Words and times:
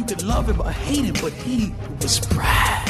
You 0.00 0.06
could 0.06 0.22
love 0.22 0.52
him 0.52 0.60
or 0.60 0.70
hate 0.70 1.04
him, 1.04 1.14
but 1.22 1.32
he 1.32 1.72
was 2.02 2.28
Brad. 2.28 2.88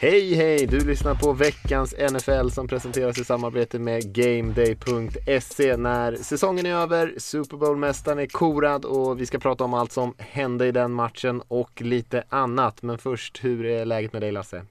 Hej 0.00 0.34
hej! 0.34 0.66
Du 0.66 0.86
lyssnar 0.86 1.14
på 1.14 1.32
veckans 1.32 1.94
NFL 2.10 2.48
som 2.48 2.68
presenteras 2.68 3.18
i 3.18 3.24
samarbete 3.24 3.78
med 3.78 4.14
GameDay.se. 4.14 5.76
När 5.76 6.16
säsongen 6.16 6.66
är 6.66 6.74
över, 6.74 7.14
Super 7.18 7.56
Bowl-mästaren 7.56 8.18
är 8.18 8.26
korad 8.26 8.84
och 8.84 9.20
vi 9.20 9.26
ska 9.26 9.38
prata 9.38 9.64
om 9.64 9.74
allt 9.74 9.92
som 9.92 10.14
hände 10.18 10.66
i 10.66 10.72
den 10.72 10.92
matchen 10.92 11.42
och 11.48 11.82
lite 11.82 12.24
annat. 12.28 12.82
Men 12.82 12.98
först, 12.98 13.44
hur 13.44 13.64
är 13.66 13.84
läget 13.84 14.12
med 14.12 14.22
dig 14.22 14.32
Lasse? 14.32 14.66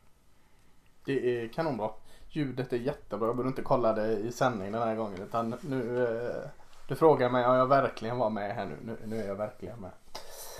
Det 1.06 1.44
är 1.44 1.48
kanonbra. 1.48 1.90
Ljudet 2.30 2.74
är 2.74 2.78
jättebra. 2.78 3.28
Jag 3.28 3.36
behöver 3.36 3.50
inte 3.50 3.62
kolla 3.62 3.94
det 3.94 4.18
i 4.18 4.32
sändning 4.32 4.72
den 4.72 4.82
här 4.82 4.96
gången. 4.96 5.22
Utan 5.22 5.56
nu, 5.62 6.04
eh, 6.04 6.50
du 6.88 6.96
frågar 6.96 7.30
mig 7.30 7.46
om 7.46 7.56
jag 7.56 7.68
verkligen 7.68 8.18
var 8.18 8.30
med 8.30 8.56
här 8.56 8.66
nu. 8.66 8.76
Nu, 8.86 8.98
nu 9.06 9.24
är 9.24 9.28
jag 9.28 9.36
verkligen 9.36 9.80
med. 9.80 9.92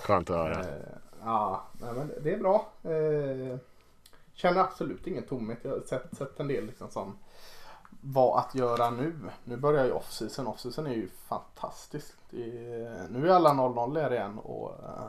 Skönt 0.04 0.30
att 0.30 0.36
höra. 0.36 0.60
Eh, 0.60 0.66
ja, 1.24 1.64
nej, 1.80 1.94
men 1.94 2.12
det 2.22 2.32
är 2.32 2.38
bra. 2.38 2.72
Eh, 2.82 3.58
känner 4.34 4.60
absolut 4.60 5.06
ingen 5.06 5.22
tomhet. 5.22 5.58
Jag 5.62 5.70
har 5.70 5.80
sett, 5.80 6.16
sett 6.16 6.40
en 6.40 6.48
del 6.48 6.66
liksom 6.66 6.90
som 6.90 7.18
vad 8.00 8.38
att 8.38 8.54
göra 8.54 8.90
nu. 8.90 9.14
Nu 9.44 9.56
börjar 9.56 9.84
ju 9.84 9.92
off-season. 9.92 10.46
Off-season 10.46 10.86
är 10.86 10.94
ju 10.94 11.08
är, 11.30 13.08
nu 13.08 13.28
är 13.28 13.32
alla 13.32 13.50
0-0 13.50 13.94
där 13.94 14.12
igen 14.12 14.38
och 14.38 14.70
uh, 14.70 15.06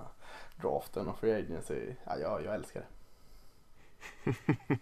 draften 0.62 1.08
och 1.08 1.20
free 1.20 1.34
agency. 1.34 1.94
Ja, 2.06 2.18
jag, 2.22 2.44
jag 2.46 2.56
älskar 2.56 2.80
det. 2.80 2.88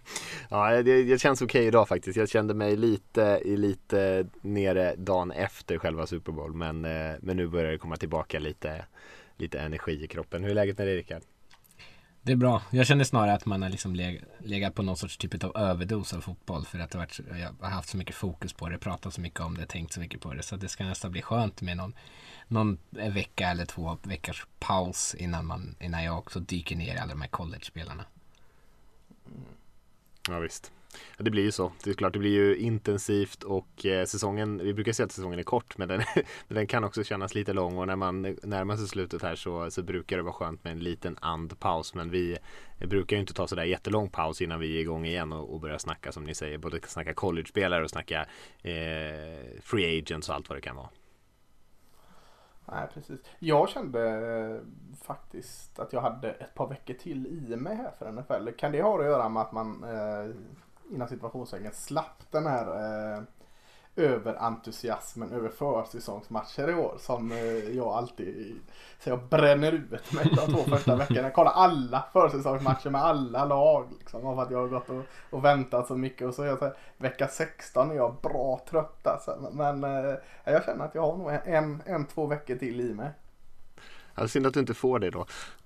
ja, 0.49 0.83
det, 0.83 1.03
det 1.03 1.21
känns 1.21 1.41
okej 1.41 1.59
okay 1.59 1.67
idag 1.67 1.87
faktiskt. 1.87 2.17
Jag 2.17 2.29
kände 2.29 2.53
mig 2.53 2.75
lite, 2.75 3.41
lite 3.43 4.27
nere 4.41 4.95
dagen 4.95 5.31
efter 5.31 5.77
själva 5.77 6.07
Super 6.07 6.31
Bowl. 6.31 6.53
Men, 6.53 6.85
eh, 6.85 7.15
men 7.21 7.37
nu 7.37 7.47
börjar 7.47 7.71
det 7.71 7.77
komma 7.77 7.95
tillbaka 7.95 8.39
lite, 8.39 8.85
lite 9.37 9.59
energi 9.59 10.03
i 10.03 10.07
kroppen. 10.07 10.43
Hur 10.43 10.51
är 10.51 10.55
läget 10.55 10.77
med 10.77 10.87
dig 10.87 10.95
Rickard? 10.95 11.21
Det 12.25 12.31
är 12.31 12.35
bra. 12.35 12.61
Jag 12.71 12.87
känner 12.87 13.03
snarare 13.03 13.33
att 13.33 13.45
man 13.45 13.61
har 13.61 13.69
liksom 13.69 13.95
leg 13.95 14.23
legat 14.37 14.75
på 14.75 14.81
någon 14.81 14.97
sorts 14.97 15.17
typ 15.17 15.43
av 15.43 15.57
överdos 15.57 16.13
av 16.13 16.21
fotboll. 16.21 16.65
För 16.65 16.79
att 16.79 16.91
det 16.91 16.97
varit, 16.97 17.19
jag 17.29 17.55
har 17.59 17.69
haft 17.69 17.89
så 17.89 17.97
mycket 17.97 18.15
fokus 18.15 18.53
på 18.53 18.69
det, 18.69 18.77
pratat 18.77 19.13
så 19.13 19.21
mycket 19.21 19.39
om 19.39 19.57
det, 19.57 19.65
tänkt 19.65 19.93
så 19.93 19.99
mycket 19.99 20.21
på 20.21 20.33
det. 20.33 20.43
Så 20.43 20.55
det 20.55 20.69
ska 20.69 20.85
nästan 20.85 21.11
bli 21.11 21.21
skönt 21.21 21.61
med 21.61 21.77
någon, 21.77 21.95
någon 22.47 22.77
vecka 22.89 23.49
eller 23.49 23.65
två 23.65 23.97
veckors 24.03 24.45
paus 24.59 25.15
innan, 25.15 25.45
man, 25.45 25.75
innan 25.79 26.03
jag 26.03 26.17
också 26.17 26.39
dyker 26.39 26.75
ner 26.75 26.95
i 26.95 26.97
alla 26.97 27.13
de 27.13 27.21
här 27.21 27.29
college-spelarna. 27.29 28.05
Ja 30.29 30.39
visst. 30.39 30.71
Ja, 31.17 31.23
det 31.23 31.31
blir 31.31 31.43
ju 31.43 31.51
så. 31.51 31.71
Det 31.83 31.89
är 31.89 31.93
klart, 31.93 32.13
det 32.13 32.19
blir 32.19 32.31
ju 32.31 32.57
intensivt 32.57 33.43
och 33.43 33.85
eh, 33.85 34.05
säsongen, 34.05 34.57
vi 34.57 34.73
brukar 34.73 34.91
säga 34.91 35.05
att 35.05 35.11
säsongen 35.11 35.39
är 35.39 35.43
kort 35.43 35.77
men 35.77 35.87
den, 35.87 36.01
men 36.47 36.55
den 36.55 36.67
kan 36.67 36.83
också 36.83 37.03
kännas 37.03 37.35
lite 37.35 37.53
lång 37.53 37.77
och 37.77 37.87
när 37.87 37.95
man 37.95 38.21
närmar 38.43 38.77
sig 38.77 38.87
slutet 38.87 39.21
här 39.21 39.35
så, 39.35 39.71
så 39.71 39.83
brukar 39.83 40.17
det 40.17 40.23
vara 40.23 40.33
skönt 40.33 40.63
med 40.63 40.71
en 40.73 40.79
liten 40.79 41.17
andpaus 41.21 41.93
men 41.93 42.09
vi 42.09 42.37
brukar 42.79 43.15
ju 43.15 43.19
inte 43.21 43.33
ta 43.33 43.47
sådär 43.47 43.63
jättelång 43.63 44.09
paus 44.09 44.41
innan 44.41 44.59
vi 44.59 44.77
är 44.77 44.81
igång 44.81 45.05
igen 45.05 45.33
och, 45.33 45.53
och 45.53 45.59
börjar 45.59 45.77
snacka 45.77 46.11
som 46.11 46.23
ni 46.23 46.35
säger, 46.35 46.57
både 46.57 46.79
snacka 46.87 47.13
college-spelare 47.13 47.83
och 47.83 47.89
snacka 47.89 48.25
eh, 48.61 49.61
free 49.61 49.99
agents 49.99 50.29
och 50.29 50.35
allt 50.35 50.49
vad 50.49 50.57
det 50.57 50.61
kan 50.61 50.75
vara. 50.75 50.89
Nej, 52.65 52.87
precis. 52.93 53.19
Jag 53.39 53.69
kände 53.69 54.09
eh, 54.09 54.61
faktiskt 55.03 55.79
att 55.79 55.93
jag 55.93 56.01
hade 56.01 56.31
ett 56.31 56.53
par 56.53 56.67
veckor 56.67 56.93
till 56.93 57.27
i 57.27 57.55
mig 57.55 57.75
här 57.75 57.91
för 57.99 58.11
NFL. 58.11 58.57
Kan 58.57 58.71
det 58.71 58.81
ha 58.81 58.99
att 58.99 59.05
göra 59.05 59.29
med 59.29 59.41
att 59.41 59.51
man 59.51 59.83
eh, 59.83 60.35
Innan 60.91 61.07
situationstecken 61.07 61.71
slapp 61.73 62.31
den 62.31 62.45
här 62.45 62.65
eh, 63.15 63.23
överentusiasmen 63.95 65.31
över 65.31 65.49
försäsongsmatcher 65.49 66.69
i 66.69 66.73
år 66.73 66.95
som 66.99 67.31
eh, 67.31 67.77
jag 67.77 67.87
alltid 67.87 68.55
så 68.99 69.09
jag 69.09 69.23
bränner 69.23 69.71
ut 69.71 70.13
mig 70.13 70.31
de 70.35 70.53
två 70.53 70.63
första 70.63 70.95
veckorna. 70.95 71.21
Jag 71.21 71.33
kollar 71.33 71.51
alla 71.51 72.05
försäsongsmatcher 72.13 72.89
med 72.89 73.01
alla 73.01 73.45
lag 73.45 73.87
liksom 73.99 74.21
för 74.21 74.41
att 74.41 74.51
jag 74.51 74.59
har 74.59 74.67
gått 74.67 74.89
och, 74.89 75.03
och 75.29 75.45
väntat 75.45 75.87
så 75.87 75.95
mycket 75.95 76.27
och 76.27 76.33
så 76.33 76.43
är 76.43 76.47
jag 76.47 76.59
så 76.59 76.65
här, 76.65 76.77
vecka 76.97 77.27
16 77.27 77.91
är 77.91 77.95
jag 77.95 78.15
bra 78.21 78.61
trött 78.69 79.07
alltså. 79.07 79.49
Men 79.51 79.83
eh, 79.83 80.15
jag 80.43 80.65
känner 80.65 80.85
att 80.85 80.95
jag 80.95 81.01
har 81.01 81.17
nog 81.17 81.31
en, 81.45 81.81
en, 81.85 82.05
två 82.05 82.25
veckor 82.25 82.55
till 82.55 82.81
i 82.81 82.93
mig. 82.93 83.09
Ja, 84.15 84.27
synd 84.27 84.47
att 84.47 84.53
du 84.53 84.59
inte 84.59 84.73
får 84.73 84.99
det 84.99 85.09
då. 85.09 85.25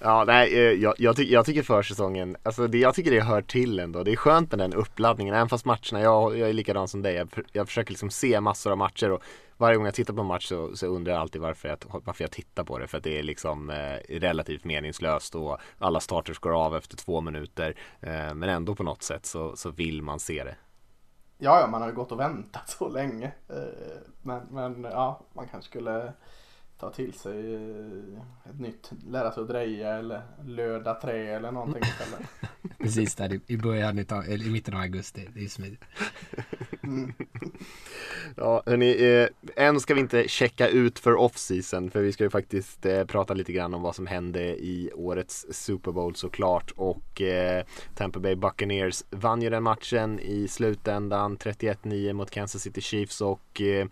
ja, 0.00 0.24
nej, 0.26 0.54
eh, 0.54 0.72
jag, 0.72 0.94
jag, 0.98 1.16
ty 1.16 1.32
jag, 1.32 1.46
tycker 1.46 1.62
försäsongen, 1.62 2.36
alltså 2.42 2.66
det, 2.66 2.78
jag 2.78 2.94
tycker 2.94 3.10
det 3.10 3.20
hör 3.20 3.42
till 3.42 3.78
ändå. 3.78 4.02
Det 4.02 4.12
är 4.12 4.16
skönt 4.16 4.50
med 4.50 4.58
den 4.58 4.74
uppladdningen, 4.74 5.34
även 5.34 5.48
fast 5.48 5.64
matcherna, 5.64 6.00
jag, 6.00 6.38
jag 6.38 6.48
är 6.48 6.52
likadan 6.52 6.88
som 6.88 7.02
dig. 7.02 7.14
Jag, 7.14 7.28
jag 7.52 7.66
försöker 7.66 7.90
liksom 7.90 8.10
se 8.10 8.40
massor 8.40 8.70
av 8.70 8.78
matcher 8.78 9.10
och 9.10 9.22
varje 9.58 9.76
gång 9.76 9.84
jag 9.84 9.94
tittar 9.94 10.14
på 10.14 10.20
en 10.20 10.26
match 10.26 10.46
så, 10.46 10.76
så 10.76 10.86
undrar 10.86 11.12
jag 11.12 11.20
alltid 11.20 11.40
varför 11.40 11.68
jag, 11.68 11.78
varför 12.04 12.24
jag 12.24 12.30
tittar 12.30 12.64
på 12.64 12.78
det. 12.78 12.86
För 12.86 12.98
att 12.98 13.04
det 13.04 13.18
är 13.18 13.22
liksom 13.22 13.70
eh, 13.70 13.96
relativt 14.08 14.64
meningslöst 14.64 15.34
och 15.34 15.58
alla 15.78 16.00
starters 16.00 16.38
går 16.38 16.64
av 16.64 16.76
efter 16.76 16.96
två 16.96 17.20
minuter. 17.20 17.74
Eh, 18.00 18.34
men 18.34 18.42
ändå 18.42 18.74
på 18.74 18.82
något 18.82 19.02
sätt 19.02 19.26
så, 19.26 19.56
så 19.56 19.70
vill 19.70 20.02
man 20.02 20.20
se 20.20 20.44
det. 20.44 20.56
Ja, 21.38 21.60
ja, 21.60 21.66
man 21.66 21.80
har 21.80 21.88
ju 21.88 21.94
gått 21.94 22.12
och 22.12 22.20
väntat 22.20 22.68
så 22.68 22.88
länge. 22.88 23.32
Eh, 23.48 23.56
men, 24.22 24.46
men 24.50 24.84
ja, 24.84 25.20
man 25.32 25.48
kanske 25.48 25.70
skulle 25.70 26.12
ta 26.78 26.90
till 26.90 27.12
sig 27.12 27.54
eh, 27.54 28.50
ett 28.50 28.60
nytt, 28.60 28.90
lära 29.06 29.32
sig 29.32 29.42
att 29.42 29.48
dreja 29.48 29.94
eller 29.94 30.22
löda 30.46 30.94
trä 30.94 31.36
eller 31.36 31.52
någonting 31.52 31.82
istället. 31.82 32.28
Precis 32.78 33.14
där 33.14 33.40
i 33.46 33.56
början 33.56 34.04
av, 34.10 34.24
eller 34.24 34.46
i 34.46 34.50
mitten 34.50 34.74
av 34.74 34.80
augusti. 34.80 35.28
Det 35.34 35.44
är 35.44 35.48
smidigt. 35.48 35.84
Mm. 36.82 37.12
ja, 38.36 38.62
hörni, 38.66 39.04
eh, 39.56 39.66
än 39.66 39.80
ska 39.80 39.94
vi 39.94 40.00
inte 40.00 40.28
checka 40.28 40.68
ut 40.68 40.98
för 40.98 41.14
off-season 41.14 41.90
för 41.90 42.00
vi 42.02 42.12
ska 42.12 42.24
ju 42.24 42.30
faktiskt 42.30 42.86
eh, 42.86 43.04
prata 43.04 43.34
lite 43.34 43.52
grann 43.52 43.74
om 43.74 43.82
vad 43.82 43.94
som 43.94 44.06
hände 44.06 44.40
i 44.44 44.90
årets 44.94 45.46
Super 45.50 45.92
Bowl 45.92 46.14
såklart 46.14 46.70
och 46.76 47.22
eh, 47.22 47.64
Tampa 47.94 48.20
Bay 48.20 48.34
Buccaneers 48.34 49.04
vann 49.10 49.42
ju 49.42 49.50
den 49.50 49.62
matchen 49.62 50.20
i 50.20 50.48
slutändan 50.48 51.38
31-9 51.38 52.12
mot 52.12 52.30
Kansas 52.30 52.62
City 52.62 52.80
Chiefs 52.80 53.20
och 53.20 53.60
Eh, 53.60 53.86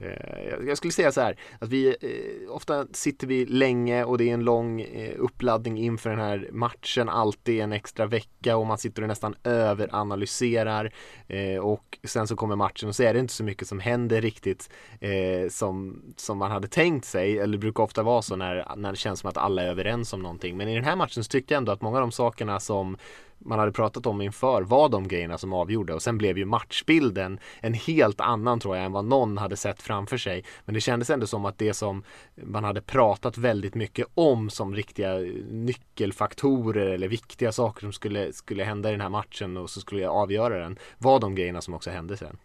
Eh, 0.00 0.66
jag 0.66 0.76
skulle 0.76 0.92
säga 0.92 1.12
så 1.12 1.20
här 1.20 1.36
att 1.58 1.68
vi 1.68 1.88
eh, 1.88 2.54
ofta 2.54 2.86
sitter 2.92 3.26
vi 3.26 3.46
länge 3.46 4.04
och 4.04 4.18
det 4.18 4.30
är 4.30 4.34
en 4.34 4.44
lång 4.44 4.80
eh, 4.80 5.14
uppladdning 5.18 5.78
inför 5.78 6.10
den 6.10 6.18
här 6.18 6.48
matchen. 6.52 7.08
Alltid 7.08 7.60
en 7.60 7.72
extra 7.72 8.06
vecka 8.06 8.56
och 8.56 8.66
man 8.66 8.78
sitter 8.78 9.02
och 9.02 9.08
nästan 9.08 9.34
överanalyserar. 9.44 10.92
Eh, 11.26 11.58
och 11.58 11.98
sen 12.04 12.26
så 12.26 12.36
kommer 12.36 12.56
matchen 12.56 12.88
och 12.88 12.96
så 12.96 13.02
är 13.02 13.14
det 13.14 13.20
inte 13.20 13.32
så 13.32 13.44
mycket 13.44 13.68
som 13.68 13.80
händer 13.80 14.20
riktigt 14.20 14.70
eh, 15.00 15.48
som, 15.50 16.02
som 16.16 16.38
man 16.38 16.50
hade 16.50 16.68
tänkt 16.68 17.06
sig. 17.06 17.38
Eller 17.38 17.52
det 17.52 17.58
brukar 17.58 17.82
ofta 17.82 18.02
vara 18.02 18.22
så 18.22 18.36
när, 18.36 18.76
när 18.76 18.90
det 18.90 18.98
känns 18.98 19.20
som 19.20 19.28
att 19.28 19.36
alla 19.36 19.62
är 19.62 19.66
överens 19.66 20.12
om 20.12 20.22
någonting. 20.22 20.56
Men 20.56 20.68
i 20.68 20.74
den 20.74 20.84
här 20.84 20.96
matchen 20.96 21.24
så 21.24 21.28
tyckte 21.28 21.54
jag 21.54 21.58
ändå 21.58 21.72
att 21.72 21.82
många 21.82 21.96
av 21.96 22.00
de 22.00 22.12
sakerna 22.12 22.60
som 22.60 22.96
man 23.38 23.58
hade 23.58 23.72
pratat 23.72 24.06
om 24.06 24.20
inför 24.20 24.62
var 24.62 24.88
de 24.88 25.08
grejerna 25.08 25.38
som 25.38 25.52
avgjorde 25.52 25.94
och 25.94 26.02
sen 26.02 26.18
blev 26.18 26.38
ju 26.38 26.44
matchbilden 26.44 27.40
en 27.60 27.74
helt 27.74 28.20
annan 28.20 28.60
tror 28.60 28.76
jag 28.76 28.84
än 28.84 28.92
vad 28.92 29.04
någon 29.04 29.38
hade 29.38 29.56
sett 29.56 29.82
framför 29.82 30.16
sig. 30.16 30.44
Men 30.64 30.74
det 30.74 30.80
kändes 30.80 31.10
ändå 31.10 31.26
som 31.26 31.44
att 31.44 31.58
det 31.58 31.74
som 31.74 32.02
man 32.34 32.64
hade 32.64 32.80
pratat 32.80 33.38
väldigt 33.38 33.74
mycket 33.74 34.06
om 34.14 34.50
som 34.50 34.74
riktiga 34.74 35.18
nyckelfaktorer 35.50 36.86
eller 36.86 37.08
viktiga 37.08 37.52
saker 37.52 37.80
som 37.80 37.92
skulle, 37.92 38.32
skulle 38.32 38.64
hända 38.64 38.88
i 38.88 38.92
den 38.92 39.00
här 39.00 39.08
matchen 39.08 39.56
och 39.56 39.70
så 39.70 39.80
skulle 39.80 40.08
avgöra 40.08 40.58
den 40.58 40.78
var 40.98 41.20
de 41.20 41.34
grejerna 41.34 41.60
som 41.60 41.74
också 41.74 41.90
hände 41.90 42.16
sen. 42.16 42.38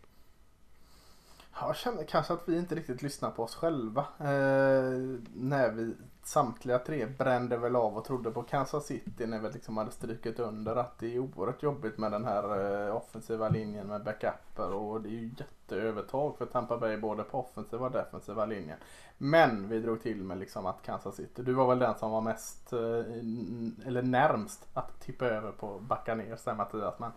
Jag 1.60 1.76
känner 1.76 2.04
kanske 2.04 2.34
att 2.34 2.50
vi 2.50 2.58
inte 2.58 2.76
riktigt 2.76 3.02
lyssnar 3.02 3.32
på 3.32 3.44
oss 3.44 3.56
själva. 3.56 4.02
Eh, 4.20 5.18
när 5.34 5.72
vi 5.72 5.96
samtliga 6.24 6.80
tre 6.80 7.06
brände 7.06 7.58
väl 7.58 7.76
av 7.76 7.98
och 7.98 8.06
trodde 8.06 8.32
på 8.32 8.44
Kansas 8.44 8.86
City 8.86 9.28
när 9.28 9.40
vi 9.40 9.50
liksom 9.50 9.78
hade 9.78 9.92
strykit 9.92 10.40
under 10.40 10.76
att 10.76 11.00
det 11.00 11.16
är 11.16 11.20
oerhört 11.20 11.64
jobbigt 11.64 11.98
med 11.98 12.12
den 12.12 12.26
här 12.26 12.44
eh, 12.88 12.96
offensiva 12.96 13.50
linjen 13.50 13.88
med 13.88 14.04
backuper 14.04 14.74
och 14.74 15.02
det 15.02 15.10
är 15.10 15.12
ju 15.12 15.32
jätteövertag 15.38 16.38
för 16.38 16.46
Tampa 16.46 16.78
Bay 16.78 16.98
både 16.98 17.24
på 17.24 17.40
offensiva 17.40 17.86
och 17.86 17.92
defensiva 17.92 18.46
linjen. 18.46 18.78
Men 19.18 19.70
vi 19.70 19.80
drog 19.80 20.02
till 20.02 20.24
med 20.24 20.38
liksom 20.38 20.66
att 20.66 20.82
Kansas 20.82 21.16
City, 21.16 21.44
du 21.44 21.54
var 21.54 21.68
väl 21.68 21.80
den 21.80 21.98
som 21.98 22.12
var 22.12 22.22
mest 22.22 22.74
eh, 22.74 23.88
eller 23.88 24.02
närmst 24.02 24.68
att 24.74 25.00
tippa 25.00 25.26
över 25.26 25.52
på 25.52 25.80
backa 25.80 26.16
ner 26.16 26.36
sen 26.36 26.58
Mattias 26.58 27.00
men 27.00 27.12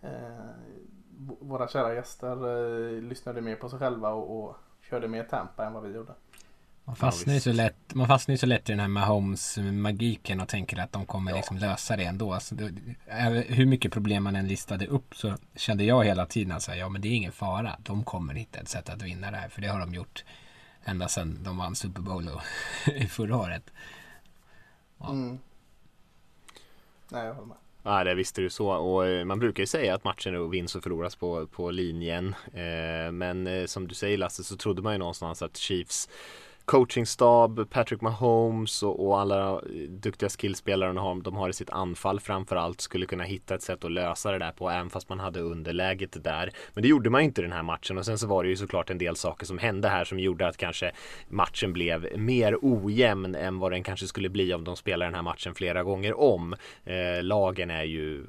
eh, 0.00 0.44
våra 1.40 1.68
kära 1.68 1.94
gäster 1.94 2.32
eh, 2.96 3.02
lyssnade 3.02 3.40
mer 3.40 3.56
på 3.56 3.68
sig 3.68 3.78
själva 3.78 4.08
och, 4.08 4.44
och 4.44 4.56
körde 4.90 5.08
mer 5.08 5.24
Tampa 5.24 5.66
än 5.66 5.72
vad 5.72 5.82
vi 5.82 5.94
gjorde. 5.94 6.12
Man 6.84 6.96
fastnar, 6.96 7.34
ju 7.34 7.40
så 7.40 7.52
lätt, 7.52 7.94
man 7.94 8.06
fastnar 8.06 8.32
ju 8.32 8.38
så 8.38 8.46
lätt 8.46 8.68
i 8.68 8.72
den 8.72 8.80
här 8.80 8.88
Mahomes-magiken 8.88 10.40
och 10.40 10.48
tänker 10.48 10.80
att 10.80 10.92
de 10.92 11.06
kommer 11.06 11.32
liksom 11.32 11.56
lösa 11.56 11.96
det 11.96 12.04
ändå. 12.04 12.32
Alltså, 12.32 12.54
det, 12.54 12.72
hur 13.48 13.66
mycket 13.66 13.92
problem 13.92 14.24
man 14.24 14.36
än 14.36 14.48
listade 14.48 14.86
upp 14.86 15.16
så 15.16 15.34
kände 15.54 15.84
jag 15.84 16.04
hela 16.04 16.26
tiden 16.26 16.52
att 16.52 16.76
ja 16.76 16.88
men 16.88 17.00
det 17.00 17.08
är 17.08 17.12
ingen 17.12 17.32
fara. 17.32 17.76
De 17.78 18.04
kommer 18.04 18.34
hitta 18.34 18.60
ett 18.60 18.68
sätt 18.68 18.90
att 18.90 19.02
vinna 19.02 19.30
det 19.30 19.36
här. 19.36 19.48
För 19.48 19.60
det 19.60 19.68
har 19.68 19.80
de 19.80 19.94
gjort 19.94 20.24
ända 20.84 21.08
sedan 21.08 21.38
de 21.42 21.56
vann 21.58 21.74
Super 21.74 22.00
Bowl 22.02 22.30
i 22.86 23.06
förra 23.06 23.36
året. 23.36 23.70
Ja. 24.98 25.10
Mm. 25.10 25.38
Nej, 27.08 27.26
jag 27.26 27.34
håller 27.34 27.48
med. 27.48 27.56
Ja, 27.82 28.04
det 28.04 28.14
visste 28.14 28.40
du 28.40 28.50
så. 28.50 28.70
Och 28.70 29.06
eh, 29.06 29.24
man 29.24 29.38
brukar 29.38 29.62
ju 29.62 29.66
säga 29.66 29.94
att 29.94 30.04
matchen 30.04 30.50
vinns 30.50 30.74
och 30.74 30.82
förloras 30.82 31.16
på, 31.16 31.46
på 31.46 31.70
linjen. 31.70 32.34
Eh, 32.54 33.12
men 33.12 33.46
eh, 33.46 33.66
som 33.66 33.88
du 33.88 33.94
säger 33.94 34.18
Lasse 34.18 34.44
så 34.44 34.56
trodde 34.56 34.82
man 34.82 34.92
ju 34.92 34.98
någonstans 34.98 35.42
att 35.42 35.56
Chiefs 35.56 36.08
coachingstab, 36.64 37.70
Patrick 37.70 38.00
Mahomes 38.00 38.82
och, 38.82 39.06
och 39.06 39.20
alla 39.20 39.60
duktiga 39.88 40.28
skillspelare 40.28 40.92
de, 40.92 41.22
de 41.22 41.36
har 41.36 41.48
i 41.48 41.52
sitt 41.52 41.70
anfall 41.70 42.20
framförallt 42.20 42.80
skulle 42.80 43.06
kunna 43.06 43.24
hitta 43.24 43.54
ett 43.54 43.62
sätt 43.62 43.84
att 43.84 43.92
lösa 43.92 44.32
det 44.32 44.38
där 44.38 44.52
på 44.52 44.70
även 44.70 44.90
fast 44.90 45.08
man 45.08 45.20
hade 45.20 45.40
underläget 45.40 46.24
där. 46.24 46.50
Men 46.74 46.82
det 46.82 46.88
gjorde 46.88 47.10
man 47.10 47.20
ju 47.20 47.24
inte 47.24 47.40
i 47.40 47.44
den 47.44 47.52
här 47.52 47.62
matchen 47.62 47.98
och 47.98 48.04
sen 48.04 48.18
så 48.18 48.26
var 48.26 48.42
det 48.42 48.48
ju 48.48 48.56
såklart 48.56 48.90
en 48.90 48.98
del 48.98 49.16
saker 49.16 49.46
som 49.46 49.58
hände 49.58 49.88
här 49.88 50.04
som 50.04 50.18
gjorde 50.18 50.48
att 50.48 50.56
kanske 50.56 50.92
matchen 51.28 51.72
blev 51.72 52.18
mer 52.18 52.56
ojämn 52.62 53.34
än 53.34 53.58
vad 53.58 53.72
den 53.72 53.82
kanske 53.82 54.06
skulle 54.06 54.28
bli 54.28 54.54
om 54.54 54.64
de 54.64 54.76
spelar 54.76 55.06
den 55.06 55.14
här 55.14 55.22
matchen 55.22 55.54
flera 55.54 55.82
gånger 55.82 56.20
om. 56.20 56.54
Eh, 56.84 57.22
lagen 57.22 57.70
är 57.70 57.84
ju 57.84 58.24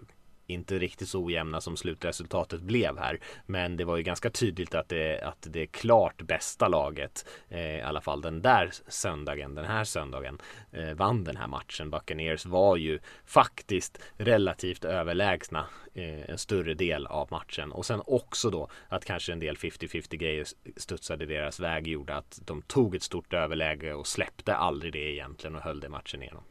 inte 0.53 0.79
riktigt 0.79 1.09
så 1.09 1.23
ojämna 1.23 1.61
som 1.61 1.77
slutresultatet 1.77 2.61
blev 2.61 2.97
här. 2.97 3.19
Men 3.45 3.77
det 3.77 3.85
var 3.85 3.97
ju 3.97 4.03
ganska 4.03 4.29
tydligt 4.29 4.75
att 4.75 4.89
det, 4.89 5.21
att 5.21 5.47
det 5.49 5.67
klart 5.67 6.21
bästa 6.21 6.67
laget, 6.67 7.25
eh, 7.49 7.77
i 7.77 7.81
alla 7.81 8.01
fall 8.01 8.21
den 8.21 8.41
där 8.41 8.71
söndagen, 8.87 9.55
den 9.55 9.65
här 9.65 9.83
söndagen, 9.83 10.37
eh, 10.71 10.93
vann 10.93 11.23
den 11.23 11.37
här 11.37 11.47
matchen. 11.47 11.89
Buccaneers 11.89 12.45
var 12.45 12.77
ju 12.77 12.99
faktiskt 13.25 13.99
relativt 14.17 14.85
överlägsna 14.85 15.65
eh, 15.93 16.29
en 16.29 16.37
större 16.37 16.73
del 16.73 17.07
av 17.07 17.27
matchen. 17.31 17.71
Och 17.71 17.85
sen 17.85 18.01
också 18.05 18.49
då 18.49 18.69
att 18.89 19.05
kanske 19.05 19.31
en 19.33 19.39
del 19.39 19.55
50-50 19.55 20.15
grejer 20.17 20.45
studsade 20.77 21.25
deras 21.25 21.59
väg 21.59 21.87
gjorde 21.87 22.15
att 22.15 22.39
de 22.45 22.61
tog 22.61 22.95
ett 22.95 23.03
stort 23.03 23.33
överläge 23.33 23.93
och 23.93 24.07
släppte 24.07 24.55
aldrig 24.55 24.93
det 24.93 25.13
egentligen 25.13 25.55
och 25.55 25.61
höll 25.61 25.79
det 25.79 25.89
matchen 25.89 26.23
igenom. 26.23 26.43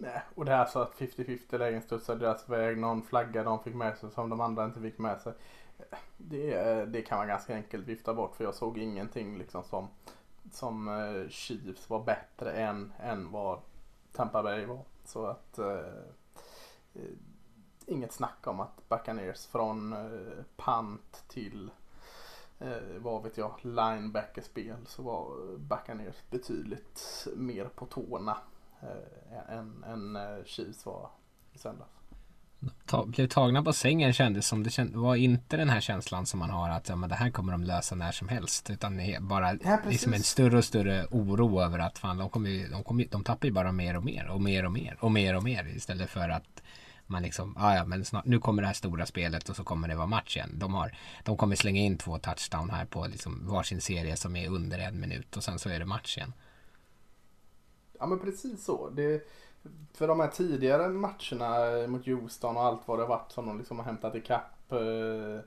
Nej, 0.00 0.22
och 0.34 0.44
det 0.44 0.50
här 0.50 0.66
så 0.66 0.78
att 0.78 0.94
50-50 0.94 1.58
lägen 1.58 1.82
studsade 1.82 2.20
deras 2.20 2.48
väg. 2.48 2.78
Någon 2.78 3.02
flagga 3.02 3.44
de 3.44 3.62
fick 3.62 3.74
med 3.74 3.98
sig 3.98 4.10
som 4.10 4.30
de 4.30 4.40
andra 4.40 4.64
inte 4.64 4.80
fick 4.80 4.98
med 4.98 5.20
sig. 5.20 5.32
Det, 6.16 6.84
det 6.84 7.02
kan 7.02 7.18
man 7.18 7.28
ganska 7.28 7.54
enkelt 7.54 7.86
vifta 7.86 8.14
bort 8.14 8.36
för 8.36 8.44
jag 8.44 8.54
såg 8.54 8.78
ingenting 8.78 9.38
liksom 9.38 9.64
som, 9.64 9.88
som 10.52 10.88
uh, 10.88 11.28
Chiefs 11.28 11.90
var 11.90 12.04
bättre 12.04 12.52
än, 12.52 12.92
än 13.00 13.30
vad 13.30 13.60
Tampa 14.12 14.42
Bay 14.42 14.66
var. 14.66 14.82
Så 15.04 15.26
att 15.26 15.58
uh, 15.58 17.02
inget 17.86 18.12
snack 18.12 18.46
om 18.46 18.60
att 18.60 18.88
Buccaneers 18.88 19.46
från 19.46 19.92
uh, 19.92 20.42
pant 20.56 21.24
till 21.28 21.70
eh, 22.58 22.82
vad 22.98 23.22
vet 23.22 23.38
jag, 23.38 23.52
linebackerspel 23.62 24.86
så 24.86 25.02
var 25.02 25.56
Buccaneers 25.56 26.30
betydligt 26.30 27.26
mer 27.36 27.64
på 27.64 27.86
tårna 27.86 28.36
eh, 28.82 29.58
än, 29.58 29.84
än 29.84 30.16
eh, 30.16 30.44
Chiefs 30.44 30.86
var 30.86 31.10
i 31.52 31.58
söndags. 31.58 31.90
Ta, 32.86 33.06
blev 33.06 33.28
tagna 33.28 33.62
på 33.62 33.72
sängen 33.72 34.12
kändes 34.12 34.46
som 34.46 34.62
det 34.62 34.70
känd, 34.70 34.96
var 34.96 35.16
inte 35.16 35.56
den 35.56 35.68
här 35.68 35.80
känslan 35.80 36.26
som 36.26 36.38
man 36.38 36.50
har 36.50 36.70
att 36.70 36.88
ja, 36.88 36.96
men 36.96 37.08
det 37.08 37.14
här 37.14 37.30
kommer 37.30 37.52
de 37.52 37.64
lösa 37.64 37.94
när 37.94 38.12
som 38.12 38.28
helst 38.28 38.70
utan 38.70 39.00
bara 39.20 39.54
ja, 39.54 39.78
liksom 39.88 40.14
en 40.14 40.22
större 40.22 40.58
och 40.58 40.64
större 40.64 41.06
oro 41.10 41.60
över 41.60 41.78
att 41.78 41.98
fan 41.98 42.16
de 42.16 42.28
kommer 42.28 42.70
de, 42.70 42.84
kommer, 42.84 43.04
de 43.10 43.24
tappar 43.24 43.48
ju 43.48 43.52
bara 43.52 43.72
mer 43.72 43.96
och 43.96 44.04
mer 44.04 44.28
och 44.28 44.40
mer 44.40 44.64
och 44.64 44.72
mer 44.72 44.96
och 45.00 45.12
mer 45.12 45.36
och 45.36 45.42
mer 45.42 45.66
istället 45.76 46.10
för 46.10 46.28
att 46.28 46.62
man 47.06 47.22
liksom, 47.22 47.56
ah, 47.58 47.74
ja 47.74 47.84
men 47.84 48.04
snart, 48.04 48.24
nu 48.24 48.38
kommer 48.38 48.62
det 48.62 48.66
här 48.66 48.74
stora 48.74 49.06
spelet 49.06 49.48
och 49.48 49.56
så 49.56 49.64
kommer 49.64 49.88
det 49.88 49.94
vara 49.94 50.06
match 50.06 50.36
igen. 50.36 50.50
De, 50.54 50.74
har, 50.74 50.92
de 51.24 51.36
kommer 51.36 51.56
slänga 51.56 51.80
in 51.80 51.98
två 51.98 52.18
touchdown 52.18 52.70
här 52.70 52.84
på 52.84 53.06
liksom 53.06 53.46
varsin 53.46 53.80
serie 53.80 54.16
som 54.16 54.36
är 54.36 54.48
under 54.48 54.78
en 54.78 55.00
minut 55.00 55.36
och 55.36 55.44
sen 55.44 55.58
så 55.58 55.68
är 55.68 55.78
det 55.78 55.84
match 55.84 56.16
igen. 56.16 56.32
Ja 57.98 58.06
men 58.06 58.18
precis 58.18 58.64
så. 58.64 58.88
Det, 58.88 59.28
för 59.92 60.08
de 60.08 60.20
här 60.20 60.28
tidigare 60.28 60.88
matcherna 60.88 61.86
mot 61.88 62.06
Houston 62.06 62.56
och 62.56 62.62
allt 62.62 62.80
vad 62.88 62.98
det 62.98 63.02
har 63.02 63.08
varit 63.08 63.32
som 63.32 63.46
de 63.46 63.58
liksom 63.58 63.78
har 63.78 63.86
hämtat 63.86 64.14
ikapp. 64.14 64.72
Eh, 64.72 65.44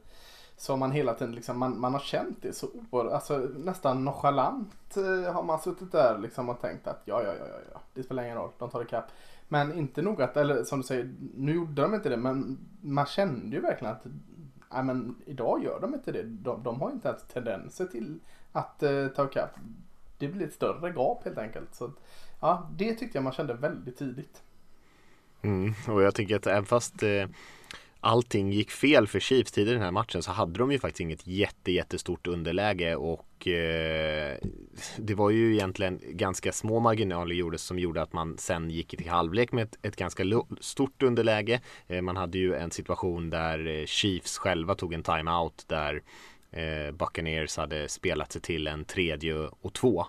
så 0.58 0.74
har 0.74 0.78
man 0.78 0.92
hela 0.92 1.14
tiden 1.14 1.36
liksom, 1.36 1.60
man, 1.60 1.80
man 1.80 1.94
har 1.94 2.00
känt 2.00 2.42
det 2.42 2.54
så 2.54 2.68
alltså 2.92 3.38
nästan 3.38 4.06
nonchalant 4.06 4.98
eh, 4.98 5.34
har 5.34 5.44
man 5.44 5.60
suttit 5.60 5.92
där 5.92 6.18
liksom 6.18 6.50
och 6.50 6.62
tänkt 6.62 6.88
att 6.88 7.02
ja, 7.06 7.24
ja, 7.24 7.34
ja, 7.40 7.46
ja, 7.48 7.60
ja, 7.74 7.82
det 7.94 8.04
spelar 8.04 8.24
ingen 8.24 8.38
roll, 8.38 8.52
de 8.58 8.70
tar 8.70 8.82
ikapp. 8.82 9.06
Men 9.48 9.74
inte 9.74 10.02
nog 10.02 10.22
att, 10.22 10.38
eller 10.38 10.64
som 10.64 10.80
du 10.80 10.88
säger, 10.88 11.14
nu 11.36 11.56
gjorde 11.56 11.82
de 11.82 11.94
inte 11.94 12.10
det, 12.10 12.18
men 12.18 12.58
man 12.82 13.06
kände 13.06 13.56
ju 13.56 13.62
verkligen 13.62 13.94
att 13.94 14.06
nej 14.74 14.84
men 14.84 15.16
idag 15.26 15.64
gör 15.64 15.80
de 15.80 15.94
inte 15.94 16.12
det. 16.12 16.24
De, 16.24 16.64
de 16.64 16.82
har 16.82 16.92
inte 16.92 17.08
ens 17.08 17.24
tendenser 17.24 17.86
till 17.86 18.20
att 18.52 18.84
uh, 18.84 19.08
ta 19.08 19.26
ikapp. 19.26 19.52
Det 20.18 20.28
blir 20.28 20.48
ett 20.48 20.54
större 20.54 20.92
gap 20.92 21.24
helt 21.26 21.38
enkelt. 21.38 21.76
Så 21.76 21.92
ja, 22.42 22.70
det 22.78 22.94
tyckte 22.94 23.18
jag 23.18 23.24
man 23.24 23.34
kände 23.34 23.54
väldigt 23.54 23.98
tidigt. 23.98 24.44
Mm, 25.42 25.74
och 25.88 26.02
jag 26.02 26.16
tycker 26.16 26.36
att 26.36 26.48
även 26.48 26.66
fast 26.66 27.04
eh, 27.04 27.26
allting 28.00 28.52
gick 28.52 28.72
fel 28.72 29.08
för 29.08 29.20
Chiefs 29.20 29.52
tidigare 29.52 29.76
i 29.76 29.78
den 29.78 29.84
här 29.84 29.92
matchen 29.92 30.24
så 30.24 30.32
hade 30.32 30.60
de 30.60 30.72
ju 30.72 30.80
faktiskt 30.80 31.00
inget 31.00 31.28
jätte, 31.28 31.72
jättestort 31.72 32.28
underläge 32.28 32.96
och 32.96 33.48
eh, 33.48 34.38
det 34.98 35.14
var 35.14 35.30
ju 35.30 35.54
egentligen 35.54 36.00
ganska 36.04 36.52
små 36.52 36.80
marginaler 36.80 37.36
gjordes 37.36 37.62
som 37.62 37.80
gjorde 37.80 38.02
att 38.02 38.14
man 38.14 38.38
sen 38.38 38.70
gick 38.70 38.98
till 38.98 39.10
halvlek 39.10 39.52
med 39.52 39.64
ett, 39.64 39.78
ett 39.82 39.96
ganska 39.96 40.24
stort 40.60 41.04
underläge. 41.04 41.62
Eh, 41.88 42.02
man 42.02 42.18
hade 42.18 42.38
ju 42.38 42.56
en 42.56 42.72
situation 42.72 43.30
där 43.30 43.68
eh, 43.68 43.86
Chiefs 43.86 44.38
själva 44.38 44.76
tog 44.76 44.94
en 44.94 45.04
timeout 45.04 45.66
där 45.68 46.02
eh, 46.52 46.92
Buccaneers 46.92 47.58
hade 47.58 47.90
spelat 47.90 48.32
sig 48.32 48.42
till 48.42 48.68
en 48.68 48.86
tredje 48.86 49.34
och 49.36 49.74
två. 49.74 50.06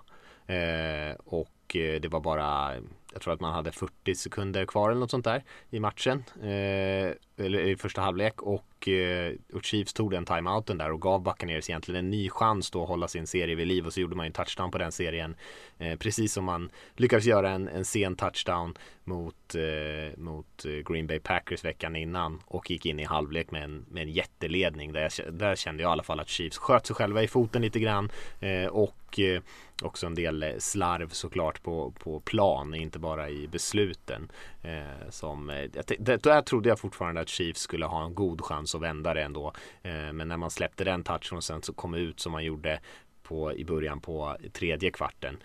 Eh, 0.47 1.17
och 1.25 1.62
och 1.73 1.77
eh, 1.77 2.01
det 2.01 2.09
var 2.09 2.21
bara 2.21 2.75
jag 3.13 3.23
tror 3.23 3.35
att 3.35 3.41
man 3.41 3.53
hade 3.53 3.73
40 3.73 4.15
sekunder 4.15 4.67
kvar 4.67 4.91
eller 4.91 5.01
något 5.01 5.11
sånt 5.11 5.25
där 5.25 5.45
i 5.71 5.81
matchen. 5.81 6.25
Eh, 6.43 7.13
eller 7.43 7.61
i 7.61 7.77
första 7.77 8.01
halvlek 8.01 8.43
och, 8.43 8.89
eh, 8.89 9.33
och 9.53 9.65
Chiefs 9.65 9.93
tog 9.93 10.11
den 10.11 10.25
timeouten 10.25 10.79
där 10.79 10.93
och 10.93 11.01
gav 11.01 11.23
Buccaneers 11.23 11.71
egentligen 11.71 12.05
en 12.05 12.11
ny 12.11 12.31
chans 12.31 12.71
då 12.71 12.83
att 12.83 12.89
hålla 12.89 13.09
sin 13.09 13.27
serie 13.27 13.55
vid 13.55 13.67
liv 13.67 13.87
och 13.87 13.93
så 13.93 14.01
gjorde 14.01 14.17
man 14.17 14.27
en 14.27 14.33
touchdown 14.33 14.71
på 14.71 14.79
den 14.79 14.93
serien. 14.93 15.35
Eh, 15.79 15.99
precis 15.99 16.33
som 16.33 16.45
man 16.45 16.71
lyckades 16.97 17.25
göra 17.25 17.51
en, 17.51 17.69
en 17.69 17.85
sen 17.85 18.17
touchdown 18.17 18.75
mot, 19.05 19.55
eh, 19.55 20.19
mot 20.19 20.65
eh, 20.65 20.93
Green 20.93 21.07
Bay 21.07 21.21
Packers 21.21 21.65
veckan 21.65 21.97
innan 21.97 22.41
och 22.47 22.71
gick 22.71 22.87
in 22.87 23.01
i 23.01 23.05
halvlek 23.05 23.51
med 23.51 23.65
en, 23.65 23.85
med 23.91 24.03
en 24.03 24.13
jätteledning. 24.13 24.93
Där, 24.93 25.11
jag, 25.19 25.35
där 25.35 25.57
kände 25.57 25.83
jag 25.83 25.91
i 25.91 25.93
alla 25.93 26.03
fall 26.03 26.21
att 26.21 26.29
Chiefs 26.29 26.59
sköt 26.59 26.87
sig 26.87 26.97
själva 26.97 27.23
i 27.23 27.29
foten 27.29 27.63
lite 27.63 27.81
grann 27.81 28.11
eh, 28.41 28.67
och 28.67 29.19
eh, 29.19 29.43
också 29.83 30.07
en 30.07 30.15
del 30.15 30.55
slarv 30.59 31.09
såklart 31.09 31.63
på, 31.63 31.91
på 31.91 32.21
plan, 32.21 32.75
inte 32.75 32.99
bara 32.99 33.31
i 33.31 33.49
besluten. 33.49 34.31
Eh, 34.63 35.11
som, 35.11 35.51
eh, 35.51 35.71
det, 35.99 36.23
där 36.23 36.43
trodde 36.43 36.69
jag 36.69 36.79
fortfarande 36.79 37.21
att 37.21 37.29
Chiefs 37.29 37.61
skulle 37.61 37.87
ha 37.87 38.05
en 38.05 38.15
god 38.15 38.41
chans 38.41 38.75
att 38.75 38.81
vända 38.81 39.15
det 39.15 39.23
ändå. 39.23 39.53
Eh, 39.83 40.13
men 40.13 40.29
när 40.29 40.37
man 40.37 40.51
släppte 40.51 40.85
den 40.85 41.05
touchen 41.05 41.37
och 41.37 41.45
sen 41.45 41.63
så 41.63 41.73
kom 41.73 41.95
ut 41.95 42.21
som 42.21 42.33
man 42.33 42.45
gjorde 42.45 42.81
på, 43.23 43.53
i 43.53 43.65
början 43.65 44.01
på 44.01 44.37
tredje 44.53 44.91
kvarten 44.91 45.37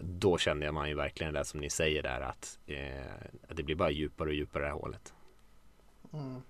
då 0.00 0.38
kände 0.38 0.72
man 0.72 0.88
ju 0.88 0.94
verkligen 0.94 1.34
det 1.34 1.44
som 1.44 1.60
ni 1.60 1.70
säger 1.70 2.02
där 2.02 2.20
att 2.20 2.58
eh, 2.66 3.54
det 3.54 3.62
blir 3.62 3.76
bara 3.76 3.90
djupare 3.90 4.28
och 4.28 4.34
djupare 4.34 4.62
det 4.62 4.68
här 4.68 4.76
hålet. 4.76 5.14
Mm 6.12 6.42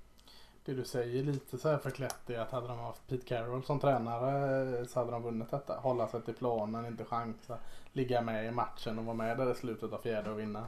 det 0.67 0.75
du 0.75 0.85
säger 0.85 1.23
lite 1.23 1.59
så 1.59 1.69
här 1.69 1.79
förklätt 1.79 2.31
är 2.31 2.39
att 2.39 2.51
hade 2.51 2.69
de 2.69 2.79
haft 2.79 3.09
Pete 3.09 3.27
Carroll 3.27 3.63
som 3.63 3.81
tränare 3.81 4.87
så 4.87 4.99
hade 4.99 5.11
de 5.11 5.23
vunnit 5.23 5.51
detta. 5.51 5.75
Hålla 5.75 6.09
sig 6.09 6.23
till 6.23 6.35
planen, 6.35 6.87
inte 6.87 7.05
chansa, 7.05 7.59
ligga 7.93 8.21
med 8.21 8.47
i 8.47 8.51
matchen 8.51 8.99
och 8.99 9.05
vara 9.05 9.17
med 9.17 9.39
där 9.39 9.53
i 9.53 9.55
slutet 9.55 9.93
av 9.93 9.99
fjärde 9.99 10.31
och 10.31 10.39
vinna. 10.39 10.65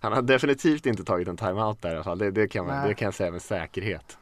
Han 0.00 0.12
har 0.12 0.22
definitivt 0.22 0.86
inte 0.86 1.04
tagit 1.04 1.28
en 1.28 1.36
timeout 1.36 1.82
där 1.82 1.90
i 1.90 1.94
alla 1.94 2.04
fall. 2.04 2.18
Det, 2.18 2.30
det, 2.30 2.48
kan, 2.48 2.66
man, 2.66 2.88
det 2.88 2.94
kan 2.94 3.06
jag 3.06 3.14
säga 3.14 3.30
med 3.30 3.42
säkerhet. 3.42 4.18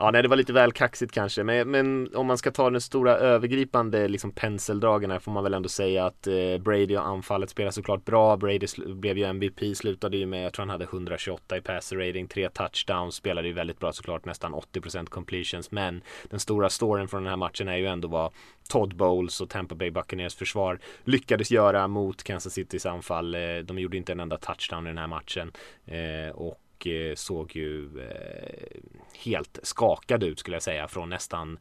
Ja, 0.00 0.10
nej, 0.10 0.22
det 0.22 0.28
var 0.28 0.36
lite 0.36 0.52
väl 0.52 0.72
kaxigt 0.72 1.12
kanske. 1.12 1.44
Men, 1.44 1.70
men 1.70 2.14
om 2.14 2.26
man 2.26 2.38
ska 2.38 2.50
ta 2.50 2.70
den 2.70 2.80
stora 2.80 3.16
övergripande 3.16 4.08
liksom 4.08 4.32
penseldragen 4.32 5.10
här 5.10 5.18
får 5.18 5.32
man 5.32 5.44
väl 5.44 5.54
ändå 5.54 5.68
säga 5.68 6.06
att 6.06 6.26
eh, 6.26 6.58
Brady 6.58 6.96
och 6.96 7.06
anfallet 7.06 7.50
spelar 7.50 7.70
såklart 7.70 8.04
bra. 8.04 8.36
Brady 8.36 8.66
blev 8.86 9.18
ju 9.18 9.24
MVP, 9.24 9.76
slutade 9.76 10.16
ju 10.16 10.26
med, 10.26 10.44
jag 10.44 10.52
tror 10.52 10.62
han 10.62 10.70
hade 10.70 10.84
128 10.84 11.56
i 11.56 11.60
passer 11.60 11.96
rating, 11.96 12.28
tre 12.28 12.48
touchdowns, 12.48 13.14
spelade 13.14 13.48
ju 13.48 13.54
väldigt 13.54 13.78
bra 13.78 13.92
såklart, 13.92 14.24
nästan 14.24 14.54
80% 14.54 15.06
completions. 15.06 15.70
Men 15.70 16.02
den 16.30 16.40
stora 16.40 16.70
storyn 16.70 17.08
från 17.08 17.22
den 17.22 17.30
här 17.30 17.36
matchen 17.36 17.68
är 17.68 17.76
ju 17.76 17.86
ändå 17.86 18.08
vad 18.08 18.32
Todd 18.68 18.96
Bowles 18.96 19.40
och 19.40 19.50
Tampa 19.50 19.74
Bay 19.74 19.90
Buccaneers 19.90 20.34
försvar 20.34 20.78
lyckades 21.04 21.50
göra 21.50 21.88
mot 21.88 22.22
Kansas 22.22 22.52
Citys 22.52 22.86
anfall. 22.86 23.34
Eh, 23.34 23.40
de 23.64 23.78
gjorde 23.78 23.96
inte 23.96 24.12
en 24.12 24.20
enda 24.20 24.38
touchdown 24.38 24.86
i 24.86 24.90
den 24.90 24.98
här 24.98 25.06
matchen. 25.06 25.52
Eh, 25.86 26.34
och 26.34 26.60
och 26.78 26.86
eh, 26.86 27.14
såg 27.14 27.56
ju 27.56 28.00
eh, 28.00 28.80
helt 29.24 29.58
skakad 29.62 30.22
ut 30.22 30.38
skulle 30.38 30.56
jag 30.56 30.62
säga 30.62 30.88
från 30.88 31.08
nästan 31.08 31.58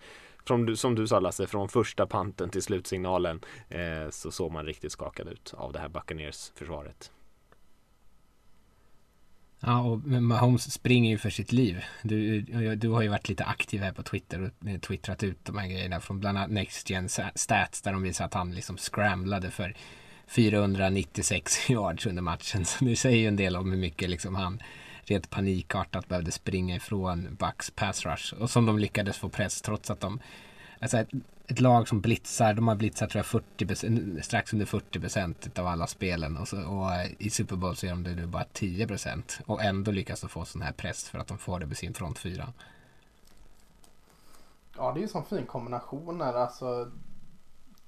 som 0.48 0.66
du, 0.66 0.76
som 0.76 0.96
du 0.96 1.08
sa 1.08 1.20
Lasse, 1.20 1.48
från 1.48 1.70
första 1.70 2.08
panten 2.08 2.50
till 2.50 2.62
slutsignalen 2.62 3.42
eh, 3.70 4.10
så 4.10 4.32
såg 4.32 4.52
man 4.52 4.66
riktigt 4.66 4.92
skakad 4.92 5.28
ut 5.28 5.54
av 5.58 5.74
det 5.74 5.80
här 5.80 5.90
Buccaneers 5.90 6.52
försvaret. 6.56 7.12
Ja, 9.60 9.82
och 9.82 10.00
Mahomes 10.00 10.74
springer 10.74 11.12
ju 11.12 11.18
för 11.18 11.30
sitt 11.30 11.52
liv. 11.52 11.84
Du, 12.04 12.38
eh, 12.38 12.72
du 12.72 12.90
har 12.90 13.02
ju 13.02 13.08
varit 13.08 13.30
lite 13.30 13.44
aktiv 13.44 13.82
här 13.82 13.92
på 13.92 14.04
Twitter 14.04 14.42
och 14.42 14.82
twittrat 14.82 15.24
ut 15.24 15.46
de 15.46 15.58
här 15.58 15.68
grejerna 15.68 16.00
från 16.00 16.20
bland 16.20 16.38
annat 16.38 16.52
Next 16.52 16.90
Gen 16.90 17.10
Stats 17.36 17.82
där 17.82 17.92
de 17.92 18.02
visar 18.02 18.26
att 18.26 18.34
han 18.34 18.56
liksom 18.56 18.78
scramblade 18.78 19.52
för 19.52 19.76
496 20.28 21.70
yards 21.70 22.06
under 22.06 22.22
matchen. 22.22 22.66
Så 22.66 22.86
det 22.86 22.96
säger 22.96 23.18
ju 23.18 23.28
en 23.28 23.36
del 23.36 23.56
om 23.56 23.72
hur 23.72 23.80
mycket 23.80 24.10
liksom 24.10 24.36
han 24.36 24.60
rent 25.10 25.30
panikartat 25.30 26.08
behövde 26.08 26.32
springa 26.32 26.76
ifrån 26.76 27.36
Bucks 27.40 27.72
pass 27.72 28.06
rush. 28.06 28.34
Och 28.34 28.50
som 28.50 28.66
de 28.66 28.80
lyckades 28.80 29.18
få 29.18 29.30
press 29.30 29.62
trots 29.62 29.90
att 29.90 30.00
de 30.00 30.20
Alltså 30.80 30.98
ett, 30.98 31.10
ett, 31.48 31.60
lag 31.60 31.88
som 31.88 32.02
blitzar, 32.02 32.54
de 32.54 32.68
har 32.68 32.76
blitzat 32.76 33.10
tror 33.10 33.20
jag 33.20 33.26
40, 33.26 34.22
strax 34.24 34.54
under 34.54 34.66
40 34.66 35.00
procent 35.00 35.60
av 35.60 35.68
alla 35.68 35.88
spelen 35.88 36.38
och, 36.38 36.48
så, 36.48 36.62
och 36.62 36.94
eh, 36.94 37.12
i 37.20 37.30
Super 37.30 37.56
Bowl 37.56 37.76
så 37.76 37.86
är 37.86 37.90
de 37.90 38.04
det 38.04 38.16
nu 38.16 38.26
bara 38.26 38.46
10 38.54 38.88
procent 38.88 39.40
och 39.46 39.64
ändå 39.64 39.92
lyckas 39.92 40.22
de 40.22 40.30
få 40.30 40.46
sån 40.46 40.62
här 40.62 40.72
press 40.72 41.10
för 41.10 41.20
att 41.20 41.28
de 41.28 41.38
får 41.38 41.60
det 41.60 41.66
med 41.66 41.78
sin 41.78 41.94
front 41.94 42.20
4. 42.20 42.54
Ja, 44.78 44.92
det 44.92 45.00
är 45.00 45.02
en 45.02 45.10
sån 45.10 45.26
fin 45.26 45.46
kombination 45.46 46.22
här 46.22 46.34
Alltså, 46.34 46.92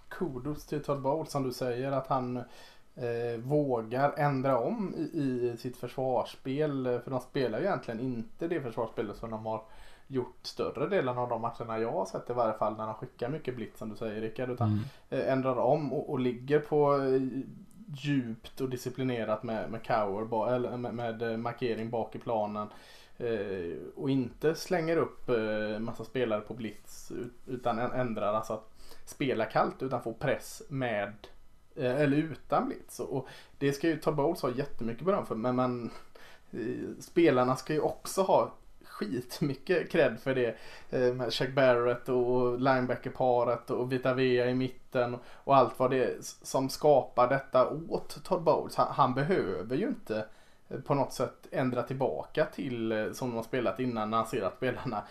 kudos 0.09 0.65
till 0.65 0.83
Todd 0.83 1.01
Bowles 1.01 1.31
som 1.31 1.43
du 1.43 1.53
säger 1.53 1.91
att 1.91 2.07
han 2.07 2.43
eh, 2.99 3.39
vågar 3.39 4.13
ändra 4.17 4.59
om 4.59 4.95
i, 4.95 5.19
i, 5.19 5.57
sitt 5.57 5.77
försvarsspel. 5.77 6.99
För 7.03 7.11
de 7.11 7.19
spelar 7.19 7.59
ju 7.59 7.65
egentligen 7.65 7.99
inte 7.99 8.47
det 8.47 8.61
försvarsspelet 8.61 9.17
som 9.17 9.31
de 9.31 9.45
har 9.45 9.63
gjort 10.07 10.39
större 10.41 10.87
delen 10.87 11.17
av 11.17 11.29
de 11.29 11.41
matcherna 11.41 11.79
jag 11.79 11.91
har 11.91 12.05
sett 12.05 12.29
i 12.29 12.33
varje 12.33 12.53
fall 12.53 12.77
när 12.77 12.85
de 12.85 12.93
skickar 12.93 13.29
mycket 13.29 13.55
blitz 13.55 13.79
som 13.79 13.89
du 13.89 13.95
säger 13.95 14.21
Rickard. 14.21 14.49
Utan 14.49 14.67
mm. 14.67 14.83
Eh, 15.09 15.33
ändrar 15.33 15.55
om 15.55 15.93
och, 15.93 16.09
och, 16.09 16.19
ligger 16.19 16.59
på 16.59 16.95
eh, 16.95 17.21
djupt 17.87 18.61
och 18.61 18.69
disciplinerat 18.69 19.43
med, 19.43 19.71
med 19.71 19.83
cower, 19.83 20.55
eller 20.55 20.77
med, 20.77 20.93
med 20.93 21.21
eh, 21.21 21.37
markering 21.37 21.89
bak 21.89 22.15
i 22.15 22.19
planen. 22.19 22.67
Och 23.95 24.09
inte 24.09 24.55
slänger 24.55 24.97
upp 24.97 25.29
massa 25.79 26.03
spelare 26.03 26.41
på 26.41 26.53
blitz 26.53 27.11
utan 27.47 27.79
ändrar 27.79 28.33
alltså 28.33 28.53
att 28.53 28.69
spela 29.05 29.45
kallt 29.45 29.83
utan 29.83 30.01
få 30.01 30.13
press 30.13 30.61
med 30.69 31.13
Eh, 31.79 32.01
eller 32.01 32.17
utan 32.17 32.65
blitz. 32.65 32.99
Och, 32.99 33.27
det 33.57 33.73
ska 33.73 33.87
ju 33.87 33.97
Todd 33.97 34.15
Bowles 34.15 34.41
ha 34.41 34.51
jättemycket 34.51 35.05
beröm 35.05 35.25
för 35.25 35.35
men, 35.35 35.55
men 35.55 35.91
eh, 36.51 37.01
spelarna 37.01 37.55
ska 37.55 37.73
ju 37.73 37.79
också 37.79 38.21
ha 38.21 38.51
skitmycket 38.83 39.91
cred 39.91 40.19
för 40.19 40.35
det. 40.35 40.55
Eh, 40.89 41.13
Med 41.13 41.33
Chuck 41.33 41.55
Barrett 41.55 42.09
och 42.09 42.59
linebacker-paret 42.59 43.69
och 43.69 43.91
Vita 43.91 44.13
Vea 44.13 44.49
i 44.49 44.55
mitten 44.55 45.17
och 45.43 45.55
allt 45.55 45.79
vad 45.79 45.91
det 45.91 46.03
är 46.03 46.17
som 46.21 46.69
skapar 46.69 47.27
detta 47.27 47.69
åt 47.89 48.23
Todd 48.23 48.43
Bowles. 48.43 48.75
Han, 48.75 48.87
han 48.91 49.13
behöver 49.13 49.75
ju 49.75 49.87
inte 49.87 50.25
på 50.85 50.93
något 50.93 51.13
sätt 51.13 51.47
ändra 51.51 51.83
tillbaka 51.83 52.45
till 52.45 53.09
som 53.13 53.29
de 53.29 53.35
har 53.35 53.43
spelat 53.43 53.79
innan 53.79 54.09
när 54.09 54.17
han 54.17 54.27
ser 54.27 54.41
att 54.41 54.57
spelarna 54.57 55.03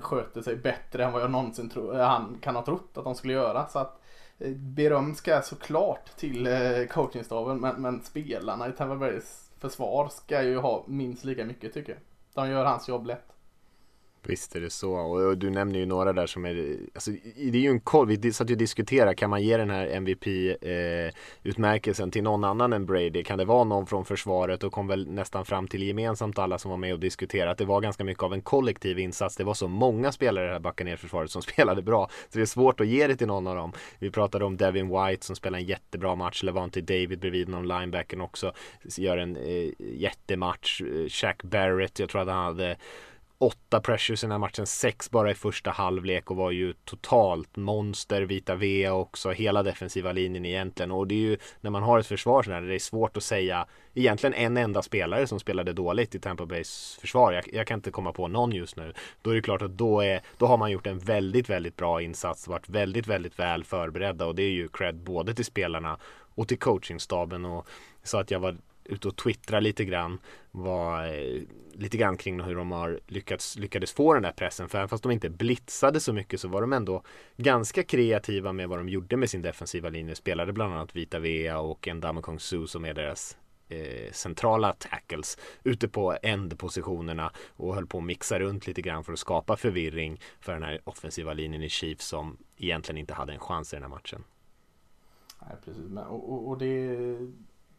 sköter 0.00 0.42
sig 0.42 0.56
bättre 0.56 1.04
än 1.04 1.12
vad 1.12 1.22
jag 1.22 1.30
någonsin 1.30 1.70
tror 1.70 1.94
han 1.94 2.38
kan 2.40 2.56
ha 2.56 2.64
trott 2.64 2.98
att 2.98 3.04
de 3.04 3.14
skulle 3.14 3.32
göra. 3.32 3.68
Så 3.68 3.78
att 3.78 4.01
Eh, 4.42 4.50
beröm 4.50 5.14
ska 5.14 5.42
såklart 5.42 6.16
till 6.16 6.46
eh, 6.46 6.86
coachingstaben 6.90 7.60
men, 7.60 7.82
men 7.82 8.02
spelarna 8.02 8.68
i 8.68 8.72
Tampa 8.72 8.96
Bays 8.96 9.50
försvar 9.58 10.08
ska 10.08 10.42
ju 10.42 10.58
ha 10.58 10.84
minst 10.88 11.24
lika 11.24 11.44
mycket 11.44 11.74
tycker 11.74 11.92
jag. 11.92 12.00
De 12.34 12.50
gör 12.50 12.64
hans 12.64 12.88
jobb 12.88 13.06
lätt. 13.06 13.31
Visst 14.26 14.56
är 14.56 14.60
det 14.60 14.70
så. 14.70 14.92
Och 14.92 15.38
du 15.38 15.50
nämner 15.50 15.78
ju 15.78 15.86
några 15.86 16.12
där 16.12 16.26
som 16.26 16.44
är 16.44 16.76
alltså, 16.94 17.10
Det 17.34 17.58
är 17.58 17.62
ju 17.62 17.70
en 17.70 17.80
koll, 17.80 18.06
vi 18.06 18.32
satt 18.32 18.50
ju 18.50 18.54
och 18.54 18.58
diskuterade 18.58 19.14
Kan 19.14 19.30
man 19.30 19.42
ge 19.42 19.56
den 19.56 19.70
här 19.70 19.86
MVP 19.86 20.26
eh, 20.60 21.14
Utmärkelsen 21.42 22.10
till 22.10 22.22
någon 22.22 22.44
annan 22.44 22.72
än 22.72 22.86
Brady? 22.86 23.22
Kan 23.24 23.38
det 23.38 23.44
vara 23.44 23.64
någon 23.64 23.86
från 23.86 24.04
försvaret? 24.04 24.64
Och 24.64 24.72
kom 24.72 24.86
väl 24.86 25.08
nästan 25.08 25.44
fram 25.44 25.68
till 25.68 25.82
gemensamt 25.82 26.38
alla 26.38 26.58
som 26.58 26.70
var 26.70 26.78
med 26.78 26.92
och 26.92 27.00
diskuterade 27.00 27.50
Att 27.50 27.58
det 27.58 27.64
var 27.64 27.80
ganska 27.80 28.04
mycket 28.04 28.22
av 28.22 28.32
en 28.32 28.42
kollektiv 28.42 28.98
insats. 28.98 29.36
Det 29.36 29.44
var 29.44 29.54
så 29.54 29.68
många 29.68 30.12
spelare 30.12 30.44
i 30.44 30.46
det 30.46 30.52
här 30.52 30.60
backa 30.60 30.84
ner 30.84 30.96
försvaret 30.96 31.30
som 31.30 31.42
spelade 31.52 31.82
bra. 31.82 32.10
Så 32.28 32.38
det 32.38 32.42
är 32.42 32.46
svårt 32.46 32.80
att 32.80 32.86
ge 32.86 33.06
det 33.06 33.16
till 33.16 33.26
någon 33.26 33.46
av 33.46 33.56
dem. 33.56 33.72
Vi 33.98 34.10
pratade 34.10 34.44
om 34.44 34.56
Devin 34.56 34.88
White 34.88 35.26
som 35.26 35.36
spelar 35.36 35.58
en 35.58 35.64
jättebra 35.64 36.14
match. 36.14 36.42
Levante 36.42 36.80
David 36.80 37.18
bredvid 37.18 37.48
någon 37.48 37.68
linebacken 37.68 38.20
också. 38.20 38.52
Gör 38.96 39.18
en 39.18 39.36
eh, 39.36 39.70
jättematch. 39.78 40.80
Eh, 40.80 41.08
Shaq 41.08 41.42
Barrett, 41.42 41.98
jag 41.98 42.08
tror 42.08 42.22
att 42.22 42.28
han 42.28 42.44
hade 42.44 42.76
åtta 43.42 43.80
pressures 43.80 44.24
i 44.24 44.26
den 44.26 44.30
här 44.30 44.38
matchen, 44.38 44.66
sex 44.66 45.10
bara 45.10 45.30
i 45.30 45.34
första 45.34 45.70
halvlek 45.70 46.30
och 46.30 46.36
var 46.36 46.50
ju 46.50 46.72
totalt 46.84 47.56
monster, 47.56 48.22
Vita 48.22 48.54
V 48.54 48.90
också, 48.90 49.30
hela 49.30 49.62
defensiva 49.62 50.12
linjen 50.12 50.44
egentligen. 50.44 50.90
Och 50.90 51.06
det 51.06 51.14
är 51.14 51.18
ju 51.18 51.36
när 51.60 51.70
man 51.70 51.82
har 51.82 51.98
ett 51.98 52.06
försvar 52.06 52.42
sådär, 52.42 52.62
det 52.62 52.74
är 52.74 52.78
svårt 52.78 53.16
att 53.16 53.22
säga 53.22 53.66
egentligen 53.94 54.34
en 54.34 54.56
enda 54.56 54.82
spelare 54.82 55.26
som 55.26 55.40
spelade 55.40 55.72
dåligt 55.72 56.14
i 56.14 56.18
Tampa 56.18 56.46
Bays 56.46 56.98
försvar. 57.00 57.32
Jag, 57.32 57.44
jag, 57.52 57.66
kan 57.66 57.78
inte 57.78 57.90
komma 57.90 58.12
på 58.12 58.28
någon 58.28 58.52
just 58.52 58.76
nu. 58.76 58.92
Då 59.22 59.30
är 59.30 59.34
det 59.34 59.42
klart 59.42 59.62
att 59.62 59.78
då, 59.78 60.00
är, 60.00 60.20
då 60.38 60.46
har 60.46 60.56
man 60.56 60.70
gjort 60.70 60.86
en 60.86 60.98
väldigt, 60.98 61.50
väldigt 61.50 61.76
bra 61.76 62.02
insats, 62.02 62.48
varit 62.48 62.68
väldigt, 62.68 63.06
väldigt 63.06 63.38
väl 63.38 63.64
förberedda 63.64 64.26
och 64.26 64.34
det 64.34 64.42
är 64.42 64.50
ju 64.50 64.68
cred 64.68 64.94
både 64.94 65.34
till 65.34 65.44
spelarna 65.44 65.98
och 66.34 66.48
till 66.48 66.58
coachingstaben 66.58 67.44
och 67.44 67.66
så 68.02 68.18
att 68.18 68.30
jag 68.30 68.40
var 68.40 68.56
ute 68.84 69.08
och 69.08 69.16
twittra 69.16 69.60
lite 69.60 69.84
grann 69.84 70.18
var 70.50 71.06
eh, 71.06 71.42
lite 71.72 71.96
grann 71.96 72.16
kring 72.16 72.40
hur 72.40 72.54
de 72.56 72.72
har 72.72 73.00
lyckats, 73.06 73.58
lyckades 73.58 73.92
få 73.92 74.14
den 74.14 74.22
där 74.22 74.32
pressen. 74.32 74.68
För 74.68 74.78
även 74.78 74.88
fast 74.88 75.02
de 75.02 75.12
inte 75.12 75.30
blitzade 75.30 76.00
så 76.00 76.12
mycket 76.12 76.40
så 76.40 76.48
var 76.48 76.60
de 76.60 76.72
ändå 76.72 77.02
ganska 77.36 77.82
kreativa 77.82 78.52
med 78.52 78.68
vad 78.68 78.78
de 78.78 78.88
gjorde 78.88 79.16
med 79.16 79.30
sin 79.30 79.42
defensiva 79.42 79.88
linje. 79.88 80.14
Spelade 80.14 80.52
bland 80.52 80.74
annat 80.74 80.96
Vita 80.96 81.18
Vea 81.18 81.58
och 81.58 81.88
Ndama 81.94 82.22
Kong 82.22 82.40
Su 82.40 82.66
som 82.66 82.84
är 82.84 82.94
deras 82.94 83.36
eh, 83.68 84.12
centrala 84.12 84.72
tackles 84.72 85.38
ute 85.64 85.88
på 85.88 86.16
ändpositionerna 86.22 87.32
och 87.56 87.74
höll 87.74 87.86
på 87.86 87.98
att 87.98 88.04
mixa 88.04 88.38
runt 88.38 88.66
lite 88.66 88.82
grann 88.82 89.04
för 89.04 89.12
att 89.12 89.18
skapa 89.18 89.56
förvirring 89.56 90.20
för 90.40 90.52
den 90.52 90.62
här 90.62 90.80
offensiva 90.84 91.32
linjen 91.32 91.62
i 91.62 91.68
Chiefs 91.68 92.06
som 92.06 92.36
egentligen 92.56 92.98
inte 92.98 93.14
hade 93.14 93.32
en 93.32 93.40
chans 93.40 93.72
i 93.72 93.76
den 93.76 93.82
här 93.82 93.90
matchen. 93.90 94.24
Nej, 95.46 95.56
precis. 95.64 95.84
Och, 96.08 96.32
och, 96.32 96.48
och 96.48 96.58
det 96.58 96.96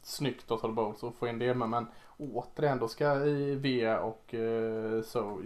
snyggt 0.03 0.51
av 0.51 0.57
Todd 0.57 0.74
Bowles 0.74 1.03
att 1.03 1.15
få 1.15 1.27
in 1.27 1.39
det 1.39 1.53
med. 1.53 1.69
Men 1.69 1.88
återigen 2.17 2.79
då 2.79 2.88
ska 2.88 3.13
V 3.55 3.95
och 3.95 4.33
eh, 4.33 5.01
så 5.01 5.41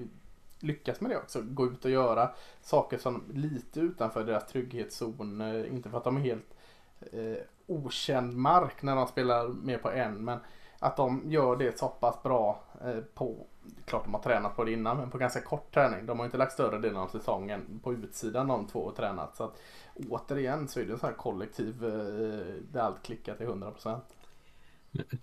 lyckas 0.60 1.02
med 1.02 1.12
det 1.12 1.18
också. 1.18 1.42
Gå 1.42 1.66
ut 1.66 1.86
och 1.86 1.92
göra 1.92 2.30
saker 2.62 2.98
som 2.98 3.24
lite 3.34 3.80
utanför 3.80 4.24
deras 4.24 4.48
trygghetszon. 4.48 5.42
Eh, 5.42 5.74
inte 5.74 5.90
för 5.90 5.98
att 5.98 6.04
de 6.04 6.18
är 6.18 6.22
helt 6.22 6.58
eh, 7.12 7.44
okänd 7.68 8.38
mark 8.38 8.82
när 8.84 8.96
de 8.96 9.08
spelar 9.08 9.48
mer 9.48 9.78
på 9.78 9.92
en. 9.92 10.26
Men 10.26 10.40
att 10.80 10.98
de 10.98 11.22
gör 11.26 11.56
det 11.56 11.80
så 11.80 11.88
pass 11.88 12.24
bra 12.24 12.64
eh, 12.86 13.00
på, 13.14 13.36
klart 13.86 14.04
de 14.04 14.14
har 14.14 14.22
tränat 14.22 14.56
på 14.56 14.64
det 14.64 14.72
innan, 14.72 14.98
men 14.98 15.10
på 15.10 15.18
ganska 15.18 15.42
kort 15.42 15.74
träning. 15.74 16.06
De 16.06 16.20
har 16.20 16.26
inte 16.26 16.38
lagt 16.38 16.54
större 16.54 16.80
delen 16.80 16.98
av 16.98 17.08
säsongen 17.08 17.80
på 17.84 17.94
utsidan 17.94 18.48
de 18.48 18.68
två 18.68 18.80
och 18.80 18.96
tränat. 18.96 19.36
Så 19.36 19.44
att 19.44 19.62
återigen 20.10 20.68
så 20.68 20.80
är 20.80 20.86
det 20.86 20.92
en 20.92 21.00
sån 21.00 21.10
här 21.10 21.18
kollektiv 21.18 21.86
eh, 21.86 22.64
där 22.72 22.82
allt 22.82 23.04
klickar 23.04 23.36
till 23.36 23.48
100%. 23.48 24.00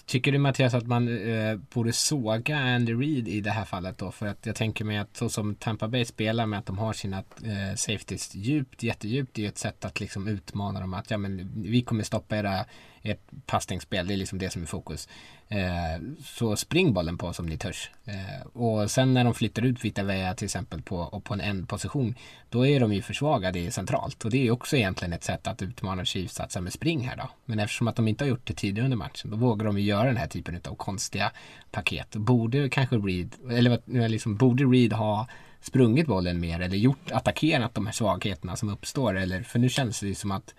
Tycker 0.06 0.32
du 0.32 0.38
Mattias 0.38 0.74
att 0.74 0.86
man 0.86 1.28
eh, 1.28 1.56
borde 1.56 1.92
såga 1.92 2.58
Andy 2.58 2.94
Reid 2.94 3.28
i 3.28 3.40
det 3.40 3.50
här 3.50 3.64
fallet 3.64 3.98
då? 3.98 4.12
För 4.12 4.26
att 4.26 4.46
jag 4.46 4.56
tänker 4.56 4.84
mig 4.84 4.98
att 4.98 5.16
så 5.16 5.28
som 5.28 5.54
Tampa 5.54 5.88
Bay 5.88 6.04
spelar 6.04 6.46
med 6.46 6.58
att 6.58 6.66
de 6.66 6.78
har 6.78 6.92
sina 6.92 7.18
eh, 7.18 7.76
safeties 7.76 8.34
djupt, 8.34 8.82
jättedjupt, 8.82 9.34
det 9.34 9.40
är 9.40 9.42
ju 9.42 9.48
ett 9.48 9.58
sätt 9.58 9.84
att 9.84 10.00
liksom 10.00 10.28
utmana 10.28 10.80
dem 10.80 10.94
att 10.94 11.10
ja 11.10 11.18
men 11.18 11.50
vi 11.54 11.82
kommer 11.82 12.04
stoppa 12.04 12.36
era 12.36 12.64
ett 13.04 13.30
passningsspel, 13.46 14.06
det 14.06 14.14
är 14.14 14.16
liksom 14.16 14.38
det 14.38 14.50
som 14.50 14.62
är 14.62 14.66
fokus. 14.66 15.08
Eh, 15.48 16.02
så 16.24 16.56
spring 16.56 16.92
bollen 16.92 17.18
på 17.18 17.32
som 17.32 17.46
ni 17.46 17.58
törs. 17.58 17.90
Eh, 18.04 18.46
och 18.46 18.90
sen 18.90 19.14
när 19.14 19.24
de 19.24 19.34
flyttar 19.34 19.62
ut 19.62 19.84
Vita 19.84 20.02
Vea 20.02 20.34
till 20.34 20.44
exempel 20.44 20.82
på, 20.82 21.22
på 21.24 21.34
en 21.34 21.40
ändposition, 21.40 22.14
då 22.48 22.66
är 22.66 22.80
de 22.80 22.92
ju 22.92 23.02
försvagade 23.02 23.70
centralt. 23.70 24.24
Och 24.24 24.30
det 24.30 24.46
är 24.46 24.50
också 24.50 24.76
egentligen 24.76 25.12
ett 25.12 25.24
sätt 25.24 25.46
att 25.46 25.62
utmana 25.62 26.04
Chiefs 26.04 26.40
att 26.40 26.62
med 26.62 26.72
spring 26.72 27.08
här 27.08 27.16
då. 27.16 27.30
Men 27.44 27.58
eftersom 27.58 27.88
att 27.88 27.96
de 27.96 28.08
inte 28.08 28.24
har 28.24 28.28
gjort 28.28 28.46
det 28.46 28.54
tidigare 28.54 28.84
under 28.84 28.96
matchen, 28.96 29.30
då 29.30 29.36
vågar 29.36 29.66
de 29.66 29.78
ju 29.78 29.84
göra 29.84 30.04
den 30.04 30.16
här 30.16 30.26
typen 30.26 30.60
av 30.68 30.74
konstiga 30.74 31.32
paket. 31.70 32.16
Borde 32.16 32.68
kanske 32.68 32.96
Reed, 32.96 33.34
eller 33.50 34.08
liksom, 34.08 34.36
borde 34.36 34.64
Reed 34.64 34.92
ha 34.92 35.28
sprungit 35.60 36.06
bollen 36.06 36.40
mer 36.40 36.60
eller 36.60 36.76
gjort, 36.76 37.10
attackerat 37.10 37.74
de 37.74 37.86
här 37.86 37.92
svagheterna 37.92 38.56
som 38.56 38.68
uppstår? 38.68 39.16
Eller, 39.16 39.42
för 39.42 39.58
nu 39.58 39.68
känns 39.68 40.00
det 40.00 40.06
ju 40.06 40.14
som 40.14 40.30
att 40.30 40.54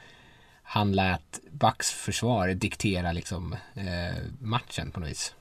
han 0.65 0.91
lät 0.91 1.39
Bucks 1.51 1.91
försvar 1.91 2.48
diktera 2.48 3.12
liksom 3.12 3.53
eh, 3.74 4.24
matchen 4.39 4.91
på 4.91 5.00
något 5.00 5.10
vis. 5.10 5.36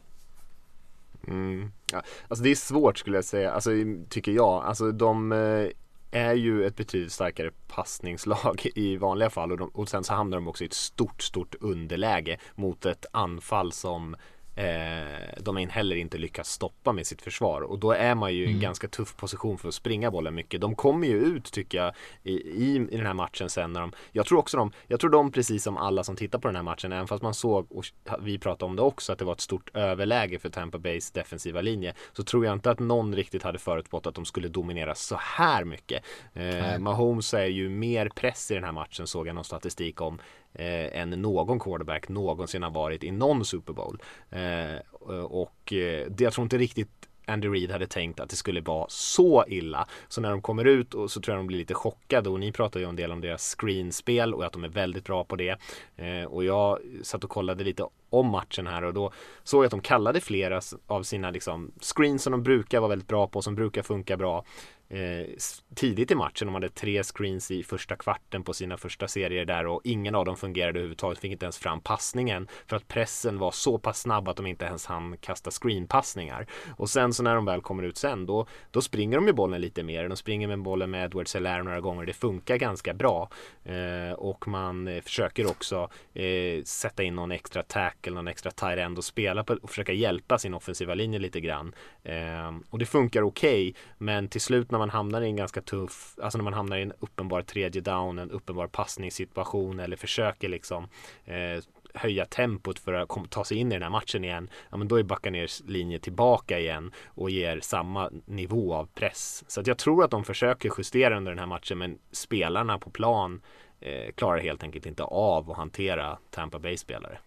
Mm. 1.29 1.73
Ja, 1.93 2.03
alltså 2.29 2.45
det 2.45 2.51
är 2.51 2.55
svårt 2.55 2.99
skulle 2.99 3.17
jag 3.17 3.25
säga, 3.25 3.53
alltså, 3.53 3.71
tycker 4.09 4.33
jag. 4.33 4.65
Alltså 4.65 4.93
de 4.93 5.33
eh, 5.33 5.69
är 6.11 6.35
ju 6.35 6.67
ett 6.67 6.77
betydligt 6.77 7.13
starkare 7.13 7.51
passningslag 7.69 8.67
i 8.75 8.97
vanliga 8.97 9.31
fall 9.31 9.53
och, 9.53 9.59
de, 9.59 9.69
och 9.69 9.89
sen 9.89 10.05
så 10.05 10.15
hamnar 10.15 10.37
de 10.37 10.49
också 10.49 10.65
i 10.65 10.67
ett 10.67 10.73
stort, 10.73 11.23
stort 11.23 11.55
underläge 11.61 12.39
mot 12.55 12.87
ett 12.87 13.07
anfall 13.13 13.73
som 13.73 14.17
eh, 14.57 15.43
de 15.43 15.57
heller 15.57 15.97
inte 15.97 16.19
lyckas 16.19 16.49
stoppa 16.49 16.93
med 16.93 17.07
sitt 17.07 17.23
försvar 17.23 17.61
och 17.61 17.79
då 17.79 17.93
är 17.93 18.15
man 18.15 18.35
ju 18.35 18.41
i 18.41 18.45
en 18.45 18.51
mm. 18.51 18.61
ganska 18.61 18.89
tuff 18.89 19.17
position 19.17 19.59
för 19.59 19.69
att 19.69 19.75
springa 19.75 20.11
bollen 20.11 20.35
mycket. 20.35 20.61
De 20.61 20.75
kommer 20.75 21.07
ju 21.07 21.21
ut 21.21 21.53
tycker 21.53 21.79
jag 21.79 21.95
i, 22.23 22.33
i, 22.33 22.77
i 22.91 22.97
den 22.97 23.07
här 23.07 23.15
matchen 23.15 23.51
sen 23.51 23.73
när 23.73 23.81
de, 23.81 23.93
jag 24.13 24.27
tror 24.27 24.39
också 24.39 24.57
de, 24.57 24.73
jag 24.87 25.01
tror 25.01 25.11
de 25.11 25.33
precis 25.33 25.63
som 25.63 25.77
alla 25.77 26.05
som 26.05 26.17
tittar 26.17 26.39
på 26.39 26.49
den 26.49 26.57
här 26.57 26.63
matchen, 26.63 26.93
även 26.93 27.07
fast 27.07 27.23
man 27.23 27.35
såg 27.35 27.73
och 27.73 27.85
vi 28.21 28.39
pratade 28.39 28.65
om 28.71 28.77
det 28.77 28.83
också 28.83 29.13
att 29.13 29.19
det 29.19 29.25
var 29.25 29.33
ett 29.33 29.41
stort 29.41 29.77
överläge 29.77 30.39
för 30.39 30.49
Tampa 30.49 30.79
Bays 30.79 31.11
defensiva 31.11 31.61
linje 31.61 31.95
så 32.13 32.25
tror 32.25 32.45
jag 32.45 32.53
inte 32.53 32.71
att 32.71 32.79
någon 32.79 33.15
riktigt 33.15 33.43
hade 33.43 33.59
förutspått 33.59 34.07
att 34.07 34.15
de 34.15 34.25
skulle 34.25 34.49
dominera 34.49 34.95
så 34.95 35.17
här 35.21 35.65
mycket. 35.65 36.05
Eh, 36.35 36.79
Mahomes 36.79 37.35
är 37.35 37.47
ju 37.47 37.69
mer 37.69 38.09
press 38.09 38.51
i 38.51 38.55
den 38.55 38.65
här 38.65 38.73
matchen 38.73 39.07
såg 39.07 39.27
jag 39.27 39.35
någon 39.35 39.45
statistik 39.45 40.01
om 40.01 40.19
eh, 40.55 41.01
än 41.01 41.11
någon 41.11 41.61
quarterback 41.61 42.09
någonsin 42.09 42.63
har 42.63 42.71
varit 42.71 43.05
i 43.05 43.11
någon 43.11 43.45
Super 43.45 43.73
Bowl. 43.73 44.03
Eh, 44.31 44.79
och 45.25 45.73
eh, 45.73 46.09
jag 46.19 46.33
tror 46.33 46.43
inte 46.43 46.59
riktigt 46.59 47.09
Andy 47.27 47.49
Reid 47.49 47.71
hade 47.71 47.87
tänkt 47.87 48.21
att 48.21 48.31
det 48.31 48.37
skulle 48.37 48.61
vara 48.61 48.87
så 48.89 49.45
illa. 49.49 49.89
Så 50.09 50.21
när 50.21 50.31
de 50.31 50.43
kommer 50.43 50.65
ut 50.65 50.95
och 50.95 51.11
så 51.11 51.21
tror 51.21 51.37
jag 51.37 51.41
de 51.41 51.47
blir 51.47 51.59
lite 51.59 51.75
chockade 51.75 52.31
och 52.31 52.41
ni 52.41 52.53
pratar 52.53 52.81
ju 52.81 52.87
en 52.87 52.97
del 52.97 53.13
om 53.13 53.21
deras 53.21 53.57
screenspel 53.59 54.35
och 54.35 54.45
att 54.45 54.53
de 54.53 54.65
är 54.65 54.69
väldigt 54.69 55.05
bra 55.05 55.25
på 55.25 55.37
det. 55.37 55.59
Eh, 55.97 56.25
och 56.25 56.45
jag 56.45 56.79
satt 57.03 57.25
och 57.25 57.31
kollade 57.31 57.65
lite 57.65 57.87
om 58.11 58.27
matchen 58.27 58.67
här 58.67 58.85
och 58.85 58.95
då 58.95 59.13
såg 59.45 59.61
jag 59.61 59.65
att 59.65 59.71
de 59.71 59.81
kallade 59.81 60.21
flera 60.21 60.61
av 60.87 61.03
sina 61.03 61.31
liksom, 61.31 61.73
screens 61.81 62.23
som 62.23 62.31
de 62.31 62.43
brukar 62.43 62.81
vara 62.81 62.89
väldigt 62.89 63.09
bra 63.09 63.27
på, 63.27 63.43
som 63.43 63.55
brukar 63.55 63.83
funka 63.83 64.17
bra 64.17 64.45
eh, 64.89 65.27
tidigt 65.75 66.11
i 66.11 66.15
matchen. 66.15 66.47
De 66.47 66.55
hade 66.55 66.69
tre 66.69 67.03
screens 67.03 67.51
i 67.51 67.63
första 67.63 67.97
kvarten 67.97 68.43
på 68.43 68.53
sina 68.53 68.77
första 68.77 69.09
serier 69.09 69.45
där 69.45 69.67
och 69.67 69.81
ingen 69.85 70.15
av 70.15 70.25
dem 70.25 70.37
fungerade 70.37 70.79
överhuvudtaget. 70.79 71.19
Fick 71.19 71.33
inte 71.33 71.45
ens 71.45 71.59
fram 71.59 71.81
passningen 71.81 72.49
för 72.67 72.77
att 72.77 72.89
pressen 72.89 73.39
var 73.39 73.51
så 73.51 73.79
pass 73.79 74.01
snabb 74.01 74.29
att 74.29 74.37
de 74.37 74.47
inte 74.47 74.65
ens 74.65 74.87
hann 74.87 75.17
kasta 75.17 75.51
screenpassningar. 75.51 76.47
Och 76.77 76.91
sen 76.91 77.13
så 77.13 77.23
när 77.23 77.35
de 77.35 77.45
väl 77.45 77.61
kommer 77.61 77.83
ut 77.83 77.97
sen 77.97 78.27
då, 78.27 78.47
då 78.71 78.81
springer 78.81 79.17
de 79.17 79.27
ju 79.27 79.33
bollen 79.33 79.61
lite 79.61 79.83
mer. 79.83 80.09
De 80.09 80.17
springer 80.17 80.49
med 80.49 80.63
bollen 80.63 80.91
med 80.91 81.05
Edward 81.05 81.29
Selaire 81.29 81.63
några 81.63 81.81
gånger. 81.81 82.07
Det 82.07 82.13
funkar 82.13 82.57
ganska 82.57 82.95
bra 82.95 83.31
eh, 83.65 84.13
och 84.13 84.49
man 84.49 84.89
eh, 84.89 85.03
försöker 85.03 85.47
också 85.47 85.91
eh, 86.15 86.63
sätta 86.65 87.03
in 87.03 87.15
någon 87.15 87.31
extra 87.31 87.63
tackle, 87.63 88.13
någon 88.13 88.29
extra 88.29 88.51
tight 88.51 88.79
end 88.79 88.99
och 88.99 89.05
spela 89.05 89.45
på 89.45 89.55
och 89.63 89.71
försöka 89.71 89.93
hjälpa 89.93 90.39
sin 90.39 90.55
offensiva 90.55 90.95
linje 90.95 91.19
lite 91.19 91.41
grann. 91.41 91.75
Eh, 92.03 92.53
och 92.71 92.79
det 92.79 92.87
funkar 92.87 93.23
okej, 93.23 93.71
okay, 93.71 93.83
men 93.99 94.29
till 94.29 94.41
slut 94.41 94.71
när 94.75 94.79
man 94.79 94.91
hamnar 94.91 95.23
i 95.23 95.27
en 95.27 95.37
ganska 95.37 95.63
tuff, 95.63 96.19
alltså 96.23 96.39
när 96.39 96.45
man 96.45 96.55
hamnar 96.55 96.77
i 96.77 96.83
en 96.83 96.93
uppenbar 97.01 97.43
tredje 97.43 97.81
down, 97.81 98.19
en 98.19 98.31
uppenbar 98.31 98.67
passningssituation 98.67 99.81
eller 99.81 99.97
försöker 99.97 100.49
liksom 100.49 100.89
eh, 101.25 101.63
höja 101.95 102.27
tempot 102.27 102.79
för 102.79 102.93
att 102.93 103.31
ta 103.31 103.45
sig 103.45 103.57
in 103.57 103.73
i 103.73 103.75
den 103.75 103.83
här 103.83 103.91
matchen 103.91 104.25
igen. 104.25 104.51
Ja, 104.71 104.77
men 104.77 104.89
då 104.89 104.97
är 104.97 105.03
Buccaneers 105.03 105.63
linje 105.67 105.99
tillbaka 105.99 106.59
igen 106.59 106.93
och 107.07 107.31
ger 107.31 107.61
samma 107.61 108.11
nivå 108.25 108.75
av 108.75 108.87
press. 108.95 109.45
Så 109.47 109.61
att 109.61 109.67
jag 109.67 109.79
tror 109.79 110.05
att 110.05 110.11
de 110.11 110.25
försöker 110.25 110.73
justera 110.79 111.17
under 111.17 111.33
den 111.33 111.39
här 111.39 111.47
matchen, 111.47 111.79
men 111.79 111.99
spelarna 112.13 112.79
på 112.79 112.91
plan 112.91 113.41
eh, 113.81 114.13
klarar 114.13 114.39
helt 114.39 114.63
enkelt 114.63 114.87
inte 114.87 115.03
av 115.05 115.51
att 115.51 115.57
hantera 115.57 116.19
Tampa 116.31 116.59
Bay-spelare. 116.59 117.19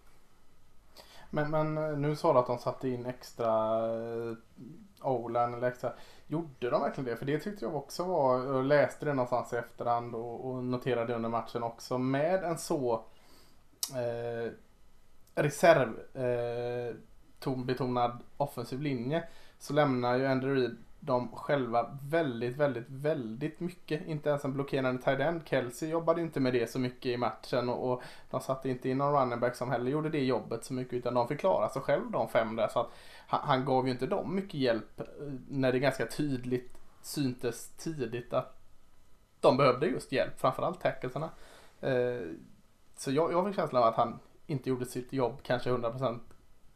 Men, 1.30 1.52
men 1.52 1.78
eh, 1.78 1.98
nu 1.98 2.16
sa 2.16 2.34
du 2.34 2.40
att 2.40 2.48
de 2.48 2.58
satte 2.58 2.90
in 2.90 3.06
extra 3.06 3.76
eh, 3.86 4.36
Olan 5.02 5.54
eller 5.54 5.68
extra. 5.68 5.94
Gjorde 6.28 6.70
de 6.70 6.82
verkligen 6.82 7.06
det? 7.06 7.18
För 7.18 7.26
det 7.26 7.40
tyckte 7.40 7.66
jag 7.66 7.76
också 7.76 8.04
var, 8.04 8.46
jag 8.46 8.66
läste 8.66 9.06
det 9.06 9.14
någonstans 9.14 9.54
i 9.54 9.56
efterhand 9.56 10.16
och, 10.16 10.46
och 10.46 10.64
noterade 10.64 11.16
under 11.16 11.30
matchen 11.30 11.64
också. 11.64 11.98
Med 11.98 12.44
en 12.44 12.58
så 12.58 13.06
eh, 13.96 14.52
reserv 15.36 15.90
eh, 16.14 16.96
betonad 17.66 18.20
offensiv 18.38 18.82
linje 18.82 19.24
så 19.60 19.74
lämnar 19.74 20.16
ju 20.16 20.26
Andrew 20.26 20.62
Reid 20.62 20.78
de 21.00 21.32
själva 21.32 21.98
väldigt, 22.04 22.58
väldigt, 22.58 22.90
väldigt 22.90 23.60
mycket. 23.60 24.08
Inte 24.08 24.30
ens 24.30 24.46
en 24.46 24.54
blockerande 24.54 25.02
tight 25.02 25.20
end. 25.20 25.42
Kelsey 25.46 25.90
jobbade 25.90 26.22
inte 26.22 26.40
med 26.40 26.54
det 26.54 26.72
så 26.72 26.80
mycket 26.80 27.06
i 27.06 27.18
matchen 27.18 27.70
och, 27.70 27.92
och 27.92 28.04
de 28.30 28.42
satte 28.42 28.70
inte 28.70 28.90
in 28.90 28.98
någon 28.98 29.22
running 29.22 29.40
back 29.40 29.56
som 29.56 29.72
heller 29.72 29.92
gjorde 29.92 30.10
det 30.10 30.24
jobbet 30.24 30.66
så 30.66 30.74
mycket 30.74 30.94
utan 30.94 31.14
de 31.14 31.28
fick 31.28 31.40
klara 31.40 31.70
sig 31.70 31.82
själv 31.82 32.12
de 32.12 32.30
fem 32.30 32.56
där. 32.56 32.68
Så 32.68 32.80
att 32.80 32.92
han, 33.28 33.40
han 33.44 33.66
gav 33.66 33.86
ju 33.86 33.92
inte 33.92 34.08
dem 34.08 34.36
mycket 34.36 34.54
hjälp 34.54 35.00
eh, 35.00 35.06
när 35.48 35.72
det 35.72 35.80
ganska 35.80 36.06
tydligt 36.06 36.78
syntes 37.02 37.70
tidigt 37.70 38.34
att 38.34 38.58
de 39.40 39.58
behövde 39.58 39.88
just 39.88 40.12
hjälp, 40.12 40.40
framförallt 40.40 40.82
tacklesarna. 40.82 41.30
Eh, 41.82 42.22
så 42.96 43.12
jag, 43.12 43.32
jag 43.32 43.48
fick 43.48 43.56
känslan 43.56 43.84
av 43.84 43.90
att 43.90 43.96
han 43.96 44.20
inte 44.48 44.70
gjorde 44.70 44.86
sitt 44.86 45.14
jobb 45.14 45.40
kanske 45.44 45.70
100% 45.70 46.20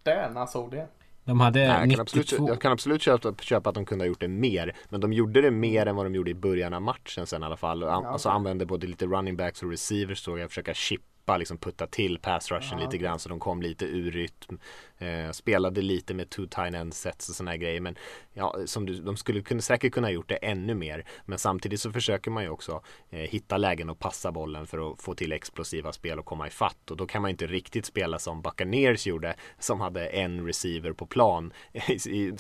där 0.04 0.30
när 0.30 0.38
han 0.38 0.48
såg 0.48 0.72
det. 0.72 0.88
De 1.32 1.40
hade 1.40 1.60
Nej, 1.60 1.68
jag, 1.68 1.88
92... 1.88 1.96
kan 1.96 2.02
absolut, 2.02 2.50
jag 2.50 2.62
kan 2.62 2.72
absolut 2.72 3.02
köpa, 3.02 3.34
köpa, 3.42 3.70
att 3.70 3.76
de 3.76 3.86
kunde 3.86 4.04
ha 4.04 4.08
gjort 4.08 4.20
det 4.20 4.28
mer. 4.28 4.76
Men 4.90 5.02
de 5.02 5.14
gjorde 5.14 5.42
det 5.42 5.52
mer 5.52 5.86
än 5.86 5.96
vad 5.96 6.06
de 6.06 6.16
gjorde 6.16 6.32
i 6.32 6.36
början 6.36 6.74
av 6.74 6.82
matchen 6.82 7.28
sen 7.28 7.44
i 7.44 7.46
alla 7.46 7.58
fall. 7.58 7.82
Ja, 7.82 8.08
alltså 8.08 8.30
använde 8.30 8.66
både 8.66 8.88
lite 8.88 9.06
running 9.06 9.36
backs 9.36 9.64
och 9.64 9.70
receivers 9.70 10.20
såg 10.20 10.40
jag 10.40 10.50
försöka 10.50 10.74
chippa 10.74 11.11
liksom 11.28 11.58
putta 11.58 11.88
till 11.88 12.20
pass 12.20 12.52
rushen 12.52 12.80
ja, 12.80 12.86
lite 12.86 12.98
grann 12.98 13.20
så 13.20 13.30
de 13.30 13.40
kom 13.40 13.62
lite 13.62 13.86
ur 13.86 14.12
rytm. 14.12 14.60
Eh, 15.02 15.32
spelade 15.32 15.82
lite 15.82 16.14
med 16.14 16.30
two 16.30 16.48
tight 16.48 16.74
end 16.74 16.94
sets 16.94 17.30
och 17.30 17.36
sådana 17.36 17.58
grejer. 17.58 17.82
Men 17.82 17.96
ja, 18.34 18.56
som 18.66 18.86
du, 18.86 19.02
de 19.02 19.18
skulle 19.18 19.42
kunna, 19.42 19.62
säkert 19.62 19.94
kunna 19.94 20.12
gjort 20.12 20.30
det 20.30 20.36
ännu 20.36 20.76
mer. 20.76 21.06
Men 21.26 21.40
samtidigt 21.40 21.82
så 21.82 21.92
försöker 21.92 22.32
man 22.32 22.44
ju 22.44 22.50
också 22.50 22.82
eh, 23.10 23.20
hitta 23.20 23.58
lägen 23.58 23.90
och 23.90 24.00
passa 24.00 24.32
bollen 24.32 24.68
för 24.68 24.92
att 24.92 25.02
få 25.02 25.16
till 25.16 25.32
explosiva 25.32 25.94
spel 25.94 26.20
och 26.20 26.26
komma 26.26 26.48
i 26.48 26.50
fatt. 26.50 26.92
Och 26.92 26.98
då 26.98 27.08
kan 27.08 27.22
man 27.22 27.32
inte 27.32 27.48
riktigt 27.48 27.86
spela 27.86 28.20
som 28.20 28.42
Buccaneers 28.42 29.08
gjorde. 29.08 29.36
Som 29.60 29.82
hade 29.82 30.08
en 30.08 30.46
receiver 30.46 30.94
på 30.94 31.06
plan 31.06 31.54
i, 31.74 32.12
i 32.20 32.34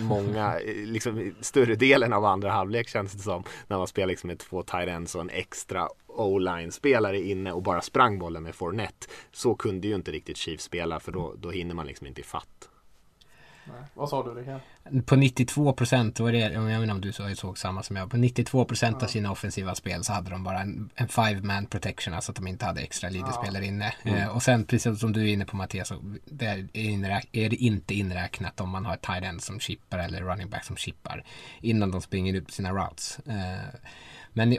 många, 0.00 0.58
liksom 0.66 1.34
större 1.40 1.74
delen 1.74 2.12
av 2.12 2.24
andra 2.24 2.50
halvlek 2.50 2.88
känns 2.88 3.12
det 3.12 3.22
som. 3.22 3.44
När 3.66 3.78
man 3.78 3.86
spelar 3.86 4.06
liksom 4.06 4.28
med 4.28 4.38
två 4.38 4.62
tight 4.62 4.88
ends 4.88 5.14
och 5.14 5.20
en 5.20 5.30
extra 5.30 5.88
O-line 6.16 6.72
spelare 6.72 7.20
inne 7.20 7.52
och 7.52 7.62
bara 7.62 7.80
sprang 7.80 8.18
bollen 8.18 8.42
med 8.42 8.54
Fournette. 8.54 9.06
Så 9.32 9.54
kunde 9.54 9.88
ju 9.88 9.94
inte 9.94 10.12
riktigt 10.12 10.36
Chiefs 10.36 10.64
spela 10.64 11.00
för 11.00 11.12
då, 11.12 11.34
då 11.38 11.50
hinner 11.50 11.74
man 11.74 11.86
liksom 11.86 12.06
inte 12.06 12.20
ifatt. 12.20 12.68
Nej. 13.68 13.82
Vad 13.94 14.08
sa 14.08 14.22
du 14.22 14.34
Rickard? 14.34 14.60
På 15.06 15.16
92 15.16 15.72
procent, 15.72 16.18
jag 16.18 16.26
vet 16.26 16.52
inte 16.52 16.92
om 16.92 17.00
du 17.00 17.12
såg 17.36 17.58
samma 17.58 17.82
som 17.82 17.96
jag, 17.96 18.10
på 18.10 18.16
92 18.16 18.64
procent 18.64 18.96
ja. 19.00 19.04
av 19.04 19.08
sina 19.08 19.32
offensiva 19.32 19.74
spel 19.74 20.04
så 20.04 20.12
hade 20.12 20.30
de 20.30 20.44
bara 20.44 20.60
en, 20.60 20.90
en 20.94 21.08
five 21.08 21.40
man 21.42 21.66
protection, 21.66 22.14
alltså 22.14 22.32
att 22.32 22.36
de 22.36 22.46
inte 22.46 22.64
hade 22.64 22.80
extra 22.80 23.10
leaderspelare 23.10 23.64
ja. 23.64 23.68
inne. 23.68 23.94
Mm. 24.02 24.18
Eh, 24.18 24.28
och 24.28 24.42
sen 24.42 24.64
precis 24.64 25.00
som 25.00 25.12
du 25.12 25.22
är 25.22 25.32
inne 25.32 25.44
på 25.44 25.56
Mattias, 25.56 25.88
så 25.88 25.94
det 26.24 26.46
är, 26.46 26.68
inräk, 26.72 27.28
är 27.32 27.50
det 27.50 27.56
inte 27.56 27.94
inräknat 27.94 28.60
om 28.60 28.68
man 28.68 28.86
har 28.86 28.94
ett 28.94 29.02
tight 29.02 29.24
end 29.24 29.42
som 29.42 29.60
chippar 29.60 29.98
eller 29.98 30.22
running 30.22 30.50
back 30.50 30.64
som 30.64 30.76
chippar 30.76 31.24
innan 31.60 31.90
de 31.90 32.00
springer 32.00 32.34
ut 32.34 32.50
sina 32.50 32.72
routes. 32.72 33.18
Eh, 33.18 33.78
men, 34.36 34.50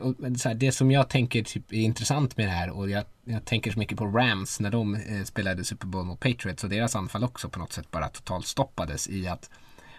här, 0.46 0.54
det 0.54 0.72
som 0.72 0.92
jag 0.92 1.10
tänker 1.10 1.44
typ, 1.44 1.74
är 1.74 1.78
intressant 1.82 2.38
med 2.38 2.48
det 2.48 2.52
här 2.52 2.70
och 2.70 2.90
jag, 2.90 3.04
jag 3.26 3.46
tänker 3.46 3.72
så 3.72 3.80
mycket 3.80 3.98
på 3.98 4.06
Rams 4.06 4.60
när 4.60 4.72
de 4.72 4.96
eh, 4.96 5.24
spelade 5.24 5.64
Super 5.64 5.88
Bowl 5.88 6.06
mot 6.06 6.20
Patriots 6.20 6.64
och 6.64 6.70
deras 6.70 6.96
anfall 6.96 7.24
också 7.24 7.50
på 7.50 7.60
något 7.60 7.74
sätt 7.74 7.92
bara 7.92 8.10
totalt 8.10 8.46
stoppades 8.46 9.10
i 9.10 9.28
att 9.28 9.50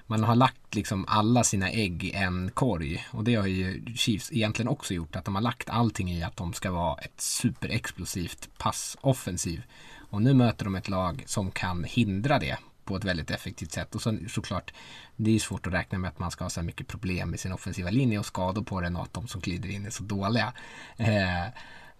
man 0.06 0.24
har 0.24 0.34
lagt 0.34 0.74
liksom 0.74 1.04
alla 1.08 1.44
sina 1.44 1.70
ägg 1.70 2.04
i 2.04 2.12
en 2.12 2.50
korg. 2.50 3.06
Och 3.10 3.24
det 3.24 3.34
har 3.34 3.46
ju 3.46 3.84
Chiefs 3.96 4.32
egentligen 4.32 4.68
också 4.68 4.94
gjort 4.94 5.16
att 5.16 5.24
de 5.24 5.34
har 5.34 5.42
lagt 5.42 5.70
allting 5.70 6.10
i 6.12 6.22
att 6.22 6.36
de 6.36 6.52
ska 6.52 6.70
vara 6.70 6.98
ett 6.98 7.20
superexplosivt 7.20 8.48
passoffensiv. 8.58 9.62
Och 10.10 10.22
nu 10.22 10.34
möter 10.34 10.64
de 10.64 10.74
ett 10.74 10.88
lag 10.88 11.22
som 11.26 11.50
kan 11.50 11.84
hindra 11.84 12.38
det 12.38 12.56
på 12.88 12.96
ett 12.96 13.04
väldigt 13.04 13.30
effektivt 13.30 13.72
sätt. 13.72 13.94
Och 13.94 14.02
så, 14.02 14.18
såklart, 14.28 14.72
det 15.16 15.30
är 15.30 15.34
ju 15.34 15.40
svårt 15.40 15.66
att 15.66 15.72
räkna 15.72 15.98
med 15.98 16.08
att 16.08 16.18
man 16.18 16.30
ska 16.30 16.44
ha 16.44 16.50
så 16.50 16.62
mycket 16.62 16.86
problem 16.86 17.30
med 17.30 17.40
sin 17.40 17.52
offensiva 17.52 17.90
linje 17.90 18.18
och 18.18 18.26
skador 18.26 18.62
på 18.62 18.80
den 18.80 18.96
och 18.96 19.02
att 19.02 19.12
de 19.12 19.28
som 19.28 19.40
glider 19.40 19.68
in 19.68 19.86
är 19.86 19.90
så 19.90 20.02
dåliga. 20.02 20.52
Eh, 20.96 21.46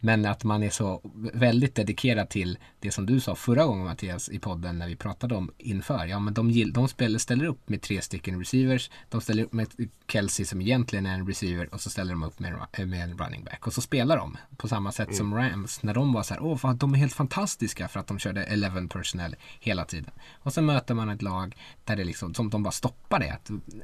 men 0.01 0.27
att 0.27 0.45
man 0.45 0.63
är 0.63 0.71
så 0.71 1.01
väldigt 1.33 1.75
dedikerad 1.75 2.29
till 2.29 2.59
det 2.81 2.91
som 2.91 3.07
du 3.07 3.21
sa 3.21 3.35
förra 3.35 3.65
gången 3.65 3.85
Mattias 3.85 4.29
i 4.29 4.39
podden 4.39 4.79
när 4.79 4.89
vi 4.89 4.97
pratade 4.97 5.35
om 5.35 5.51
inför. 5.59 6.07
Ja 6.07 6.19
men 6.19 6.35
de, 6.35 6.73
de 6.73 6.89
spelar, 6.89 7.19
ställer 7.19 7.45
upp 7.45 7.69
med 7.69 7.83
tre 7.83 8.03
stycken 8.03 8.39
receivers. 8.39 8.91
De 9.09 9.21
ställer 9.21 9.45
upp 9.45 9.53
med 9.53 9.69
Kelsey 10.09 10.47
som 10.47 10.61
egentligen 10.61 11.07
är 11.07 11.15
en 11.15 11.27
receiver 11.27 11.75
och 11.75 11.81
så 11.81 11.91
ställer 11.91 12.13
de 12.13 12.23
upp 12.23 12.39
med, 12.39 12.55
med 12.87 13.03
en 13.03 13.19
running 13.19 13.45
back. 13.45 13.67
Och 13.67 13.73
så 13.73 13.81
spelar 13.81 14.17
de 14.17 14.37
på 14.57 14.69
samma 14.69 14.93
sätt 14.93 15.09
mm. 15.09 15.19
som 15.19 15.35
Rams 15.35 15.83
när 15.83 15.95
de 15.95 16.13
var 16.13 16.23
så 16.23 16.35
här, 16.35 16.43
åh 16.43 16.57
fan, 16.57 16.77
de 16.77 16.95
är 16.95 16.99
helt 16.99 17.13
fantastiska 17.13 17.89
för 17.89 18.01
att 18.01 18.07
de 18.07 18.19
körde 18.19 18.45
11 18.45 18.89
personnel 18.89 19.37
hela 19.61 19.85
tiden. 19.85 20.11
Och 20.33 20.53
så 20.53 20.63
möter 20.63 20.95
man 20.95 21.09
ett 21.09 21.23
lag 21.23 21.57
där 21.85 21.97
det 21.97 22.05
liksom, 22.05 22.35
som 22.35 22.51
de 22.51 22.63
bara 22.63 22.73
stoppar 22.73 23.19
det. 23.19 23.39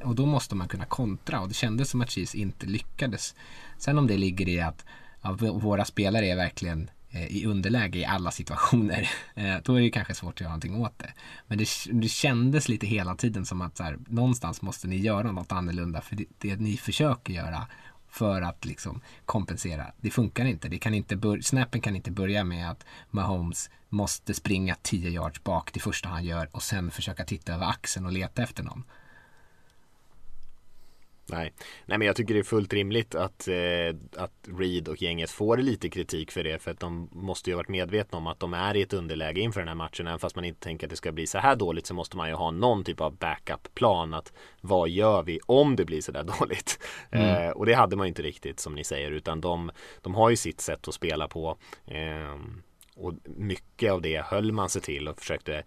Och 0.04 0.14
då 0.14 0.26
måste 0.26 0.54
man 0.54 0.68
kunna 0.68 0.84
kontra 0.84 1.40
och 1.40 1.48
det 1.48 1.54
kändes 1.54 1.90
som 1.90 2.00
att 2.00 2.10
Chiefs 2.10 2.34
inte 2.34 2.66
lyckades. 2.66 3.34
Sen 3.78 3.98
om 3.98 4.06
det 4.06 4.16
ligger 4.16 4.48
i 4.48 4.60
att 4.60 4.84
ja, 5.24 5.32
våra 5.52 5.84
spelare 5.84 6.26
är 6.26 6.36
verkligen 6.36 6.90
eh, 7.10 7.26
i 7.26 7.46
underläge 7.46 7.98
i 7.98 8.04
alla 8.04 8.30
situationer. 8.30 9.10
Eh, 9.36 9.56
då 9.64 9.74
är 9.74 9.80
det 9.80 9.90
kanske 9.90 10.14
svårt 10.14 10.34
att 10.34 10.40
göra 10.40 10.50
någonting 10.50 10.76
åt 10.76 10.98
det. 10.98 11.12
Men 11.46 11.58
det, 11.58 11.68
det 11.92 12.08
kändes 12.08 12.68
lite 12.68 12.86
hela 12.86 13.14
tiden 13.14 13.44
som 13.46 13.62
att 13.62 13.76
så 13.76 13.82
här, 13.82 13.98
någonstans 14.08 14.62
måste 14.62 14.88
ni 14.88 14.96
göra 14.96 15.32
något 15.32 15.52
annorlunda. 15.52 16.00
För 16.00 16.16
det, 16.16 16.24
det 16.38 16.56
ni 16.56 16.76
försöker 16.76 17.32
göra 17.32 17.66
för 18.08 18.42
att 18.42 18.64
liksom 18.64 19.00
kompensera. 19.24 19.92
Det 20.00 20.10
funkar 20.10 20.44
inte. 20.44 20.68
Det 20.68 20.78
kan 20.78 20.94
inte 20.94 21.16
bör- 21.16 21.40
snappen 21.40 21.80
kan 21.80 21.96
inte 21.96 22.10
börja 22.10 22.44
med 22.44 22.70
att 22.70 22.84
Mahomes 23.10 23.70
måste 23.88 24.34
springa 24.34 24.76
10 24.82 25.10
yards 25.10 25.44
bak 25.44 25.72
det 25.72 25.80
första 25.80 26.08
han 26.08 26.24
gör 26.24 26.48
och 26.52 26.62
sen 26.62 26.90
försöka 26.90 27.24
titta 27.24 27.54
över 27.54 27.66
axeln 27.66 28.06
och 28.06 28.12
leta 28.12 28.42
efter 28.42 28.62
någon. 28.62 28.84
Nej. 31.26 31.52
Nej, 31.86 31.98
men 31.98 32.06
jag 32.06 32.16
tycker 32.16 32.34
det 32.34 32.40
är 32.40 32.44
fullt 32.44 32.72
rimligt 32.72 33.14
att, 33.14 33.48
eh, 33.48 33.96
att 34.16 34.48
Reed 34.58 34.88
och 34.88 35.02
gänget 35.02 35.30
får 35.30 35.56
lite 35.56 35.88
kritik 35.88 36.30
för 36.30 36.44
det. 36.44 36.58
För 36.58 36.70
att 36.70 36.80
de 36.80 37.08
måste 37.12 37.50
ju 37.50 37.54
ha 37.54 37.56
varit 37.56 37.68
medvetna 37.68 38.18
om 38.18 38.26
att 38.26 38.40
de 38.40 38.54
är 38.54 38.76
i 38.76 38.82
ett 38.82 38.92
underläge 38.92 39.40
inför 39.40 39.60
den 39.60 39.68
här 39.68 39.74
matchen. 39.74 40.06
Även 40.06 40.18
fast 40.18 40.36
man 40.36 40.44
inte 40.44 40.60
tänker 40.60 40.86
att 40.86 40.90
det 40.90 40.96
ska 40.96 41.12
bli 41.12 41.26
så 41.26 41.38
här 41.38 41.56
dåligt 41.56 41.86
så 41.86 41.94
måste 41.94 42.16
man 42.16 42.28
ju 42.28 42.34
ha 42.34 42.50
någon 42.50 42.84
typ 42.84 43.00
av 43.00 43.16
backup-plan. 43.16 44.14
Att 44.14 44.32
vad 44.60 44.88
gör 44.88 45.22
vi 45.22 45.40
om 45.46 45.76
det 45.76 45.84
blir 45.84 46.00
så 46.00 46.12
där 46.12 46.24
dåligt? 46.38 46.78
Mm. 47.10 47.46
Eh, 47.46 47.50
och 47.50 47.66
det 47.66 47.74
hade 47.74 47.96
man 47.96 48.06
ju 48.06 48.08
inte 48.08 48.22
riktigt 48.22 48.60
som 48.60 48.74
ni 48.74 48.84
säger. 48.84 49.10
Utan 49.10 49.40
de, 49.40 49.70
de 50.02 50.14
har 50.14 50.30
ju 50.30 50.36
sitt 50.36 50.60
sätt 50.60 50.88
att 50.88 50.94
spela 50.94 51.28
på. 51.28 51.56
Eh, 51.86 52.38
och 52.96 53.14
mycket 53.24 53.92
av 53.92 54.02
det 54.02 54.24
höll 54.24 54.52
man 54.52 54.68
sig 54.68 54.82
till 54.82 55.08
och 55.08 55.18
försökte 55.18 55.62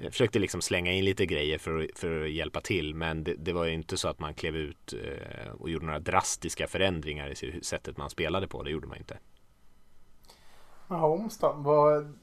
jag 0.00 0.12
försökte 0.12 0.38
liksom 0.38 0.62
slänga 0.62 0.92
in 0.92 1.04
lite 1.04 1.26
grejer 1.26 1.58
för, 1.58 1.78
att, 1.78 1.98
för 1.98 2.24
att 2.24 2.30
hjälpa 2.30 2.60
till 2.60 2.94
men 2.94 3.24
det, 3.24 3.34
det 3.34 3.52
var 3.52 3.64
ju 3.64 3.72
inte 3.72 3.96
så 3.96 4.08
att 4.08 4.18
man 4.18 4.34
klev 4.34 4.56
ut 4.56 4.92
eh, 4.92 5.52
och 5.52 5.70
gjorde 5.70 5.86
några 5.86 5.98
drastiska 5.98 6.66
förändringar 6.66 7.44
i 7.44 7.60
sättet 7.62 7.96
man 7.96 8.10
spelade 8.10 8.48
på. 8.48 8.62
Det 8.62 8.70
gjorde 8.70 8.86
man 8.86 8.98
inte. 8.98 9.18
Holmes 10.88 11.38
då? 11.38 11.54
Vad... 11.56 12.18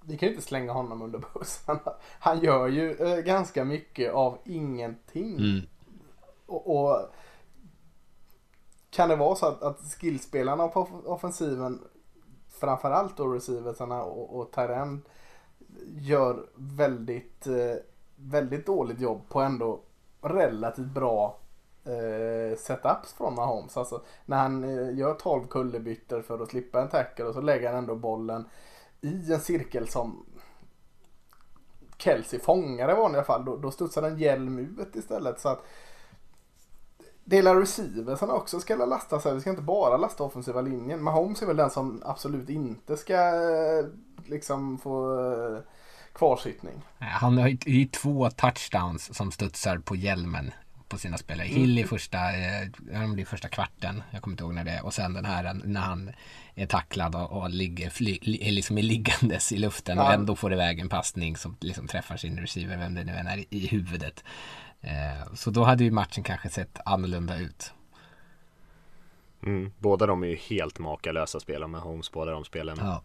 Vi 0.00 0.18
kan 0.18 0.28
ju 0.28 0.34
inte 0.34 0.46
slänga 0.46 0.72
honom 0.72 1.02
under 1.02 1.22
bussen. 1.34 1.78
Han 2.18 2.40
gör 2.40 2.68
ju 2.68 2.92
eh, 2.92 3.18
ganska 3.18 3.64
mycket 3.64 4.12
av 4.12 4.38
ingenting. 4.44 5.36
Mm. 5.36 5.66
Och, 6.46 6.76
och, 6.76 7.10
kan 8.90 9.08
det 9.08 9.16
vara 9.16 9.34
så 9.34 9.46
att, 9.46 9.62
att 9.62 9.80
skillspelarna 9.80 10.68
på 10.68 10.88
offensiven 11.04 11.82
framförallt 12.60 13.16
då 13.16 13.26
receiversarna 13.26 14.02
och, 14.02 14.40
och 14.40 14.52
Tyrend 14.52 15.02
gör 16.00 16.46
väldigt, 16.54 17.46
eh, 17.46 17.76
väldigt 18.16 18.66
dåligt 18.66 19.00
jobb 19.00 19.28
på 19.28 19.40
ändå 19.40 19.80
relativt 20.20 20.86
bra 20.86 21.38
eh, 21.84 22.58
setups 22.58 23.12
från 23.12 23.34
Mahomes. 23.34 23.76
Alltså 23.76 24.02
när 24.26 24.36
han 24.36 24.64
eh, 24.64 24.98
gör 24.98 25.14
12 25.14 25.46
kullerbyttor 25.46 26.22
för 26.22 26.42
att 26.42 26.48
slippa 26.48 26.82
en 26.82 26.88
tackle 26.88 27.24
och 27.24 27.34
så 27.34 27.40
lägger 27.40 27.68
han 27.68 27.78
ändå 27.78 27.94
bollen 27.94 28.44
i 29.00 29.32
en 29.32 29.40
cirkel 29.40 29.88
som 29.88 30.26
Kelsey 31.98 32.40
fångar 32.40 32.90
i 32.90 32.94
vanliga 32.94 33.24
fall. 33.24 33.44
Då, 33.44 33.56
då 33.56 33.70
studsar 33.70 34.02
en 34.02 34.18
hjälm 34.18 34.58
ut 34.58 34.96
istället. 34.96 35.40
Så 35.40 35.48
att 35.48 35.64
Delar 37.24 37.54
receiversarna 37.56 38.32
också 38.32 38.60
ska 38.60 38.76
lasta 38.76 39.20
sig. 39.20 39.34
Vi 39.34 39.40
ska 39.40 39.50
inte 39.50 39.62
bara 39.62 39.96
lasta 39.96 40.24
offensiva 40.24 40.60
linjen. 40.60 41.02
Mahomes 41.02 41.42
är 41.42 41.46
väl 41.46 41.56
den 41.56 41.70
som 41.70 42.02
absolut 42.04 42.48
inte 42.48 42.96
ska 42.96 43.14
eh, 43.14 43.86
liksom 44.26 44.78
få 44.78 45.20
eh, 45.20 45.58
kvarsittning. 46.12 46.82
Han 46.98 47.38
har 47.38 47.48
ju 47.48 47.84
två 47.84 48.30
touchdowns 48.30 49.16
som 49.16 49.32
studsar 49.32 49.78
på 49.78 49.96
hjälmen 49.96 50.50
på 50.88 50.98
sina 50.98 51.18
spelare. 51.18 51.46
Mm. 51.46 51.60
Hill 51.60 51.78
i 51.78 51.84
första, 51.84 52.18
eh, 52.18 53.24
första 53.26 53.48
kvarten, 53.48 54.02
jag 54.10 54.22
kommer 54.22 54.32
inte 54.32 54.44
ihåg 54.44 54.54
när 54.54 54.64
det 54.64 54.70
är, 54.70 54.84
och 54.84 54.94
sen 54.94 55.12
den 55.12 55.24
här 55.24 55.54
när 55.64 55.80
han 55.80 56.10
är 56.54 56.66
tacklad 56.66 57.14
och, 57.14 57.32
och 57.32 57.50
ligger, 57.50 57.90
fly, 57.90 58.18
li, 58.22 58.50
liksom 58.50 58.78
är 58.78 58.82
liggandes 58.82 59.52
i 59.52 59.58
luften 59.58 59.96
ja. 59.96 60.04
och 60.04 60.12
ändå 60.12 60.36
får 60.36 60.52
iväg 60.52 60.78
en 60.80 60.88
passning 60.88 61.36
som 61.36 61.56
liksom 61.60 61.88
träffar 61.88 62.16
sin 62.16 62.38
receiver, 62.38 62.76
vem 62.76 62.94
det 62.94 63.04
nu 63.04 63.12
än 63.12 63.26
är, 63.26 63.44
i 63.50 63.66
huvudet. 63.66 64.24
Eh, 64.84 65.34
så 65.34 65.50
då 65.50 65.64
hade 65.64 65.84
ju 65.84 65.90
matchen 65.90 66.24
kanske 66.24 66.48
sett 66.48 66.78
annorlunda 66.84 67.38
ut. 67.38 67.72
Mm, 69.42 69.72
båda 69.78 70.06
de 70.06 70.22
är 70.22 70.26
ju 70.26 70.36
helt 70.36 70.78
makalösa 70.78 71.40
spelare 71.40 71.68
med 71.68 71.80
Holmes, 71.80 72.12
båda 72.12 72.32
de 72.32 72.44
spelen. 72.44 72.76
Ja. 72.80 73.02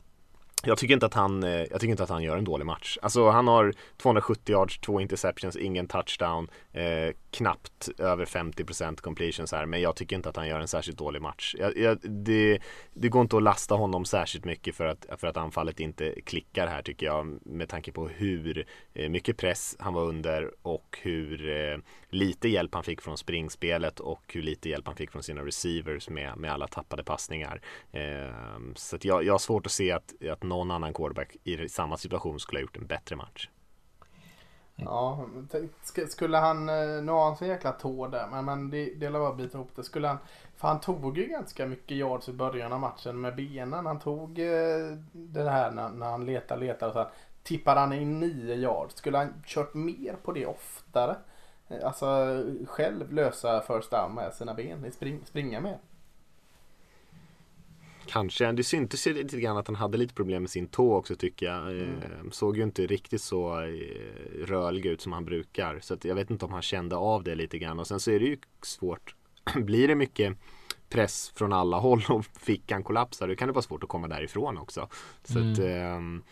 Jag 0.63 0.78
tycker, 0.78 0.93
inte 0.93 1.06
att 1.06 1.13
han, 1.13 1.43
eh, 1.43 1.50
jag 1.50 1.80
tycker 1.80 1.91
inte 1.91 2.04
att 2.04 2.10
han 2.10 2.24
gör 2.24 2.38
en 2.38 2.43
dålig 2.43 2.65
match. 2.65 2.98
Alltså 3.02 3.30
han 3.30 3.48
har 3.48 3.74
270 3.98 4.52
yards, 4.52 4.80
två 4.80 5.02
interceptions, 5.02 5.56
ingen 5.56 5.88
touchdown, 5.88 6.48
eh, 6.74 7.13
knappt 7.32 7.89
över 7.98 8.26
50% 8.26 9.02
completions 9.02 9.52
här. 9.52 9.65
Men 9.65 9.82
jag 9.82 9.95
tycker 9.95 10.15
inte 10.15 10.30
att 10.30 10.36
han 10.36 10.48
gör 10.48 10.60
en 10.60 10.67
särskilt 10.67 10.98
dålig 10.98 11.22
match. 11.22 11.56
Jag, 11.60 11.78
jag, 11.78 11.98
det, 12.02 12.60
det, 12.93 13.10
går 13.10 13.22
inte 13.22 13.38
att 13.38 13.43
lasta 13.43 13.76
honom 13.76 14.06
särskilt 14.06 14.45
mycket 14.45 14.76
för 14.76 14.86
att, 14.86 15.06
för 15.17 15.28
att 15.28 15.38
anfallet 15.38 15.80
inte 15.80 16.22
klickar 16.22 16.67
här 16.67 16.82
tycker 16.82 17.06
jag. 17.06 17.39
Med 17.45 17.69
tanke 17.69 17.91
på 17.91 18.08
hur 18.08 18.65
eh, 18.93 19.10
mycket 19.10 19.38
press 19.38 19.76
han 19.80 19.93
var 19.93 20.04
under 20.04 20.52
och 20.62 20.98
hur 21.02 21.50
eh, 21.50 21.78
lite 22.10 22.50
hjälp 22.50 22.74
han 22.74 22.84
fick 22.84 23.02
från 23.02 23.17
springspelet 23.17 24.00
och 24.00 24.24
hur 24.34 24.41
lite 24.41 24.69
hjälp 24.69 24.88
han 24.88 24.95
fick 24.95 25.12
från 25.12 25.24
sina 25.24 25.45
receivers 25.45 26.10
med, 26.10 26.38
med 26.38 26.52
alla 26.52 26.67
tappade 26.67 27.04
passningar. 27.04 27.62
Eh, 27.91 28.34
så 28.76 28.95
att 28.95 29.06
jag, 29.06 29.24
jag 29.24 29.34
har 29.34 29.39
svårt 29.39 29.65
att 29.65 29.72
se 29.72 29.91
att, 29.91 30.26
att 30.32 30.43
någon 30.43 30.72
annan 30.72 30.93
quarterback 30.93 31.36
i 31.43 31.69
samma 31.69 31.98
situation 31.98 32.39
skulle 32.39 32.60
ha 32.60 32.62
gjort 32.62 32.78
en 32.78 32.88
bättre 32.88 33.15
match. 33.15 33.50
Ja, 34.82 35.26
skulle 36.08 36.38
han, 36.38 36.69
eh, 36.69 37.04
nu 37.04 37.12
har 37.12 37.26
han 37.26 37.38
så 37.38 37.45
jäkla 37.45 37.72
tå 37.72 38.08
där, 38.08 38.28
men, 38.32 38.45
men 38.45 38.69
det, 38.69 38.93
det 38.95 39.10
lär 39.10 39.19
bara 39.19 39.34
bita 39.34 39.58
ihop 39.58 39.72
det. 39.76 39.84
Skulle 39.84 40.08
han, 40.08 40.17
för 40.56 40.67
han 40.67 40.80
tog 40.80 41.17
ju 41.17 41.26
ganska 41.26 41.65
mycket 41.65 41.98
yards 41.98 42.30
i 42.30 42.34
början 42.34 42.74
av 42.74 42.80
matchen 42.80 43.22
med 43.22 43.36
benen. 43.36 43.86
Han 43.86 44.00
tog 44.00 44.39
eh, 44.39 44.98
det 45.12 45.50
här 45.50 45.72
när, 45.72 45.89
när 45.89 46.06
han 46.06 46.26
letar, 46.26 46.58
letar 46.58 46.88
och 46.88 46.93
så 46.93 47.00
här, 47.00 47.10
tippade 47.43 47.80
han 47.80 47.93
in 47.93 48.19
nio 48.19 48.56
yards. 48.56 48.95
Skulle 48.95 49.17
han 49.17 49.34
kört 49.45 49.74
mer 49.74 50.13
på 50.24 50.32
det 50.32 50.45
oftare? 50.45 51.15
Eh, 51.69 51.86
alltså 51.86 52.08
själv 52.67 53.13
lösa 53.13 53.62
first 53.62 53.91
down 53.91 54.13
med 54.13 54.34
sina 54.34 54.53
ben, 54.53 54.91
spring, 54.91 55.19
springa 55.25 55.62
med. 55.62 55.77
Kanske, 58.05 58.51
det 58.51 58.63
syntes 58.63 59.08
ju 59.08 59.13
lite 59.13 59.39
grann 59.39 59.58
att 59.58 59.67
han 59.67 59.75
hade 59.75 59.97
lite 59.97 60.13
problem 60.13 60.43
med 60.43 60.49
sin 60.49 60.67
tå 60.67 60.95
också 60.95 61.15
tycker 61.15 61.45
jag. 61.45 61.71
Mm. 61.71 61.89
Eh, 61.89 62.29
såg 62.32 62.58
ju 62.58 62.63
inte 62.63 62.86
riktigt 62.86 63.21
så 63.21 63.62
eh, 63.62 64.45
rörlig 64.45 64.86
ut 64.86 65.01
som 65.01 65.13
han 65.13 65.25
brukar. 65.25 65.79
Så 65.82 65.97
jag 66.01 66.15
vet 66.15 66.29
inte 66.29 66.45
om 66.45 66.51
han 66.51 66.62
kände 66.62 66.95
av 66.95 67.23
det 67.23 67.36
lite 67.36 67.58
grann. 67.58 67.79
Och 67.79 67.88
sen 67.88 67.99
så 67.99 68.12
är 68.12 68.19
det 68.19 68.25
ju 68.25 68.38
svårt. 68.62 69.15
Blir 69.55 69.88
det 69.88 69.95
mycket 69.95 70.38
press 70.89 71.32
från 71.36 71.53
alla 71.53 71.77
håll 71.77 72.03
och 72.10 72.25
fickan 72.25 72.84
kollapsar 72.84 73.27
då 73.27 73.36
kan 73.36 73.47
det 73.47 73.53
vara 73.53 73.63
svårt 73.63 73.84
att 73.84 73.89
komma 73.89 74.08
därifrån 74.08 74.58
också. 74.58 74.88
Så 75.23 75.39
mm. 75.39 75.51
att, 75.51 75.60
eh, 75.60 76.23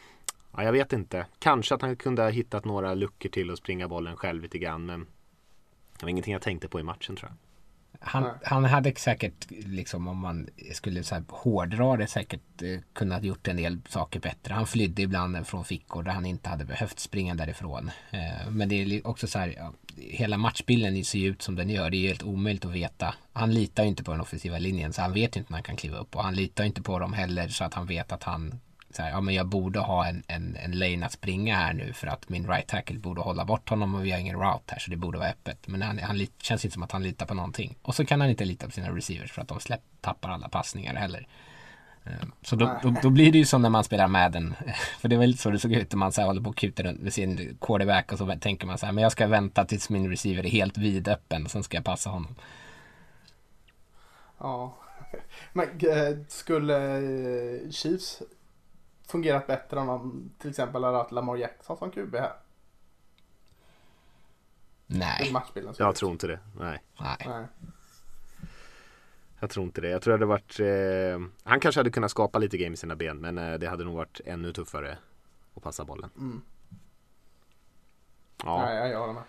ja, 0.52 0.64
jag 0.64 0.72
vet 0.72 0.94
inte. 0.94 1.26
Kanske 1.40 1.76
att 1.76 1.82
han 1.82 1.96
kunde 1.96 2.22
ha 2.22 2.30
hittat 2.30 2.66
några 2.66 2.94
luckor 2.94 3.30
till 3.30 3.52
att 3.52 3.58
springa 3.58 3.88
bollen 3.88 4.18
själv 4.18 4.42
lite 4.42 4.58
grann. 4.58 4.86
Men 4.86 5.08
det 5.98 6.06
var 6.06 6.10
ingenting 6.10 6.34
jag 6.34 6.42
tänkte 6.42 6.68
på 6.68 6.80
i 6.80 6.84
matchen 6.84 7.16
tror 7.16 7.30
jag. 7.30 7.38
Han, 8.00 8.30
han 8.44 8.66
hade 8.66 8.96
säkert, 8.96 9.46
liksom 9.50 10.08
om 10.08 10.18
man 10.18 10.50
skulle 10.74 11.04
så 11.04 11.16
här, 11.16 11.24
hårdra 11.30 11.98
det, 11.98 12.08
säkert 12.08 12.62
eh, 12.62 12.80
kunnat 12.94 13.24
gjort 13.24 13.48
en 13.48 13.58
del 13.58 13.80
saker 13.90 14.20
bättre. 14.20 14.54
Han 14.54 14.68
flydde 14.68 15.02
ibland 15.02 15.48
från 15.48 15.66
fickor 15.66 16.04
där 16.04 16.12
han 16.12 16.26
inte 16.26 16.50
hade 16.50 16.66
behövt 16.66 17.00
springa 17.00 17.36
därifrån. 17.36 17.92
Eh, 18.12 18.50
men 18.50 18.70
det 18.70 18.76
är 18.76 19.08
också 19.08 19.28
så 19.28 19.40
här, 19.40 19.54
ja, 19.58 19.74
hela 19.98 20.38
matchbilden 20.38 21.06
ser 21.06 21.20
ju 21.20 21.28
ut 21.28 21.42
som 21.42 21.56
den 21.56 21.70
gör. 21.70 21.90
Det 21.90 21.98
är 21.98 22.08
helt 22.08 22.24
omöjligt 22.24 22.66
att 22.66 22.72
veta. 22.72 23.16
Han 23.34 23.54
litar 23.54 23.84
ju 23.84 23.90
inte 23.90 24.04
på 24.04 24.12
den 24.12 24.22
offensiva 24.22 24.58
linjen 24.58 24.94
så 24.94 25.02
han 25.02 25.14
vet 25.14 25.36
ju 25.36 25.40
inte 25.40 25.52
när 25.52 25.58
han 25.58 25.64
kan 25.64 25.76
kliva 25.76 25.98
upp 25.98 26.16
och 26.16 26.24
han 26.24 26.36
litar 26.36 26.64
inte 26.64 26.82
på 26.82 27.00
dem 27.00 27.14
heller 27.14 27.48
så 27.48 27.64
att 27.64 27.74
han 27.74 27.86
vet 27.86 28.12
att 28.12 28.24
han 28.24 28.60
så 28.98 29.04
här, 29.04 29.10
ja 29.10 29.22
men 29.22 29.36
jag 29.36 29.48
borde 29.48 29.80
ha 29.80 30.08
en, 30.08 30.24
en, 30.28 30.56
en 30.56 30.72
lane 30.72 31.06
att 31.06 31.12
springa 31.12 31.56
här 31.56 31.74
nu 31.74 31.94
för 31.94 32.08
att 32.08 32.30
min 32.30 32.48
right 32.48 32.68
tackle 32.68 33.00
borde 33.00 33.22
hålla 33.22 33.46
bort 33.46 33.70
honom 33.70 33.96
och 33.96 34.06
vi 34.06 34.12
har 34.12 34.20
ingen 34.20 34.40
route 34.40 34.74
här 34.74 34.80
så 34.80 34.92
det 34.92 34.98
borde 34.98 35.18
vara 35.18 35.30
öppet. 35.30 35.68
Men 35.68 35.82
han, 35.82 36.00
han 36.00 36.28
känns 36.42 36.66
inte 36.66 36.74
som 36.74 36.84
att 36.84 36.92
han 36.92 37.04
litar 37.04 37.26
på 37.26 37.34
någonting. 37.34 37.76
Och 37.82 37.96
så 37.96 38.06
kan 38.06 38.22
han 38.22 38.30
inte 38.30 38.46
lita 38.46 38.66
på 38.66 38.72
sina 38.72 38.96
receivers 38.96 39.32
för 39.32 39.42
att 39.42 39.48
de 39.48 39.60
släpp, 39.60 39.82
tappar 40.02 40.30
alla 40.30 40.50
passningar 40.50 40.96
heller. 40.96 41.28
Ehm, 42.06 42.32
så 42.42 42.56
då, 42.56 42.80
då, 42.84 42.96
då, 43.02 43.10
blir 43.10 43.32
det 43.32 43.38
ju 43.38 43.46
som 43.46 43.62
när 43.62 43.70
man 43.70 43.84
spelar 43.84 44.08
Madden. 44.08 44.56
För 45.00 45.08
det 45.10 45.18
var 45.18 45.28
lite 45.28 45.42
så 45.42 45.50
det 45.50 45.60
såg 45.60 45.74
ut 45.74 45.92
när 45.92 45.98
man 45.98 46.12
så 46.12 46.22
här 46.22 46.28
håller 46.28 46.42
på 46.42 46.50
och 46.50 46.58
kutar 46.58 46.84
runt 46.84 47.02
med 47.02 47.14
sin 47.14 47.58
quarterback 47.62 48.12
och 48.12 48.18
så 48.18 48.36
tänker 48.42 48.68
man 48.68 48.78
så 48.78 48.86
här, 48.86 48.94
men 48.94 49.02
jag 49.02 49.12
ska 49.12 49.28
vänta 49.28 49.66
tills 49.66 49.90
min 49.90 50.10
receiver 50.10 50.46
är 50.46 50.50
helt 50.50 50.78
vidöppen 50.78 51.46
och 51.46 51.52
sen 51.52 51.64
ska 51.64 51.78
jag 51.78 51.86
passa 51.86 52.10
honom. 52.10 52.36
Ja, 54.38 54.78
men 55.54 55.66
eh, 55.68 56.18
skulle 56.28 56.98
eh, 56.98 57.72
Chiefs 57.72 58.22
fungerat 59.08 59.48
bättre 59.48 59.80
om 59.80 59.88
de 59.88 60.32
till 60.38 60.50
exempel 60.50 60.84
hade 60.84 60.98
haft 60.98 61.12
Lamar 61.12 61.36
Jackson 61.36 61.78
som 61.78 61.92
QB 61.92 62.16
här? 62.16 62.34
Nej. 64.88 65.34
Jag 65.78 65.96
tror 65.96 66.12
inte 66.12 66.28
det. 66.28 66.40
Nej. 66.60 66.84
Nej. 67.00 67.18
Nej. 67.26 67.46
Jag 69.40 69.50
tror 69.50 69.66
inte 69.66 69.82
det. 69.82 69.90
Jag 69.90 70.02
tror 70.02 70.12
det 70.12 70.16
hade 70.16 70.26
varit 70.26 70.60
eh, 70.60 71.30
Han 71.44 71.60
kanske 71.60 71.80
hade 71.80 71.92
kunnat 71.92 72.12
skapa 72.12 72.40
lite 72.40 72.58
game 72.58 72.74
i 72.74 72.78
sina 72.78 72.96
ben 72.96 73.18
men 73.18 73.38
eh, 73.38 73.54
det 73.54 73.68
hade 73.68 73.84
nog 73.84 73.96
varit 73.96 74.22
ännu 74.26 74.54
tuffare 74.54 74.98
att 75.56 75.64
passa 75.64 75.86
bollen. 75.86 76.10
Mm. 76.18 76.42
Ja. 78.44 78.66
Nej, 78.66 78.92
jag 78.92 79.00
håller 79.00 79.14
med. 79.14 79.24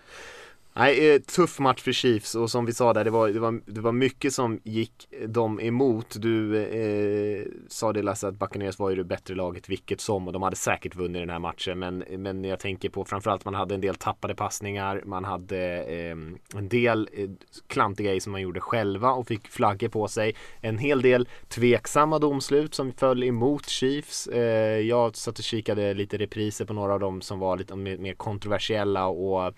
Nej, 0.79 1.14
eh, 1.14 1.21
tuff 1.21 1.59
match 1.59 1.83
för 1.83 1.93
Chiefs 1.93 2.35
och 2.35 2.51
som 2.51 2.67
vi 2.67 2.73
sa 2.73 2.93
där, 2.93 3.05
det 3.05 3.11
var, 3.11 3.29
det 3.29 3.41
var, 3.41 3.61
det 3.67 3.81
var 3.81 3.93
mycket 3.93 4.35
som 4.35 4.61
gick 4.64 5.09
eh, 5.11 5.29
dem 5.29 5.61
emot. 5.61 6.17
Du 6.19 6.62
eh, 6.62 7.47
sa 7.69 7.93
det 7.93 8.03
Lasse 8.03 8.29
att 8.29 8.35
Buccaneers 8.35 8.79
var 8.79 8.91
ju 8.91 8.97
det 8.97 9.05
bättre 9.05 9.35
laget 9.35 9.69
vilket 9.69 10.01
som 10.01 10.27
och 10.27 10.33
de 10.33 10.43
hade 10.43 10.57
säkert 10.57 10.97
vunnit 10.97 11.23
den 11.23 11.31
här 11.31 11.38
matchen. 11.38 11.79
Men, 11.79 11.99
men 11.99 12.45
jag 12.45 12.61
tänker 12.61 12.88
på 12.88 13.05
framförallt 13.05 13.45
man 13.45 13.55
hade 13.55 13.75
en 13.75 13.81
del 13.81 13.95
tappade 13.95 14.35
passningar, 14.35 15.03
man 15.07 15.25
hade 15.25 15.83
eh, 15.83 16.17
en 16.59 16.69
del 16.69 17.09
eh, 17.12 17.29
klantiga 17.67 18.07
grejer 18.07 18.21
som 18.21 18.33
man 18.33 18.41
gjorde 18.41 18.61
själva 18.61 19.11
och 19.11 19.27
fick 19.27 19.49
flaggor 19.49 19.88
på 19.88 20.09
sig. 20.09 20.35
En 20.61 20.79
hel 20.79 21.03
del 21.03 21.29
tveksamma 21.49 22.19
domslut 22.19 22.75
som 22.75 22.93
föll 22.93 23.25
emot 23.25 23.69
Chiefs. 23.69 24.27
Eh, 24.27 24.81
jag 24.81 25.17
satt 25.17 25.38
och 25.38 25.45
kikade 25.45 25.95
lite 25.95 26.19
repriser 26.19 26.64
på 26.64 26.73
några 26.73 26.95
av 26.95 27.01
dem 27.01 27.21
som 27.21 27.38
var 27.38 27.57
lite 27.57 27.77
mer 27.77 28.14
kontroversiella 28.14 29.07
och 29.07 29.55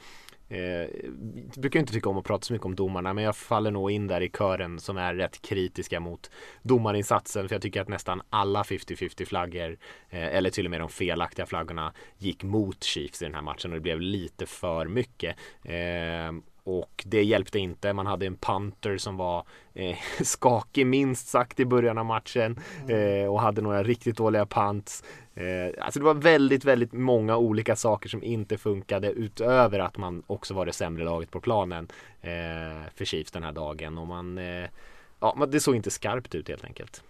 Eh, 0.50 1.10
brukar 1.56 1.80
inte 1.80 1.92
tycka 1.92 2.08
om 2.08 2.18
att 2.18 2.24
prata 2.24 2.44
så 2.44 2.52
mycket 2.52 2.66
om 2.66 2.74
domarna 2.74 3.14
men 3.14 3.24
jag 3.24 3.36
faller 3.36 3.70
nog 3.70 3.90
in 3.90 4.06
där 4.06 4.20
i 4.20 4.28
kören 4.28 4.80
som 4.80 4.96
är 4.96 5.14
rätt 5.14 5.42
kritiska 5.42 6.00
mot 6.00 6.30
domarinsatsen 6.62 7.48
för 7.48 7.54
jag 7.54 7.62
tycker 7.62 7.80
att 7.80 7.88
nästan 7.88 8.22
alla 8.30 8.62
50-50 8.62 9.24
flaggor 9.24 9.78
eh, 10.10 10.36
eller 10.36 10.50
till 10.50 10.64
och 10.64 10.70
med 10.70 10.80
de 10.80 10.88
felaktiga 10.88 11.46
flaggorna 11.46 11.92
gick 12.18 12.42
mot 12.42 12.84
Chiefs 12.84 13.22
i 13.22 13.24
den 13.24 13.34
här 13.34 13.42
matchen 13.42 13.70
och 13.70 13.76
det 13.76 13.80
blev 13.80 14.00
lite 14.00 14.46
för 14.46 14.86
mycket. 14.86 15.36
Eh, 15.64 16.32
och 16.64 17.05
det 17.07 17.23
hjälpte 17.23 17.59
inte. 17.59 17.92
Man 17.92 18.07
hade 18.07 18.27
en 18.27 18.37
punter 18.37 18.99
som 18.99 19.16
var 19.16 19.44
eh, 19.75 19.96
skakig 20.23 20.87
minst 20.87 21.29
sagt 21.29 21.61
i 21.61 21.64
början 21.64 21.99
av 21.99 22.07
matchen 22.07 22.61
mm. 22.88 23.23
eh, 23.23 23.33
och 23.33 23.40
hade 23.40 23.62
några 23.62 23.83
riktigt 23.83 24.16
dåliga 24.16 24.46
punts. 24.46 25.05
Eh, 25.35 25.85
alltså 25.85 26.01
det 26.01 26.05
var 26.05 26.14
väldigt, 26.14 26.64
väldigt 26.64 26.92
många 26.92 27.37
olika 27.37 27.77
saker 27.77 28.09
som 28.09 28.23
inte 28.23 28.59
funkade 28.59 29.12
utöver 29.12 29.79
att 29.79 29.96
man 29.96 30.23
också 30.27 30.55
var 30.55 30.66
det 30.66 30.73
sämre 30.73 31.05
laget 31.05 31.31
på 31.31 31.40
planen 31.40 31.88
eh, 32.20 32.88
för 32.94 33.05
Chiefs 33.05 33.31
den 33.31 33.42
här 33.42 33.53
dagen 33.53 33.99
och 33.99 34.07
man, 34.07 34.38
eh, 34.38 34.68
ja, 35.20 35.46
det 35.49 35.61
såg 35.61 35.77
inte 35.77 35.90
skarpt 35.90 36.35
ut 36.35 36.49
helt 36.49 36.64
enkelt. 36.64 37.03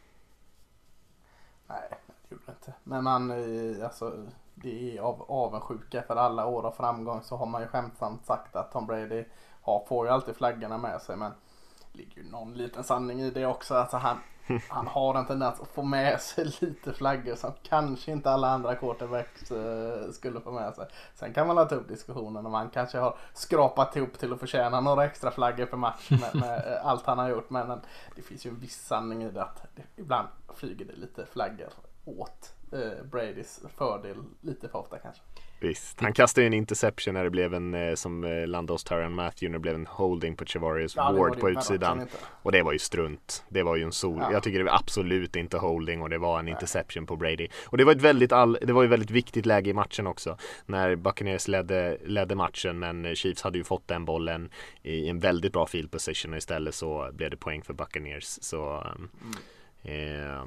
Nej, 1.67 1.79
det 2.29 2.35
gjorde 2.35 2.45
det 2.47 2.53
inte. 2.53 2.73
Men 2.85 3.05
man, 3.05 3.31
eh, 3.31 3.85
alltså 3.85 4.27
det 4.62 4.96
är 4.96 5.01
av 5.01 5.23
avundsjuka 5.29 6.03
för 6.03 6.16
alla 6.16 6.46
år 6.46 6.66
av 6.66 6.70
framgång 6.70 7.23
så 7.23 7.37
har 7.37 7.46
man 7.46 7.62
ju 7.62 7.68
skämtsamt 7.68 8.27
sagt 8.27 8.57
att 8.57 8.73
Tom 8.73 8.87
Brady 8.87 9.25
har, 9.62 9.85
får 9.88 10.07
ju 10.07 10.12
alltid 10.12 10.37
flaggorna 10.37 10.79
med 10.79 11.03
sig 11.03 11.16
men 11.16 11.33
det 11.92 11.99
ligger 11.99 12.23
ju 12.23 12.31
någon 12.31 12.55
liten 12.55 12.85
sanning 12.85 13.20
i 13.20 13.31
det 13.31 13.46
också. 13.46 13.75
Alltså 13.75 13.96
han, 13.96 14.18
han 14.68 14.87
har 14.87 15.14
en 15.14 15.27
tendens 15.27 15.61
att 15.61 15.68
få 15.68 15.83
med 15.83 16.20
sig 16.20 16.44
lite 16.61 16.92
flaggor 16.92 17.35
som 17.35 17.53
kanske 17.62 18.12
inte 18.12 18.31
alla 18.31 18.49
andra 18.49 18.75
quarterbacks 18.75 19.53
uh, 19.53 20.11
skulle 20.12 20.40
få 20.40 20.53
med 20.53 20.75
sig. 20.75 20.87
Sen 21.14 21.33
kan 21.33 21.46
man 21.46 21.68
ta 21.68 21.75
upp 21.75 21.88
diskussionen 21.88 22.46
om 22.46 22.55
han 22.55 22.70
kanske 22.70 22.99
har 22.99 23.16
skrapat 23.35 23.96
ihop 23.96 24.18
till 24.18 24.33
att 24.33 24.40
förtjäna 24.40 24.81
några 24.81 25.05
extra 25.05 25.31
flaggor 25.31 25.66
per 25.66 25.77
match 25.77 26.11
med, 26.11 26.35
med 26.35 26.66
uh, 26.66 26.87
allt 26.87 27.07
han 27.07 27.18
har 27.18 27.29
gjort. 27.29 27.51
Men 27.51 27.81
det 28.16 28.23
finns 28.23 28.46
ju 28.46 28.51
en 28.51 28.59
viss 28.59 28.87
sanning 28.87 29.23
i 29.23 29.31
det 29.31 29.42
att 29.42 29.62
det, 29.75 29.83
ibland 29.96 30.29
flyger 30.55 30.85
det 30.85 30.96
lite 30.96 31.27
flaggor 31.27 31.68
åt 32.05 32.55
Bradys 33.11 33.61
fördel 33.76 34.16
lite 34.40 34.68
för 34.68 34.78
ofta 34.78 34.98
kanske. 34.98 35.22
Visst, 35.61 36.00
han 36.00 36.12
kastade 36.12 36.42
ju 36.42 36.46
en 36.46 36.54
interception 36.54 37.14
när 37.14 37.24
det 37.24 37.30
blev 37.30 37.54
en, 37.54 37.74
eh, 37.74 37.94
som 37.94 38.24
eh, 38.24 38.46
landade 38.46 38.74
hos 38.74 38.85
Tyrann 38.85 39.14
Matthew, 39.14 39.48
när 39.48 39.59
det 39.59 39.62
blev 39.62 39.74
en 39.74 39.87
holding 39.87 40.37
på 40.37 40.44
Chevarius 40.44 40.96
ja, 40.96 41.12
Ward 41.12 41.40
på 41.40 41.50
utsidan. 41.50 42.06
Och 42.42 42.52
det 42.52 42.62
var 42.62 42.72
ju 42.72 42.78
strunt. 42.78 43.44
Det 43.48 43.62
var 43.62 43.76
ju 43.76 43.83
en 43.83 43.92
sol. 43.92 44.18
Ja. 44.20 44.33
Jag 44.33 44.42
tycker 44.42 44.59
det 44.59 44.64
var 44.64 44.74
absolut 44.74 45.37
inte 45.37 45.59
holding 45.59 46.02
och 46.02 46.11
det 46.11 46.18
var 46.18 46.38
en 46.38 46.44
Nej. 46.44 46.52
interception 46.52 47.06
på 47.06 47.16
Brady. 47.16 47.48
Och 47.64 47.78
det 47.78 47.85
var 47.85 47.92
ett 47.92 48.02
väldigt, 48.02 48.33
all, 48.33 48.59
det 48.62 48.72
var 48.72 48.83
ju 48.83 48.88
väldigt 48.88 49.11
viktigt 49.11 49.46
läge 49.46 49.70
i 49.70 49.74
matchen 49.74 50.06
också. 50.06 50.37
När 50.66 50.96
Buccaneers 50.96 51.48
ledde, 51.48 51.98
ledde 52.04 52.35
matchen 52.35 52.78
men 52.78 53.14
Chiefs 53.14 53.42
hade 53.42 53.59
ju 53.59 53.64
fått 53.64 53.88
den 53.88 54.04
bollen 54.04 54.50
i 54.83 55.09
en 55.09 55.18
väldigt 55.18 55.52
bra 55.52 55.66
field 55.66 55.90
position 55.90 56.33
och 56.33 56.38
istället 56.38 56.74
så 56.74 57.11
blev 57.12 57.30
det 57.30 57.37
poäng 57.37 57.62
för 57.62 57.74
Buccaneers. 57.74 58.38
Så 58.42 58.85
mm 58.96 59.11
eh, 59.83 60.45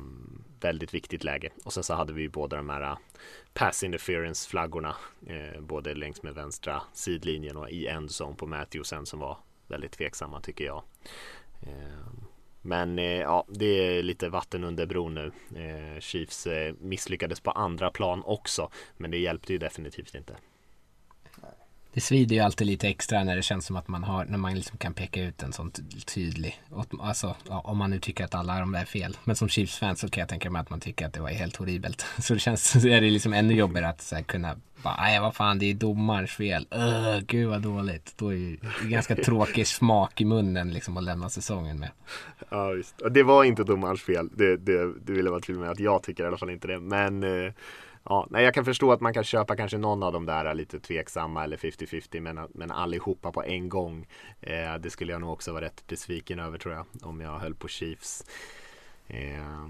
väldigt 0.60 0.94
viktigt 0.94 1.24
läge. 1.24 1.50
Och 1.66 1.74
sen 1.74 1.84
så 1.84 1.94
hade 1.94 2.14
vi 2.14 2.22
ju 2.22 2.30
båda 2.30 2.58
de 2.58 2.70
här 2.70 2.82
äh, 2.82 2.98
pass 3.54 3.84
interference 3.84 4.50
flaggorna. 4.50 4.96
Eh, 5.28 5.62
både 5.62 5.94
längs 5.94 6.24
med 6.24 6.34
vänstra 6.34 6.82
sidlinjen 6.94 7.58
och 7.58 7.70
i 7.70 7.88
endzone 7.88 8.36
på 8.36 8.48
Matthewsen 8.48 9.06
som 9.06 9.20
var 9.20 9.38
väldigt 9.68 9.92
tveksamma 9.92 10.42
tycker 10.42 10.66
jag. 10.66 10.84
Eh, 11.62 12.24
men 12.66 13.00
eh, 13.00 13.06
ja, 13.06 13.46
det 13.48 13.66
är 13.66 14.04
lite 14.04 14.30
vatten 14.30 14.64
under 14.64 14.86
bron 14.86 15.14
nu. 15.14 15.32
Eh, 15.56 16.00
Chiefs 16.00 16.48
eh, 16.48 16.74
misslyckades 16.80 17.40
på 17.40 17.52
andra 17.52 17.92
plan 17.92 18.24
också. 18.26 18.70
Men 18.98 19.12
det 19.12 19.18
hjälpte 19.18 19.54
ju 19.54 19.60
definitivt 19.60 20.16
inte. 20.16 20.36
Det 21.94 22.02
svider 22.02 22.36
ju 22.36 22.42
alltid 22.42 22.68
lite 22.68 22.88
extra 22.88 23.24
när 23.24 23.36
det 23.36 23.42
känns 23.42 23.66
som 23.66 23.76
att 23.76 23.88
man 23.88 24.04
har, 24.04 24.26
när 24.26 24.38
man 24.38 24.56
liksom 24.56 24.78
kan 24.78 24.94
peka 24.94 25.24
ut 25.24 25.44
en 25.44 25.54
sån 25.54 25.72
tydlig, 26.06 26.62
alltså 27.00 27.36
ja, 27.50 27.60
om 27.60 27.78
man 27.78 27.90
nu 27.90 28.00
tycker 28.00 28.26
att 28.26 28.36
alla 28.36 28.60
de 28.60 28.72
där 28.72 28.82
är 28.82 28.86
fel. 28.86 29.18
Men 29.24 29.36
som 29.36 29.50
Chiefs-fan 29.50 29.96
så 29.96 30.10
kan 30.10 30.22
jag 30.22 30.30
tänka 30.30 30.50
mig 30.50 30.60
att 30.60 30.70
man 30.70 30.80
tycker 30.80 31.06
att 31.06 31.14
det 31.14 31.22
var 31.22 31.30
helt 31.30 31.56
horribelt. 31.56 32.06
Så 32.20 32.34
det 32.34 32.40
känns, 32.40 32.82
så 32.82 32.88
är 32.88 33.02
det 33.02 33.10
liksom 33.10 33.34
ännu 33.34 33.54
jobbigare 33.54 33.90
att 33.90 34.02
så 34.02 34.16
här, 34.16 34.24
kunna 34.24 34.56
bara, 34.84 34.96
nej 35.02 35.20
vad 35.20 35.36
fan 35.36 35.60
det 35.60 35.66
är 35.66 35.74
domarens 35.74 36.32
fel. 36.32 36.68
Uh, 36.76 37.20
gud 37.28 37.50
vad 37.50 37.62
dåligt. 37.62 38.14
Då 38.18 38.30
är 38.30 38.36
ju 38.36 38.58
ganska 38.84 39.16
tråkig 39.16 39.68
smak 39.68 40.22
i 40.22 40.26
munnen 40.26 40.72
liksom 40.72 40.98
att 40.98 41.04
lämna 41.04 41.30
säsongen 41.30 41.80
med. 41.80 41.90
Ja 42.50 42.68
visst, 42.68 43.02
och 43.02 43.12
det 43.12 43.24
var 43.24 43.44
inte 43.44 43.64
domarens 43.64 44.02
fel. 44.02 44.30
Det, 44.34 44.58
det, 44.58 44.94
det 45.06 45.14
vill 45.14 45.26
jag 45.26 45.32
vara 45.32 45.42
tydlig 45.42 45.62
med 45.62 45.72
att 45.72 45.80
jag 45.80 46.04
tycker 46.04 46.24
i 46.24 46.28
alla 46.28 46.38
fall 46.38 46.50
inte 46.50 46.68
det. 46.68 46.80
Men 46.80 47.24
eh, 47.24 47.54
Ja, 48.06 48.28
nej, 48.30 48.44
jag 48.44 48.54
kan 48.54 48.66
förstå 48.66 48.92
att 48.92 49.02
man 49.02 49.14
kan 49.14 49.24
köpa 49.24 49.56
kanske 49.56 49.78
någon 49.78 50.04
av 50.04 50.14
de 50.14 50.26
där 50.26 50.54
lite 50.54 50.80
tveksamma 50.80 51.44
eller 51.44 51.58
50-50 51.58 52.20
men, 52.20 52.48
men 52.54 52.72
allihopa 52.72 53.32
på 53.32 53.44
en 53.44 53.70
gång. 53.70 54.08
Eh, 54.42 54.76
det 54.80 54.90
skulle 54.90 55.12
jag 55.12 55.22
nog 55.22 55.32
också 55.32 55.54
vara 55.54 55.66
rätt 55.66 55.88
besviken 55.88 56.40
över 56.40 56.58
tror 56.58 56.74
jag 56.74 56.86
om 57.02 57.22
jag 57.22 57.40
höll 57.40 57.56
på 57.56 57.68
Chiefs. 57.68 58.26
Eh, 59.08 59.68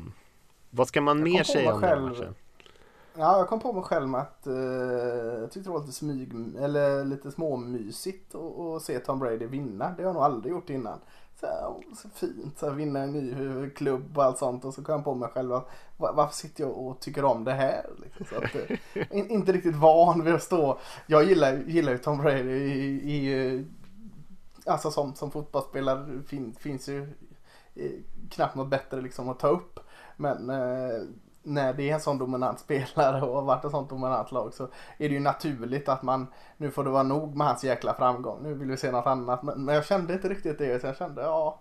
vad 0.69 0.87
ska 0.87 1.01
man 1.01 1.23
mer 1.23 1.43
säga 1.43 1.73
om 1.73 1.81
själv, 1.81 2.01
den 2.01 2.11
matchen? 2.11 2.35
Ja, 3.17 3.37
jag 3.37 3.47
kom 3.47 3.59
på 3.59 3.73
mig 3.73 3.83
själv 3.83 4.07
med 4.07 4.21
att 4.21 4.47
eh, 4.47 4.53
jag 4.53 5.51
tyckte 5.51 5.69
det 5.69 5.73
var 5.73 5.79
lite 5.79 5.93
smyg 5.93 6.33
eller 6.59 7.05
lite 7.05 7.31
småmysigt 7.31 8.35
att 8.35 8.81
se 8.81 8.99
Tom 8.99 9.19
Brady 9.19 9.45
vinna. 9.45 9.93
Det 9.97 10.03
har 10.03 10.09
jag 10.09 10.13
nog 10.13 10.23
aldrig 10.23 10.51
gjort 10.51 10.69
innan 10.69 10.99
så, 11.47 11.83
så 11.95 12.09
fint, 12.09 12.59
så 12.59 12.69
vinna 12.69 12.99
en 12.99 13.13
ny 13.13 13.69
klubb 13.69 14.17
och 14.17 14.23
allt 14.23 14.37
sånt. 14.37 14.65
Och 14.65 14.73
så 14.73 14.83
kom 14.83 14.95
jag 14.95 15.03
på 15.03 15.15
mig 15.15 15.29
själv 15.29 15.53
att 15.53 15.69
varför 15.97 16.35
sitter 16.35 16.63
jag 16.63 16.77
och 16.77 16.99
tycker 16.99 17.25
om 17.25 17.43
det 17.43 17.53
här? 17.53 17.85
Liksom, 18.03 18.25
så 18.25 18.35
att, 18.35 18.55
eh, 18.55 19.31
inte 19.31 19.51
riktigt 19.51 19.75
van 19.75 20.23
vid 20.23 20.33
att 20.33 20.43
stå. 20.43 20.79
Jag 21.07 21.23
gillar, 21.23 21.53
gillar 21.53 21.91
ju 21.91 21.97
Tom 21.97 22.17
Brady 22.17 22.51
i, 22.51 23.15
i 23.15 23.65
alltså 24.65 24.91
som, 24.91 25.15
som 25.15 25.31
fotbollsspelare 25.31 26.21
fin, 26.27 26.55
finns 26.59 26.89
ju 26.89 27.01
eh, 27.75 27.91
knappt 28.29 28.55
något 28.55 28.69
bättre 28.69 29.01
liksom 29.01 29.29
att 29.29 29.39
ta 29.39 29.47
upp. 29.47 29.79
Men 30.17 30.49
eh, 30.49 31.01
när 31.43 31.73
det 31.73 31.89
är 31.89 31.93
en 31.93 31.99
sån 31.99 32.17
dominant 32.17 32.59
spelare 32.65 33.21
och 33.21 33.35
har 33.35 33.41
varit 33.41 33.65
ett 33.65 33.71
sånt 33.71 33.89
dominant 33.89 34.31
lag 34.31 34.53
så 34.53 34.63
är 34.97 35.09
det 35.09 35.15
ju 35.15 35.19
naturligt 35.19 35.89
att 35.89 36.03
man 36.03 36.27
nu 36.57 36.71
får 36.71 36.83
det 36.83 36.89
vara 36.89 37.03
nog 37.03 37.35
med 37.35 37.47
hans 37.47 37.63
jäkla 37.63 37.93
framgång. 37.93 38.43
Nu 38.43 38.53
vill 38.53 38.69
vi 38.69 38.77
se 38.77 38.91
något 38.91 39.07
annat. 39.07 39.43
Men, 39.43 39.65
men 39.65 39.75
jag 39.75 39.85
kände 39.85 40.13
inte 40.13 40.29
riktigt 40.29 40.57
det. 40.57 40.81
Så 40.81 40.87
jag 40.87 40.97
kände 40.97 41.21
ja, 41.21 41.59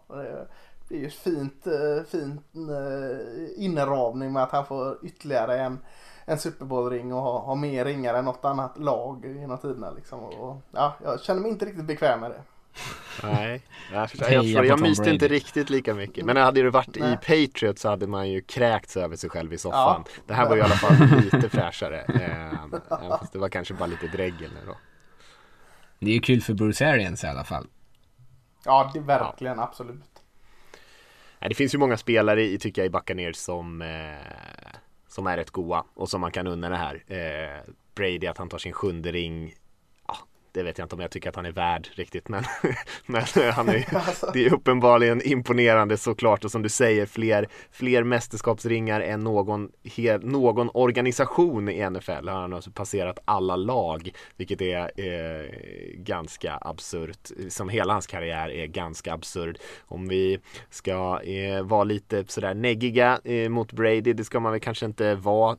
det 0.88 0.94
är 0.96 1.00
ju 1.00 1.10
fint, 1.10 1.66
eh, 1.66 2.04
fint 2.06 2.42
eh, 2.54 3.64
inramning 3.64 4.32
med 4.32 4.42
att 4.42 4.50
han 4.50 4.66
får 4.66 4.98
ytterligare 5.02 5.58
en, 5.60 5.78
en 6.24 6.38
Super 6.38 6.64
Bowl-ring 6.64 7.12
och 7.14 7.22
ha, 7.22 7.38
ha 7.38 7.54
mer 7.54 7.84
ringar 7.84 8.14
än 8.14 8.24
något 8.24 8.44
annat 8.44 8.78
lag 8.78 9.24
genom 9.26 9.58
tiderna. 9.58 9.90
Liksom. 9.90 10.20
Och, 10.24 10.56
ja, 10.70 10.94
jag 11.04 11.20
känner 11.20 11.40
mig 11.40 11.50
inte 11.50 11.64
riktigt 11.64 11.84
bekväm 11.84 12.20
med 12.20 12.30
det. 12.30 12.42
Nej, 13.22 13.62
jag, 13.92 14.10
förstår, 14.10 14.30
jag, 14.30 14.66
jag 14.66 14.80
myste 14.80 15.10
inte 15.10 15.28
riktigt 15.28 15.70
lika 15.70 15.94
mycket. 15.94 16.24
Men 16.24 16.36
hade 16.36 16.62
det 16.62 16.70
varit 16.70 16.96
Nej. 17.00 17.12
i 17.12 17.16
Patriot 17.16 17.78
så 17.78 17.88
hade 17.88 18.06
man 18.06 18.30
ju 18.30 18.40
kräkts 18.40 18.96
över 18.96 19.16
sig 19.16 19.30
själv 19.30 19.52
i 19.52 19.58
soffan. 19.58 20.04
Ja. 20.06 20.22
Det 20.26 20.34
här 20.34 20.48
var 20.48 20.56
ju 20.56 20.62
i 20.62 20.64
alla 20.64 20.74
fall 20.74 21.20
lite 21.32 21.48
fräschare. 21.48 22.00
Eh, 22.00 22.80
fast 23.08 23.32
det 23.32 23.38
var 23.38 23.48
kanske 23.48 23.74
bara 23.74 23.86
lite 23.86 24.06
dregel 24.06 24.50
nu 24.54 24.66
då. 24.66 24.76
Det 25.98 26.10
är 26.10 26.14
ju 26.14 26.20
kul 26.20 26.40
för 26.40 26.54
Bruce 26.54 26.88
Arians 26.88 27.24
i 27.24 27.26
alla 27.26 27.44
fall. 27.44 27.66
Ja, 28.64 28.90
det 28.92 28.98
är 28.98 29.02
verkligen, 29.02 29.58
ja. 29.58 29.64
absolut. 29.64 30.12
Det 31.48 31.54
finns 31.54 31.74
ju 31.74 31.78
många 31.78 31.96
spelare 31.96 32.42
i, 32.42 32.58
tycker 32.58 32.82
jag, 32.82 32.86
i 32.86 32.90
Buccaneers 32.90 33.36
som, 33.36 33.82
eh, 33.82 34.78
som 35.08 35.26
är 35.26 35.36
rätt 35.36 35.50
goa 35.50 35.84
och 35.94 36.08
som 36.08 36.20
man 36.20 36.30
kan 36.30 36.46
unna 36.46 36.68
det 36.68 36.76
här. 36.76 37.04
Eh, 37.06 37.72
Brady 37.94 38.26
att 38.26 38.38
han 38.38 38.48
tar 38.48 38.58
sin 38.58 38.72
sjunde 38.72 39.12
ring 39.12 39.54
det 40.52 40.62
vet 40.62 40.78
jag 40.78 40.84
inte 40.84 40.94
om 40.94 41.00
jag 41.00 41.10
tycker 41.10 41.28
att 41.28 41.36
han 41.36 41.46
är 41.46 41.52
värd 41.52 41.88
riktigt 41.94 42.28
men, 42.28 42.44
men 43.06 43.22
han 43.52 43.68
är, 43.68 43.94
alltså. 43.94 44.30
det 44.32 44.46
är 44.46 44.54
uppenbarligen 44.54 45.22
imponerande 45.22 45.96
såklart 45.96 46.44
och 46.44 46.50
som 46.50 46.62
du 46.62 46.68
säger 46.68 47.06
fler, 47.06 47.48
fler 47.70 48.04
mästerskapsringar 48.04 49.00
än 49.00 49.20
någon, 49.20 49.70
he, 49.96 50.18
någon 50.18 50.70
organisation 50.74 51.68
i 51.68 51.90
NFL 51.90 52.28
har 52.28 52.40
han 52.40 52.52
alltså 52.52 52.70
passerat 52.70 53.18
alla 53.24 53.56
lag 53.56 54.10
vilket 54.36 54.60
är 54.60 54.90
eh, 54.96 55.46
ganska 55.94 56.58
absurt. 56.60 57.30
Som 57.48 57.68
hela 57.68 57.92
hans 57.92 58.06
karriär 58.06 58.50
är 58.50 58.66
ganska 58.66 59.12
absurd. 59.12 59.58
Om 59.80 60.08
vi 60.08 60.38
ska 60.70 61.22
eh, 61.22 61.62
vara 61.62 61.84
lite 61.84 62.24
sådär 62.28 62.54
neggiga 62.54 63.20
eh, 63.24 63.48
mot 63.48 63.72
Brady 63.72 64.12
det 64.12 64.24
ska 64.24 64.40
man 64.40 64.52
väl 64.52 64.60
kanske 64.60 64.86
inte 64.86 65.14
vara 65.14 65.56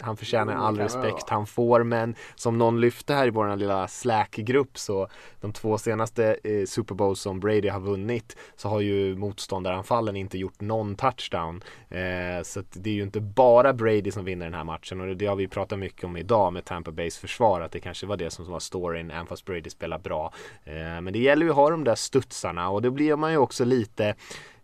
han 0.00 0.16
förtjänar 0.16 0.54
all 0.54 0.78
respekt 0.78 1.30
han 1.30 1.46
får 1.46 1.82
men 1.82 2.14
som 2.34 2.58
någon 2.58 2.80
lyfte 2.80 3.14
här 3.14 3.26
i 3.26 3.30
vår 3.30 3.56
lilla 3.56 3.88
Slack-grupp 3.88 4.78
så 4.78 5.08
de 5.40 5.52
två 5.52 5.78
senaste 5.78 6.36
eh, 6.44 6.66
Super 6.66 6.94
Bowls 6.94 7.20
som 7.20 7.40
Brady 7.40 7.68
har 7.68 7.80
vunnit 7.80 8.36
så 8.56 8.68
har 8.68 8.80
ju 8.80 9.16
motståndaranfallen 9.16 10.16
inte 10.16 10.38
gjort 10.38 10.60
någon 10.60 10.96
touchdown. 10.96 11.62
Eh, 11.88 12.42
så 12.42 12.62
det 12.72 12.90
är 12.90 12.94
ju 12.94 13.02
inte 13.02 13.20
bara 13.20 13.72
Brady 13.72 14.10
som 14.10 14.24
vinner 14.24 14.46
den 14.46 14.54
här 14.54 14.64
matchen 14.64 15.00
och 15.00 15.16
det 15.16 15.26
har 15.26 15.36
vi 15.36 15.48
pratat 15.48 15.78
mycket 15.78 16.04
om 16.04 16.16
idag 16.16 16.52
med 16.52 16.64
Tampa 16.64 16.90
Bays 16.90 17.18
försvar 17.18 17.60
att 17.60 17.72
det 17.72 17.80
kanske 17.80 18.06
var 18.06 18.16
det 18.16 18.30
som 18.30 18.50
var 18.50 18.60
storyn 18.60 19.10
även 19.10 19.26
fast 19.26 19.44
Brady 19.44 19.70
spelar 19.70 19.98
bra. 19.98 20.32
Eh, 20.64 21.00
men 21.00 21.12
det 21.12 21.18
gäller 21.18 21.46
ju 21.46 21.50
att 21.50 21.56
ha 21.56 21.70
de 21.70 21.84
där 21.84 21.94
studsarna 21.94 22.70
och 22.70 22.82
det 22.82 22.90
blir 22.90 23.16
man 23.16 23.30
ju 23.30 23.38
också 23.38 23.64
lite 23.64 24.14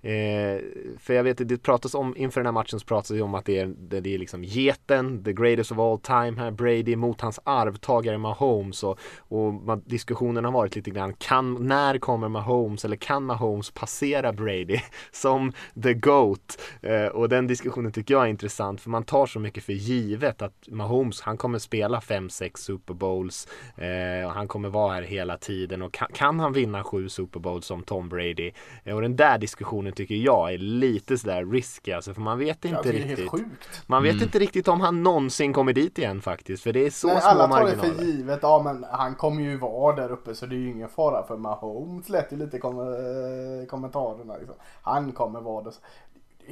Eh, 0.05 0.61
för 0.99 1.15
jag 1.15 1.25
vet 1.25 1.41
att 1.41 1.49
det 1.49 1.63
pratas 1.63 1.95
om 1.95 2.17
inför 2.17 2.41
den 2.41 2.47
här 2.47 2.53
matchen 2.53 2.81
så 2.81 2.87
pratas 2.87 3.09
det 3.09 3.23
om 3.23 3.35
att 3.35 3.45
det 3.45 3.59
är, 3.59 3.67
det, 3.67 4.01
det 4.01 4.15
är 4.15 4.19
liksom 4.19 4.45
geten, 4.45 5.25
the 5.25 5.33
greatest 5.33 5.73
of 5.73 5.79
all 5.79 5.99
time 5.99 6.41
här, 6.41 6.51
Brady 6.51 6.97
mot 6.97 7.21
hans 7.21 7.41
arvtagare 7.45 8.19
Mahomes 8.19 8.83
och, 8.83 8.99
och 9.19 9.55
man, 9.55 9.83
diskussionen 9.87 10.45
har 10.45 10.53
varit 10.53 10.77
lite 10.77 10.91
grann, 10.91 11.13
kan, 11.13 11.67
när 11.67 11.99
kommer 11.99 12.29
Mahomes 12.29 12.85
eller 12.85 12.97
kan 12.97 13.25
Mahomes 13.25 13.71
passera 13.71 14.33
Brady 14.33 14.81
som 15.13 15.53
the 15.83 15.95
GOAT? 15.95 16.61
Eh, 16.81 17.07
och 17.07 17.29
den 17.29 17.47
diskussionen 17.47 17.93
tycker 17.93 18.15
jag 18.15 18.25
är 18.25 18.29
intressant 18.29 18.81
för 18.81 18.91
man 18.91 19.05
tar 19.05 19.27
så 19.27 19.39
mycket 19.39 19.65
för 19.65 19.73
givet 19.73 20.43
att 20.43 20.69
Mahomes, 20.69 21.21
han 21.21 21.37
kommer 21.37 21.59
spela 21.59 22.01
5-6 22.01 22.51
Super 22.57 22.95
Bowls 22.95 23.49
eh, 23.77 24.27
och 24.27 24.33
han 24.33 24.49
kommer 24.49 24.69
vara 24.69 24.95
här 24.95 25.03
hela 25.03 25.37
tiden 25.39 25.83
och 25.83 25.93
kan, 25.93 26.09
kan 26.15 26.41
han 26.41 26.53
vinna 26.53 26.85
7 26.85 27.09
Super 27.09 27.41
Bowls 27.41 27.67
som 27.67 27.83
Tom 27.83 28.09
Brady? 28.09 28.53
Eh, 28.85 28.95
och 28.95 29.03
den 29.03 29.17
där 29.17 29.39
diskussionen 29.39 29.92
tycker 29.93 30.15
jag 30.15 30.53
är 30.55 30.59
lite 30.59 31.19
sådär 31.19 31.45
risky 31.45 31.93
alltså 31.93 32.15
för 32.15 32.21
man 32.21 32.39
vet 32.39 32.65
inte 32.65 32.77
Alltså, 32.77 32.93
det 32.93 32.99
är 33.03 33.17
riktigt. 33.17 33.83
Man 33.87 34.03
vet 34.03 34.23
inte 34.23 34.39
riktigt 34.39 34.69
om 34.69 34.81
han 34.81 35.03
någonsin 35.03 35.53
kommer 35.53 35.73
dit 35.73 35.99
igen 35.99 36.21
faktiskt 36.23 36.63
för 36.63 36.73
det 36.73 36.87
är 36.87 36.91
så 36.91 37.07
Nej, 37.09 37.21
små 37.21 37.31
alla 37.31 37.49
tar 37.49 37.61
det 37.61 37.65
marginaler. 37.77 37.95
för 37.95 38.05
givet. 38.05 38.39
Ja 38.43 38.63
men 38.65 38.85
han 38.91 39.15
kommer 39.15 39.43
ju 39.43 39.57
vara 39.57 39.97
där 39.97 40.13
uppe 40.13 40.35
så 40.35 40.47
det 40.47 40.55
är 40.55 40.59
ju 40.59 40.71
ingen 40.71 40.89
fara 40.89 41.27
för 41.27 41.37
Mahomes 41.37 42.09
lät 42.09 42.33
ju 42.33 42.37
lite 42.37 42.59
kom 42.59 42.79
eh, 42.81 43.67
kommentarerna. 43.69 44.37
Liksom. 44.37 44.57
Han 44.83 45.13
kommer 45.13 45.41
vara 45.41 45.65
det. 45.65 45.73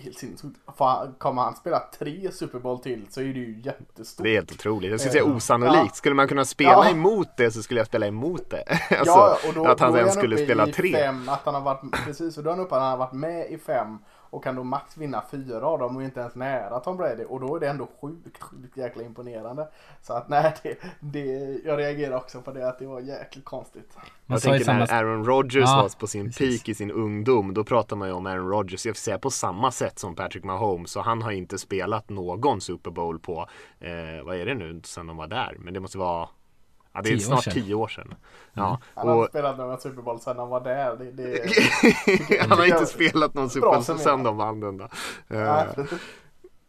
Helt 0.02 0.18
sinnessjukt. 0.18 0.60
Kommer 1.18 1.42
han 1.42 1.56
spela 1.56 1.82
tre 1.98 2.32
Super 2.32 2.58
Bowl 2.58 2.78
till 2.78 3.06
så 3.10 3.20
är 3.20 3.24
det 3.24 3.30
ju 3.30 3.60
jättestort. 3.64 4.24
Det 4.24 4.30
är 4.30 4.34
helt 4.34 4.52
otroligt. 4.52 4.90
Jag 4.90 5.00
skulle 5.00 5.12
säga 5.12 5.24
Ja. 5.26 5.34
osannolikt. 5.34 5.96
Skulle 5.96 6.14
man 6.14 6.28
kunna 6.28 6.44
spela 6.44 6.70
Ja. 6.72 6.90
emot 6.90 7.28
det 7.36 7.50
så 7.50 7.62
skulle 7.62 7.80
jag 7.80 7.86
spela 7.86 8.06
emot 8.06 8.50
det. 8.50 8.64
alltså, 8.90 9.04
ja, 9.06 9.36
och 9.48 9.54
då, 9.54 9.66
att 9.66 9.80
han 9.80 9.92
då 9.92 9.98
ens 9.98 10.14
skulle 10.14 10.36
spela 10.36 10.66
tre. 10.66 10.92
Fem, 10.92 11.28
att 11.28 11.40
han 11.44 11.54
har 11.54 11.60
varit, 11.60 11.80
precis, 12.04 12.38
och 12.38 12.44
då 12.44 12.50
är 12.50 12.54
han 12.54 12.64
uppe 12.64 12.74
att 12.74 12.80
han 12.82 12.90
har 12.90 12.98
varit 12.98 13.12
med 13.12 13.50
i 13.50 13.58
fem 13.58 13.98
och 14.30 14.44
kan 14.44 14.54
då 14.54 14.64
max 14.64 14.96
vinna 14.96 15.22
fyra 15.30 15.66
av 15.66 15.78
dem 15.78 15.96
och 15.96 16.02
inte 16.02 16.20
ens 16.20 16.34
nära 16.34 16.80
Tom 16.80 16.96
Brady. 16.96 17.24
Och 17.24 17.40
då 17.40 17.56
är 17.56 17.60
det 17.60 17.68
ändå 17.68 17.88
sjukt, 18.00 18.42
sjukt 18.42 18.76
jäkla 18.76 19.02
imponerande. 19.02 19.68
Så 20.02 20.12
att 20.12 20.28
nej, 20.28 20.54
det, 20.62 20.76
det, 21.00 21.24
jag 21.64 21.78
reagerar 21.78 22.16
också 22.16 22.42
på 22.42 22.52
det 22.52 22.68
att 22.68 22.78
det 22.78 22.86
var 22.86 23.00
jäkligt 23.00 23.44
konstigt. 23.44 23.90
Man 23.96 24.04
Jag 24.26 24.42
tänker 24.42 24.64
samma... 24.64 24.78
när 24.78 24.94
Aaron 24.94 25.24
Rodgers 25.24 25.64
Ja, 25.66 25.82
var 25.82 25.98
på 26.00 26.06
sin 26.06 26.26
precis. 26.26 26.62
peak 26.62 26.68
i 26.68 26.74
sin 26.74 26.90
ungdom. 26.90 27.54
Då 27.54 27.64
pratar 27.64 27.96
man 27.96 28.08
ju 28.08 28.14
om 28.14 28.26
Aaron 28.26 28.48
Rodgers, 28.48 28.86
jag 28.86 28.96
får 28.96 29.00
säga 29.00 29.18
på 29.18 29.30
samma 29.30 29.70
sätt 29.70 29.98
som 29.98 30.14
Patrick 30.14 30.44
Mahomes. 30.44 30.90
Så 30.90 31.00
han 31.00 31.22
har 31.22 31.30
inte 31.30 31.58
spelat 31.58 32.08
någon 32.10 32.60
Super 32.60 32.90
Bowl 32.90 33.18
på, 33.18 33.48
eh, 33.80 34.24
vad 34.24 34.36
är 34.36 34.46
det 34.46 34.54
nu, 34.54 34.80
sen 34.84 35.06
de 35.06 35.16
var 35.16 35.26
där. 35.26 35.56
Men 35.58 35.74
det 35.74 35.80
måste 35.80 35.98
vara, 35.98 36.28
ja 36.92 37.02
det 37.02 37.12
är 37.12 37.18
snart 37.18 37.44
sedan. 37.44 37.52
tio 37.52 37.74
år 37.74 37.88
sedan. 37.88 38.14
Ja, 38.52 38.80
Han 38.94 39.08
har 39.08 39.16
och 39.16 39.22
inte 39.22 39.30
spelat 39.32 39.58
några 39.58 39.76
Super 39.76 40.02
Bowl 40.02 40.20
sedan 40.20 40.38
han 40.38 40.48
var 40.48 40.60
där. 40.60 40.96
Det, 40.96 41.10
det, 41.10 42.40
han 42.48 42.58
har 42.58 42.64
inte 42.64 42.78
jag- 42.78 42.88
spelat 42.88 43.34
någon 43.34 43.50
Super 43.50 43.66
Bowl 43.66 43.98
sen 43.98 44.22
de 44.22 44.36
vann 44.36 44.60
den 44.60 44.76
då. 44.76 44.88
Eh. 45.28 45.64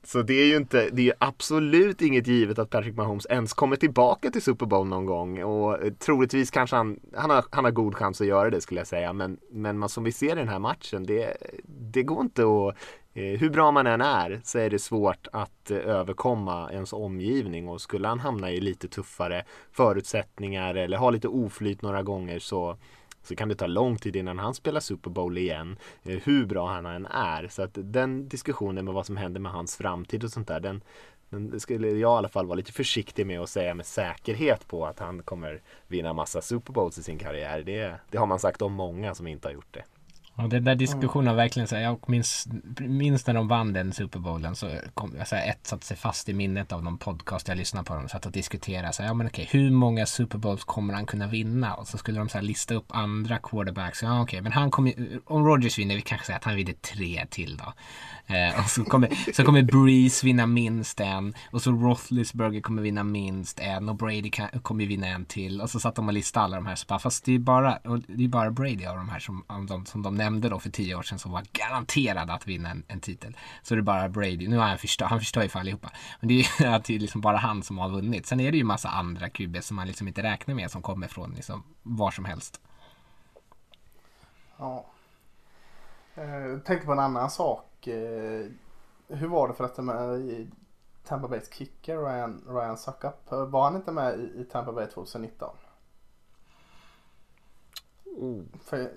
Så 0.03 0.21
det 0.21 0.33
är 0.33 0.45
ju 0.45 0.57
inte, 0.57 0.89
det 0.91 1.09
är 1.09 1.13
absolut 1.19 2.01
inget 2.01 2.27
givet 2.27 2.59
att 2.59 2.69
Patrick 2.69 2.95
Mahomes 2.95 3.25
ens 3.25 3.53
kommer 3.53 3.75
tillbaka 3.75 4.29
till 4.31 4.41
Super 4.41 4.65
Bowl 4.65 4.87
någon 4.87 5.05
gång 5.05 5.43
och 5.43 5.83
eh, 5.83 5.93
troligtvis 5.93 6.51
kanske 6.51 6.75
han, 6.75 6.99
han 7.15 7.29
har, 7.29 7.45
han 7.49 7.63
har 7.63 7.71
god 7.71 7.95
chans 7.95 8.21
att 8.21 8.27
göra 8.27 8.49
det 8.49 8.61
skulle 8.61 8.79
jag 8.79 8.87
säga 8.87 9.13
men, 9.13 9.37
men 9.51 9.77
man, 9.77 9.89
som 9.89 10.03
vi 10.03 10.11
ser 10.11 10.31
i 10.31 10.35
den 10.39 10.47
här 10.49 10.59
matchen 10.59 11.03
det, 11.05 11.37
det 11.63 12.03
går 12.03 12.21
inte 12.21 12.41
att 12.43 12.75
Eh, 13.13 13.39
hur 13.39 13.49
bra 13.49 13.71
man 13.71 13.87
än 13.87 14.01
är 14.01 14.41
så 14.43 14.59
är 14.59 14.69
det 14.69 14.79
svårt 14.79 15.27
att 15.31 15.71
eh, 15.71 15.77
överkomma 15.77 16.71
ens 16.71 16.93
omgivning 16.93 17.69
och 17.69 17.81
skulle 17.81 18.07
han 18.07 18.19
hamna 18.19 18.51
i 18.51 18.61
lite 18.61 18.87
tuffare 18.87 19.45
förutsättningar 19.71 20.75
eller 20.75 20.97
ha 20.97 21.09
lite 21.09 21.27
oflyt 21.27 21.81
några 21.81 22.03
gånger 22.03 22.39
så 22.39 22.77
så 23.23 23.35
kan 23.35 23.49
det 23.49 23.55
ta 23.55 23.67
lång 23.67 23.97
tid 23.97 24.15
innan 24.15 24.39
han 24.39 24.53
spelar 24.53 24.79
Super 24.79 25.09
Bowl 25.09 25.37
igen. 25.37 25.77
Eh, 26.03 26.19
hur 26.23 26.45
bra 26.45 26.67
han 26.67 26.85
än 26.85 27.05
är. 27.05 27.47
Så 27.47 27.63
att 27.63 27.71
den 27.73 28.27
diskussionen 28.27 28.85
med 28.85 28.93
vad 28.93 29.05
som 29.05 29.17
händer 29.17 29.39
med 29.39 29.51
hans 29.51 29.77
framtid 29.77 30.23
och 30.23 30.31
sånt 30.31 30.47
där. 30.47 30.59
Den, 30.59 30.83
den 31.29 31.59
skulle 31.59 31.87
jag 31.87 31.97
i 31.97 32.03
alla 32.03 32.29
fall 32.29 32.45
vara 32.45 32.55
lite 32.55 32.71
försiktig 32.71 33.25
med 33.25 33.39
att 33.39 33.49
säga 33.49 33.73
med 33.73 33.85
säkerhet 33.85 34.67
på 34.67 34.85
att 34.85 34.99
han 34.99 35.23
kommer 35.23 35.61
vinna 35.87 36.13
massa 36.13 36.41
Super 36.41 36.73
Bowls 36.73 36.97
i 36.97 37.03
sin 37.03 37.17
karriär. 37.17 37.63
Det, 37.65 37.95
det 38.09 38.17
har 38.17 38.25
man 38.25 38.39
sagt 38.39 38.61
om 38.61 38.73
många 38.73 39.15
som 39.15 39.27
inte 39.27 39.47
har 39.47 39.53
gjort 39.53 39.73
det. 39.73 39.83
Och 40.43 40.49
den 40.49 40.63
där 40.63 40.75
diskussionen 40.75 41.27
har 41.27 41.35
verkligen 41.35 41.67
så 41.67 41.75
här, 41.75 41.83
jag 41.83 42.09
minns, 42.09 42.47
minns 42.79 43.27
när 43.27 43.33
de 43.33 43.47
vann 43.47 43.73
den 43.73 43.93
Super 43.93 44.19
Bowlen 44.19 44.55
så 44.55 44.69
kom, 44.93 45.13
så 45.25 45.35
här, 45.35 45.49
ett 45.49 45.67
satte 45.67 45.85
sig 45.85 45.97
fast 45.97 46.29
i 46.29 46.33
minnet 46.33 46.71
av 46.71 46.83
någon 46.83 46.97
podcast 46.97 47.47
jag 47.47 47.57
lyssnade 47.57 47.85
på. 47.85 47.93
De 47.93 48.09
satt 48.09 48.25
och 48.25 48.31
diskuterade 48.31 48.93
så 48.93 49.03
här, 49.03 49.09
ja 49.09 49.13
men 49.13 49.27
okej, 49.27 49.47
hur 49.51 49.71
många 49.71 50.05
Super 50.05 50.37
Bowls 50.37 50.63
kommer 50.63 50.93
han 50.93 51.05
kunna 51.05 51.27
vinna? 51.27 51.73
Och 51.73 51.87
så 51.87 51.97
skulle 51.97 52.19
de 52.19 52.29
så 52.29 52.37
här 52.37 52.45
lista 52.45 52.73
upp 52.73 52.85
andra 52.89 53.37
quarterbacks. 53.37 54.03
Ja 54.03 54.21
okej, 54.21 54.41
men 54.41 54.51
han 54.51 54.71
kommer 54.71 54.93
om 55.25 55.45
Rodgers 55.45 55.79
vinner, 55.79 55.95
vi 55.95 56.01
kanske 56.01 56.25
säger 56.25 56.37
att 56.37 56.45
han 56.45 56.55
vinner 56.55 56.73
tre 56.73 57.25
till 57.29 57.57
då. 57.57 57.73
Eh, 58.35 58.59
och 58.59 58.69
så 58.69 58.83
kommer, 58.83 59.33
så 59.33 59.43
kommer 59.43 59.63
Breeze 59.63 60.25
vinna 60.25 60.45
minst 60.45 60.99
en. 60.99 61.33
Och 61.51 61.61
så 61.61 61.71
Roethlisberger 61.71 62.61
kommer 62.61 62.81
vinna 62.81 63.03
minst 63.03 63.59
en. 63.59 63.89
Och 63.89 63.95
Brady 63.95 64.29
kan, 64.29 64.47
kommer 64.47 64.85
vinna 64.85 65.07
en 65.07 65.25
till. 65.25 65.61
Och 65.61 65.69
så 65.69 65.79
satt 65.79 65.95
de 65.95 66.07
och 66.07 66.13
listade 66.13 66.43
alla 66.43 66.55
de 66.55 66.65
här. 66.65 66.75
Så 66.75 66.85
bara, 66.87 66.99
fast 66.99 67.25
det 67.25 67.35
är 67.35 67.39
bara, 67.39 67.79
det 68.07 68.23
är 68.23 68.27
bara 68.27 68.51
Brady 68.51 68.85
av 68.85 68.95
de 68.95 69.09
här 69.09 69.19
som, 69.19 69.43
de, 69.67 69.85
som 69.85 70.01
de 70.01 70.15
nämnde 70.31 70.49
då 70.49 70.59
för 70.59 70.69
tio 70.69 70.95
år 70.95 71.01
sedan 71.01 71.19
som 71.19 71.31
var 71.31 71.43
garanterade 71.51 72.33
att 72.33 72.47
vinna 72.47 72.69
en, 72.69 72.83
en 72.87 72.99
titel. 72.99 73.37
Så 73.63 73.75
det 73.75 73.81
är 73.81 73.83
bara 73.83 74.09
Brady. 74.09 74.47
Nu 74.47 74.57
har 74.57 74.67
han 74.67 74.77
förstört, 74.77 75.09
han 75.09 75.19
förstör 75.19 75.43
ju 75.43 75.49
för 75.49 75.59
allihopa. 75.59 75.91
Men 76.19 76.27
det 76.27 76.33
är 76.33 76.61
ju 76.61 76.67
att 76.75 76.85
det 76.85 76.95
är 76.95 76.99
liksom 76.99 77.21
bara 77.21 77.37
han 77.37 77.63
som 77.63 77.77
har 77.77 77.89
vunnit. 77.89 78.25
Sen 78.25 78.39
är 78.39 78.51
det 78.51 78.57
ju 78.57 78.63
massa 78.63 78.89
andra 78.89 79.29
QB 79.29 79.63
som 79.63 79.75
man 79.75 79.87
liksom 79.87 80.07
inte 80.07 80.23
räknar 80.23 80.55
med 80.55 80.71
som 80.71 80.81
kommer 80.81 81.07
från 81.07 81.31
liksom 81.31 81.63
var 81.83 82.11
som 82.11 82.25
helst. 82.25 82.61
Ja. 84.57 84.85
Eh, 86.15 86.59
tänkte 86.65 86.85
på 86.85 86.91
en 86.91 86.99
annan 86.99 87.29
sak. 87.29 87.87
Eh, 87.87 88.45
hur 89.07 89.27
var 89.27 89.47
det 89.47 89.53
förresten 89.53 89.85
med 89.85 90.19
i 90.19 90.51
Tampa 91.03 91.27
Bays 91.27 91.53
kicker 91.53 91.97
Ryan, 91.97 92.43
Ryan 92.47 92.77
Suckup? 92.77 93.31
Var 93.31 93.63
han 93.63 93.75
inte 93.75 93.91
med 93.91 94.19
i, 94.19 94.41
i 94.41 94.43
Tampa 94.51 94.71
Bay 94.71 94.87
2019? 94.87 95.49
För 98.63 98.91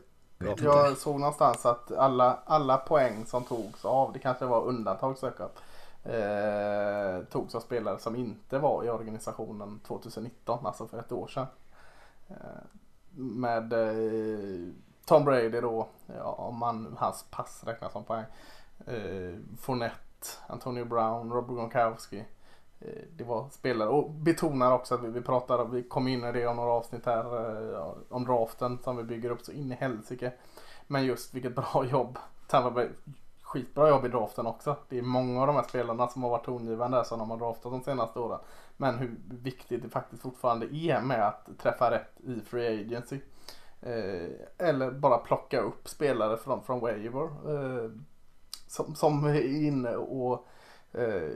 Vet 0.44 0.60
jag 0.60 0.96
såg 0.96 1.20
någonstans 1.20 1.66
att 1.66 1.92
alla, 1.92 2.38
alla 2.44 2.76
poäng 2.78 3.26
som 3.26 3.44
togs 3.44 3.84
av, 3.84 4.12
det 4.12 4.18
kanske 4.18 4.44
var 4.44 4.64
undantag 4.64 5.18
Suckup, 5.18 5.58
eh, 6.04 7.24
togs 7.30 7.54
av 7.54 7.60
spelare 7.60 7.98
som 7.98 8.16
inte 8.16 8.58
var 8.58 8.84
i 8.84 8.90
organisationen 8.90 9.80
2019, 9.86 10.66
alltså 10.66 10.86
för 10.86 10.98
ett 10.98 11.12
år 11.12 11.26
sedan. 11.26 11.46
Eh, 12.28 12.36
med 13.16 13.72
eh, 13.72 14.72
Tom 15.04 15.24
Brady 15.24 15.60
då, 15.60 15.88
ja, 16.06 16.32
om 16.32 16.58
man, 16.58 16.96
hans 16.98 17.24
pass 17.30 17.64
räknas 17.66 17.92
som 17.92 18.04
poäng. 18.04 18.24
Eh, 18.86 19.38
Fournette, 19.60 20.28
Antonio 20.46 20.84
Brown, 20.84 21.32
Rob 21.32 21.48
Gronkowski. 21.48 22.24
Eh, 22.84 23.02
det 23.16 23.24
var 23.24 23.48
spelare 23.48 23.88
och 23.88 24.10
betonar 24.10 24.72
också 24.72 24.94
att 24.94 25.02
vi, 25.02 25.08
vi 25.08 25.20
pratar, 25.20 25.64
vi 25.64 25.82
kom 25.82 26.08
in 26.08 26.24
i 26.24 26.32
det 26.32 26.46
om 26.46 26.56
några 26.56 26.70
avsnitt 26.70 27.06
här 27.06 27.24
eh, 27.74 27.94
om 28.08 28.24
draften 28.24 28.78
som 28.82 28.96
vi 28.96 29.02
bygger 29.02 29.30
upp 29.30 29.42
så 29.42 29.52
in 29.52 29.72
i 29.72 29.74
helsike. 29.74 30.32
Men 30.86 31.04
just 31.04 31.34
vilket 31.34 31.54
bra 31.54 31.86
jobb. 31.90 32.18
Tampa 32.48 32.70
Bay, 32.70 32.88
skitbra 33.42 33.88
jobb 33.88 34.04
i 34.04 34.08
draften 34.08 34.46
också. 34.46 34.76
Det 34.88 34.98
är 34.98 35.02
många 35.02 35.40
av 35.40 35.46
de 35.46 35.56
här 35.56 35.62
spelarna 35.62 36.08
som 36.08 36.22
har 36.22 36.30
varit 36.30 36.44
tongivande 36.44 36.96
där 36.96 37.04
som 37.04 37.18
de 37.18 37.30
har 37.30 37.38
draftat 37.38 37.72
de 37.72 37.82
senaste 37.82 38.18
åren. 38.18 38.40
Men 38.76 38.98
hur 38.98 39.16
viktigt 39.28 39.82
det 39.82 39.88
faktiskt 39.88 40.22
fortfarande 40.22 40.76
är 40.76 41.00
med 41.00 41.28
att 41.28 41.48
träffa 41.58 41.90
rätt 41.90 42.20
i 42.20 42.40
free 42.40 42.80
agency. 42.80 43.20
Eh, 43.80 44.30
eller 44.68 44.90
bara 44.90 45.18
plocka 45.18 45.60
upp 45.60 45.88
spelare 45.88 46.36
från, 46.36 46.62
från 46.62 46.80
waiver. 46.80 47.24
Eh, 47.24 47.90
som, 48.66 48.94
som 48.94 49.24
är 49.24 49.64
inne 49.66 49.96
och 49.96 50.46
eh, 50.92 51.32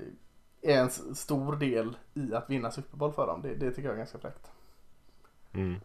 är 0.63 0.79
en 0.79 0.91
stor 1.15 1.57
del 1.57 1.97
i 2.15 2.35
att 2.35 2.51
vinna 2.51 2.71
Super 2.71 2.97
Bowl 2.97 3.13
för 3.13 3.27
dem. 3.27 3.43
Det, 3.43 3.55
det 3.55 3.71
tycker 3.71 3.83
jag 3.83 3.93
är 3.93 3.99
ganska 3.99 4.19
fräckt. 4.19 4.51
Mm. 5.53 5.81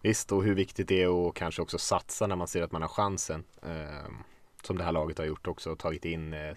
Visst, 0.00 0.32
och 0.32 0.44
hur 0.44 0.54
viktigt 0.54 0.88
det 0.88 1.02
är 1.02 1.28
att 1.28 1.34
kanske 1.34 1.62
också 1.62 1.78
satsa 1.78 2.26
när 2.26 2.36
man 2.36 2.48
ser 2.48 2.62
att 2.62 2.72
man 2.72 2.82
har 2.82 2.88
chansen. 2.88 3.44
Eh, 3.62 4.10
som 4.62 4.78
det 4.78 4.84
här 4.84 4.92
laget 4.92 5.18
har 5.18 5.24
gjort 5.24 5.46
också 5.46 5.70
och 5.70 5.78
tagit 5.78 6.04
in 6.04 6.34
eh, 6.34 6.56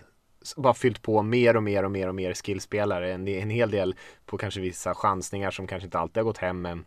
bara 0.57 0.73
fyllt 0.73 1.01
på 1.01 1.21
mer 1.21 1.55
och 1.55 1.63
mer 1.63 1.83
och 1.83 1.91
mer 1.91 2.07
och 2.07 2.15
mer 2.15 2.33
skillspelare. 2.33 3.13
En, 3.13 3.27
en 3.27 3.49
hel 3.49 3.71
del 3.71 3.95
på 4.25 4.37
kanske 4.37 4.59
vissa 4.59 4.95
chansningar 4.95 5.51
som 5.51 5.67
kanske 5.67 5.85
inte 5.85 5.99
alltid 5.99 6.17
har 6.17 6.23
gått 6.23 6.37
hem. 6.37 6.61
Men 6.61 6.85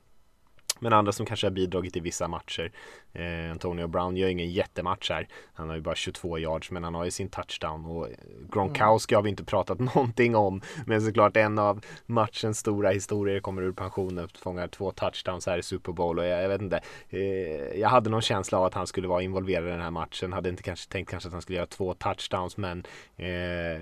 men 0.81 0.93
andra 0.93 1.13
som 1.13 1.27
kanske 1.27 1.47
har 1.47 1.53
bidragit 1.53 1.97
i 1.97 2.01
vissa 2.01 2.29
matcher. 2.29 2.73
Eh, 3.13 3.51
Antonio 3.51 3.87
Brown 3.87 4.17
gör 4.17 4.29
ingen 4.29 4.51
jättematch 4.51 5.11
här. 5.11 5.29
Han 5.53 5.69
har 5.69 5.77
ju 5.77 5.83
bara 5.83 5.95
22 5.95 6.39
yards 6.39 6.71
men 6.71 6.85
han 6.85 6.95
har 6.95 7.05
ju 7.05 7.11
sin 7.11 7.29
touchdown. 7.29 7.85
Och 7.85 8.09
Gronkowski 8.53 9.15
har 9.15 9.23
vi 9.23 9.31
inte 9.31 9.45
pratat 9.45 9.79
någonting 9.95 10.37
om. 10.37 10.61
Men 10.87 11.03
såklart 11.03 11.37
en 11.37 11.59
av 11.59 11.85
matchens 12.07 12.59
stora 12.59 12.91
historier 12.91 13.41
kommer 13.41 13.63
ur 13.63 13.73
pensionen. 13.73 14.29
Fångar 14.43 14.69
två 14.69 14.91
touchdowns 14.91 15.47
här 15.47 15.59
i 15.59 15.63
Super 15.63 15.93
Bowl. 15.93 16.19
Och 16.19 16.25
jag, 16.25 16.43
jag 16.43 16.49
vet 16.49 16.63
inte. 16.63 16.81
Eh, 17.09 17.21
jag 17.81 17.89
hade 17.89 18.11
någon 18.11 18.23
känsla 18.23 18.59
av 18.59 18.65
att 18.65 18.75
han 18.75 18.87
skulle 18.87 19.09
vara 19.09 19.23
involverad 19.23 19.69
i 19.69 19.71
den 19.71 19.81
här 19.81 19.91
matchen. 19.91 20.33
Hade 20.33 20.49
inte 20.49 20.63
kanske 20.63 20.93
tänkt 20.93 21.11
kanske 21.11 21.27
att 21.27 21.33
han 21.33 21.43
skulle 21.43 21.57
göra 21.57 21.67
två 21.67 21.95
touchdowns. 21.95 22.57
Men 22.57 22.79
eh, 23.17 23.81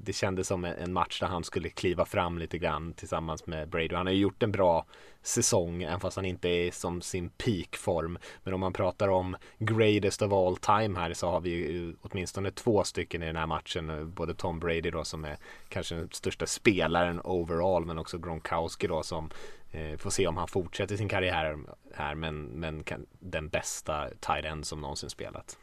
det 0.00 0.12
kändes 0.12 0.46
som 0.46 0.64
en, 0.64 0.76
en 0.76 0.92
match 0.92 1.20
där 1.20 1.26
han 1.26 1.44
skulle 1.44 1.68
kliva 1.68 2.04
fram 2.04 2.38
lite 2.38 2.58
grann 2.58 2.92
tillsammans 2.92 3.46
med 3.46 3.68
Brady. 3.68 3.94
Han 3.94 4.06
har 4.06 4.12
ju 4.12 4.20
gjort 4.20 4.42
en 4.42 4.52
bra 4.52 4.86
säsong, 5.22 5.82
även 5.82 6.00
fast 6.00 6.16
han 6.16 6.24
inte 6.24 6.48
är 6.48 6.70
som 6.70 7.02
sin 7.02 7.28
peakform. 7.28 8.18
Men 8.42 8.54
om 8.54 8.60
man 8.60 8.72
pratar 8.72 9.08
om 9.08 9.36
greatest 9.58 10.22
of 10.22 10.32
all 10.32 10.56
time 10.56 11.00
här 11.00 11.14
så 11.14 11.30
har 11.30 11.40
vi 11.40 11.50
ju 11.50 11.94
åtminstone 12.00 12.50
två 12.50 12.84
stycken 12.84 13.22
i 13.22 13.26
den 13.26 13.36
här 13.36 13.46
matchen. 13.46 14.12
Både 14.14 14.34
Tom 14.34 14.60
Brady 14.60 14.90
då 14.90 15.04
som 15.04 15.24
är 15.24 15.36
kanske 15.68 15.94
den 15.94 16.08
största 16.12 16.46
spelaren 16.46 17.20
overall, 17.24 17.84
men 17.84 17.98
också 17.98 18.18
Gronkowski 18.18 18.86
då 18.86 19.02
som 19.02 19.30
eh, 19.70 19.96
får 19.96 20.10
se 20.10 20.26
om 20.26 20.36
han 20.36 20.48
fortsätter 20.48 20.96
sin 20.96 21.08
karriär 21.08 21.58
här, 21.94 22.14
men, 22.14 22.42
men 22.42 22.84
kan, 22.84 23.06
den 23.18 23.48
bästa 23.48 24.08
tight 24.20 24.44
end 24.44 24.66
som 24.66 24.80
någonsin 24.80 25.10
spelat. 25.10 25.58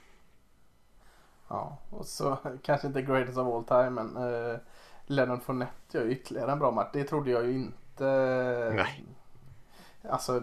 Ja, 1.47 1.77
och 1.89 2.05
så 2.05 2.37
kanske 2.63 2.87
inte 2.87 3.01
greatest 3.01 3.37
of 3.37 3.47
all 3.47 3.63
time, 3.63 3.89
men 3.89 4.17
eh, 4.17 4.57
Leonard 5.05 5.41
Fournette 5.41 5.97
gör 5.97 6.07
ytterligare 6.07 6.51
en 6.51 6.59
bra 6.59 6.71
match. 6.71 6.89
Det 6.93 7.03
trodde 7.03 7.31
jag 7.31 7.45
ju 7.45 7.51
inte. 7.51 8.05
Nej. 8.75 9.03
Alltså, 10.09 10.41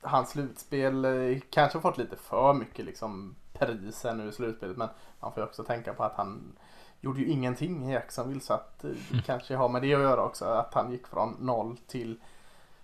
hans 0.00 0.30
slutspel 0.30 1.04
eh, 1.04 1.38
kanske 1.50 1.80
fått 1.80 1.98
lite 1.98 2.16
för 2.16 2.54
mycket 2.54 2.84
liksom 2.84 3.34
pris 3.52 4.04
här 4.04 4.14
nu 4.14 4.28
i 4.28 4.32
slutspelet. 4.32 4.76
Men 4.76 4.88
man 5.20 5.32
får 5.32 5.42
ju 5.42 5.48
också 5.48 5.64
tänka 5.64 5.94
på 5.94 6.04
att 6.04 6.14
han 6.16 6.56
gjorde 7.00 7.20
ju 7.20 7.26
ingenting 7.26 7.90
i 7.90 7.92
Jacksonville. 7.92 8.40
Så 8.40 8.54
att 8.54 8.84
eh, 8.84 8.90
det 9.10 9.22
kanske 9.26 9.56
har 9.56 9.68
med 9.68 9.82
det 9.82 9.94
att 9.94 10.00
göra 10.00 10.22
också. 10.22 10.44
Att 10.44 10.74
han 10.74 10.92
gick 10.92 11.06
från 11.06 11.36
0 11.40 11.76
till 11.86 12.20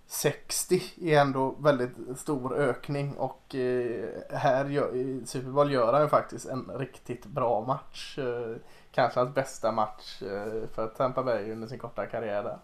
60 0.07 0.81
är 1.01 1.21
ändå 1.21 1.55
väldigt 1.59 2.19
stor 2.19 2.57
ökning 2.57 3.17
och 3.17 3.55
eh, 3.55 4.09
här 4.29 4.65
gör, 4.65 4.95
i 4.95 5.25
Super 5.25 5.49
Bowl 5.49 5.71
gör 5.71 5.93
han 5.93 6.01
ju 6.01 6.07
faktiskt 6.07 6.45
en 6.45 6.71
riktigt 6.77 7.25
bra 7.25 7.65
match. 7.65 8.17
Eh, 8.17 8.55
kanske 8.91 9.19
hans 9.19 9.35
bästa 9.35 9.71
match 9.71 10.21
eh, 10.21 10.67
för 10.73 10.87
Tampa 10.87 11.23
Bay 11.23 11.51
under 11.51 11.67
sin 11.67 11.79
korta 11.79 12.05
karriär 12.05 12.43
där. 12.43 12.57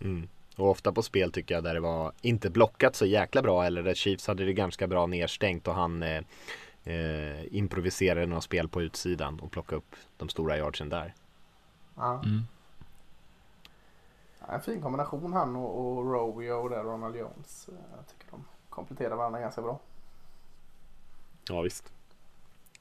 Mm. 0.00 0.28
Och 0.56 0.70
ofta 0.70 0.92
på 0.92 1.02
spel 1.02 1.32
tycker 1.32 1.54
jag 1.54 1.64
där 1.64 1.74
det 1.74 1.80
var 1.80 2.12
inte 2.20 2.50
blockat 2.50 2.96
så 2.96 3.06
jäkla 3.06 3.42
bra 3.42 3.64
eller 3.64 3.82
där 3.82 3.94
Chiefs 3.94 4.26
hade 4.26 4.44
det 4.44 4.52
ganska 4.52 4.86
bra 4.86 5.06
nedstängt 5.06 5.68
och 5.68 5.74
han 5.74 6.02
eh, 6.02 6.22
eh, 6.84 7.54
improviserade 7.56 8.26
några 8.26 8.40
spel 8.40 8.68
på 8.68 8.82
utsidan 8.82 9.40
och 9.40 9.50
plockade 9.52 9.76
upp 9.76 9.96
de 10.16 10.28
stora 10.28 10.56
yardsen 10.58 10.88
där. 10.88 11.14
Ja. 11.94 12.22
Mm. 12.24 12.40
Ja, 14.40 14.54
En 14.54 14.60
fin 14.60 14.82
kombination 14.82 15.32
han 15.32 15.56
och, 15.56 15.96
och 15.98 16.12
Rovio 16.12 16.52
och 16.52 16.70
där 16.70 16.82
Ronald 16.82 17.16
Jones. 17.16 17.68
Eh, 17.68 17.74
Jag 17.96 18.06
tycker 18.08 18.30
de 18.30 18.44
kompletterar 18.70 19.16
varandra 19.16 19.40
ganska 19.40 19.62
bra. 19.62 19.80
Ja 21.48 21.60
visst. 21.60 21.92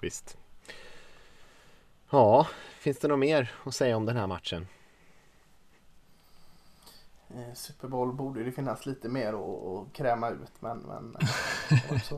Visst. 0.01 0.37
Ja, 2.09 2.47
finns 2.79 2.99
det 2.99 3.07
något 3.07 3.19
mer 3.19 3.51
att 3.63 3.75
säga 3.75 3.97
om 3.97 4.05
den 4.05 4.17
här 4.17 4.27
matchen? 4.27 4.67
Eh, 7.35 7.53
Super 7.53 7.87
Bowl 7.87 8.13
borde 8.13 8.43
det 8.43 8.51
finnas 8.51 8.85
lite 8.85 9.09
mer 9.09 9.33
att, 9.33 9.93
kräma 9.93 10.29
ut 10.29 10.51
men, 10.61 10.77
men 10.77 11.15
eh, 11.21 12.11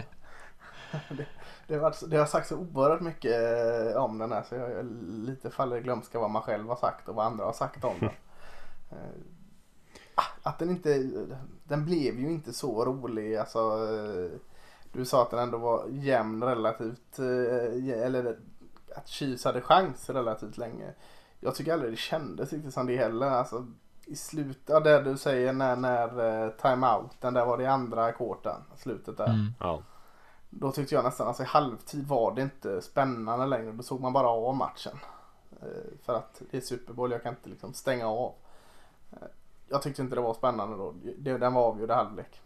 det, 1.09 1.25
det, 1.67 1.77
var, 1.77 2.09
det 2.09 2.17
har 2.17 2.25
sagt 2.25 2.47
så 2.47 2.57
oerhört 2.57 3.01
mycket 3.01 3.33
eh, 3.33 4.03
om 4.03 4.17
den 4.17 4.31
här 4.31 4.43
så 4.43 4.55
jag, 4.55 4.71
jag 4.71 4.85
lite 5.01 5.49
faller 5.49 5.77
i 5.77 5.81
glömska 5.81 6.19
vad 6.19 6.29
man 6.29 6.41
själv 6.41 6.67
har 6.67 6.75
sagt 6.75 7.09
och 7.09 7.15
vad 7.15 7.25
andra 7.25 7.45
har 7.45 7.53
sagt 7.53 7.83
om 7.83 7.99
den. 7.99 8.09
Ah, 10.17 10.49
Att 10.49 10.59
den 10.59 10.69
inte, 10.69 11.09
den 11.63 11.85
blev 11.85 12.19
ju 12.19 12.31
inte 12.31 12.53
så 12.53 12.85
rolig 12.85 13.35
alltså. 13.35 13.87
Du 14.91 15.05
sa 15.05 15.21
att 15.21 15.31
den 15.31 15.39
ändå 15.39 15.57
var 15.57 15.87
jämn 15.89 16.43
relativt, 16.43 17.19
eller 17.19 18.39
att 18.95 19.07
Chiefs 19.07 19.45
hade 19.45 19.61
chans 19.61 20.09
relativt 20.09 20.57
länge. 20.57 20.93
Jag 21.39 21.55
tycker 21.55 21.73
aldrig 21.73 21.91
det 21.91 21.97
kändes 21.97 22.53
riktigt 22.53 22.73
som 22.73 22.87
det 22.87 22.97
heller. 22.97 23.27
Alltså, 23.27 23.67
i 24.05 24.15
slutet, 24.15 24.63
ja 24.65 24.79
det 24.79 25.03
du 25.03 25.17
säger 25.17 25.53
när, 25.53 25.75
när 25.75 26.43
uh, 26.45 26.51
timeouten, 26.51 27.33
där 27.33 27.45
var 27.45 27.57
det 27.57 27.65
andra 27.65 28.11
kvarten, 28.11 28.61
slutet 28.77 29.17
där. 29.17 29.27
Mm. 29.27 29.53
Ja. 29.59 29.81
Då 30.49 30.71
tyckte 30.71 30.95
jag 30.95 31.03
nästan, 31.03 31.27
alltså 31.27 31.43
i 31.43 31.45
halvtid 31.45 32.07
var 32.07 32.35
det 32.35 32.41
inte 32.41 32.81
spännande 32.81 33.45
längre. 33.45 33.71
Då 33.71 33.83
såg 33.83 34.01
man 34.01 34.13
bara 34.13 34.27
av 34.27 34.55
matchen. 34.55 34.99
Eh, 35.61 35.97
för 36.05 36.13
att 36.13 36.41
det 36.51 36.57
är 36.57 36.61
Super 36.61 36.93
Bowl, 36.93 37.11
jag 37.11 37.23
kan 37.23 37.33
inte 37.33 37.49
liksom 37.49 37.73
stänga 37.73 38.07
av. 38.07 38.33
Eh, 39.11 39.27
jag 39.67 39.81
tyckte 39.81 40.01
inte 40.01 40.15
det 40.15 40.21
var 40.21 40.33
spännande 40.33 40.77
då. 40.77 40.93
Den 41.17 41.53
var 41.53 41.61
avgjord 41.61 41.89
i 41.89 41.93
halvlek. 41.93 42.41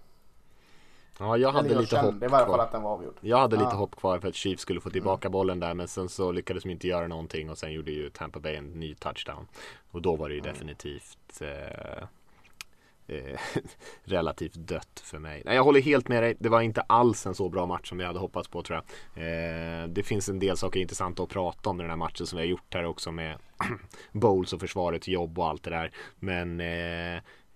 Ja, 1.20 1.38
jag 1.38 1.51
hade 1.51 1.70
jag 1.70 1.82
lite 1.82 1.95
hopp 1.97 2.05
kände 2.11 2.26
i 2.26 2.30
varje 2.30 2.45
fall 2.45 2.59
att 2.59 2.72
den 2.72 2.82
var 2.82 2.91
avgjord. 2.91 3.15
Jag 3.22 3.38
hade 3.38 3.55
lite 3.55 3.70
Ja. 3.72 3.76
hopp 3.78 3.95
kvar 3.95 4.20
för 4.20 4.28
att 4.28 4.36
Chiefs 4.36 4.61
skulle 4.61 4.82
få 4.82 4.89
tillbaka 4.89 5.30
bollen 5.30 5.59
där 5.59 5.74
men 5.74 5.88
sen 5.88 6.09
så 6.09 6.32
lyckades 6.32 6.63
de 6.63 6.70
inte 6.70 6.88
göra 6.88 7.07
någonting 7.07 7.49
och 7.49 7.57
sen 7.57 7.74
gjorde 7.74 7.91
ju 7.91 8.09
Tampa 8.09 8.39
Bay 8.39 8.55
en 8.55 8.65
ny 8.65 8.95
touchdown. 8.95 9.47
Och 9.91 10.01
då 10.01 10.15
var 10.15 10.30
det 10.30 10.36
ju 10.36 10.41
definitivt 10.41 11.41
eh, 11.41 12.03
eh, 13.07 13.39
relativt 14.03 14.53
dött 14.55 15.01
för 15.03 15.20
mig. 15.20 15.41
Nej, 15.45 15.55
jag 15.55 15.63
håller 15.63 15.82
helt 15.82 16.07
med 16.07 16.24
dig. 16.24 16.36
Det 16.39 16.49
var 16.49 16.61
inte 16.61 16.82
alls 16.82 17.26
en 17.26 17.36
så 17.36 17.49
bra 17.49 17.65
match 17.65 17.89
som 17.89 17.97
vi 17.97 18.03
hade 18.03 18.20
hoppats 18.20 18.47
på 18.47 18.61
tror 18.63 18.82
jag. 19.13 19.24
Eh, 19.24 19.88
det 19.88 20.03
finns 20.03 20.30
en 20.30 20.39
del 20.39 20.57
saker 20.57 20.80
intressanta 20.80 21.24
att 21.24 21.30
prata 21.30 21.70
om 21.70 21.80
i 21.80 21.84
den 21.84 21.89
här 21.89 21.97
matchen 21.97 22.26
som 22.28 22.38
vi 22.38 22.43
har 22.43 22.49
gjort 22.49 22.74
här 22.74 22.86
också 22.86 23.11
med 23.11 23.38
Bowles 24.11 24.53
och 24.53 24.59
försvarets 24.59 25.07
jobb 25.07 25.39
och 25.39 25.47
allt 25.47 25.63
det 25.63 25.70
där. 25.70 25.91
Men 26.20 26.61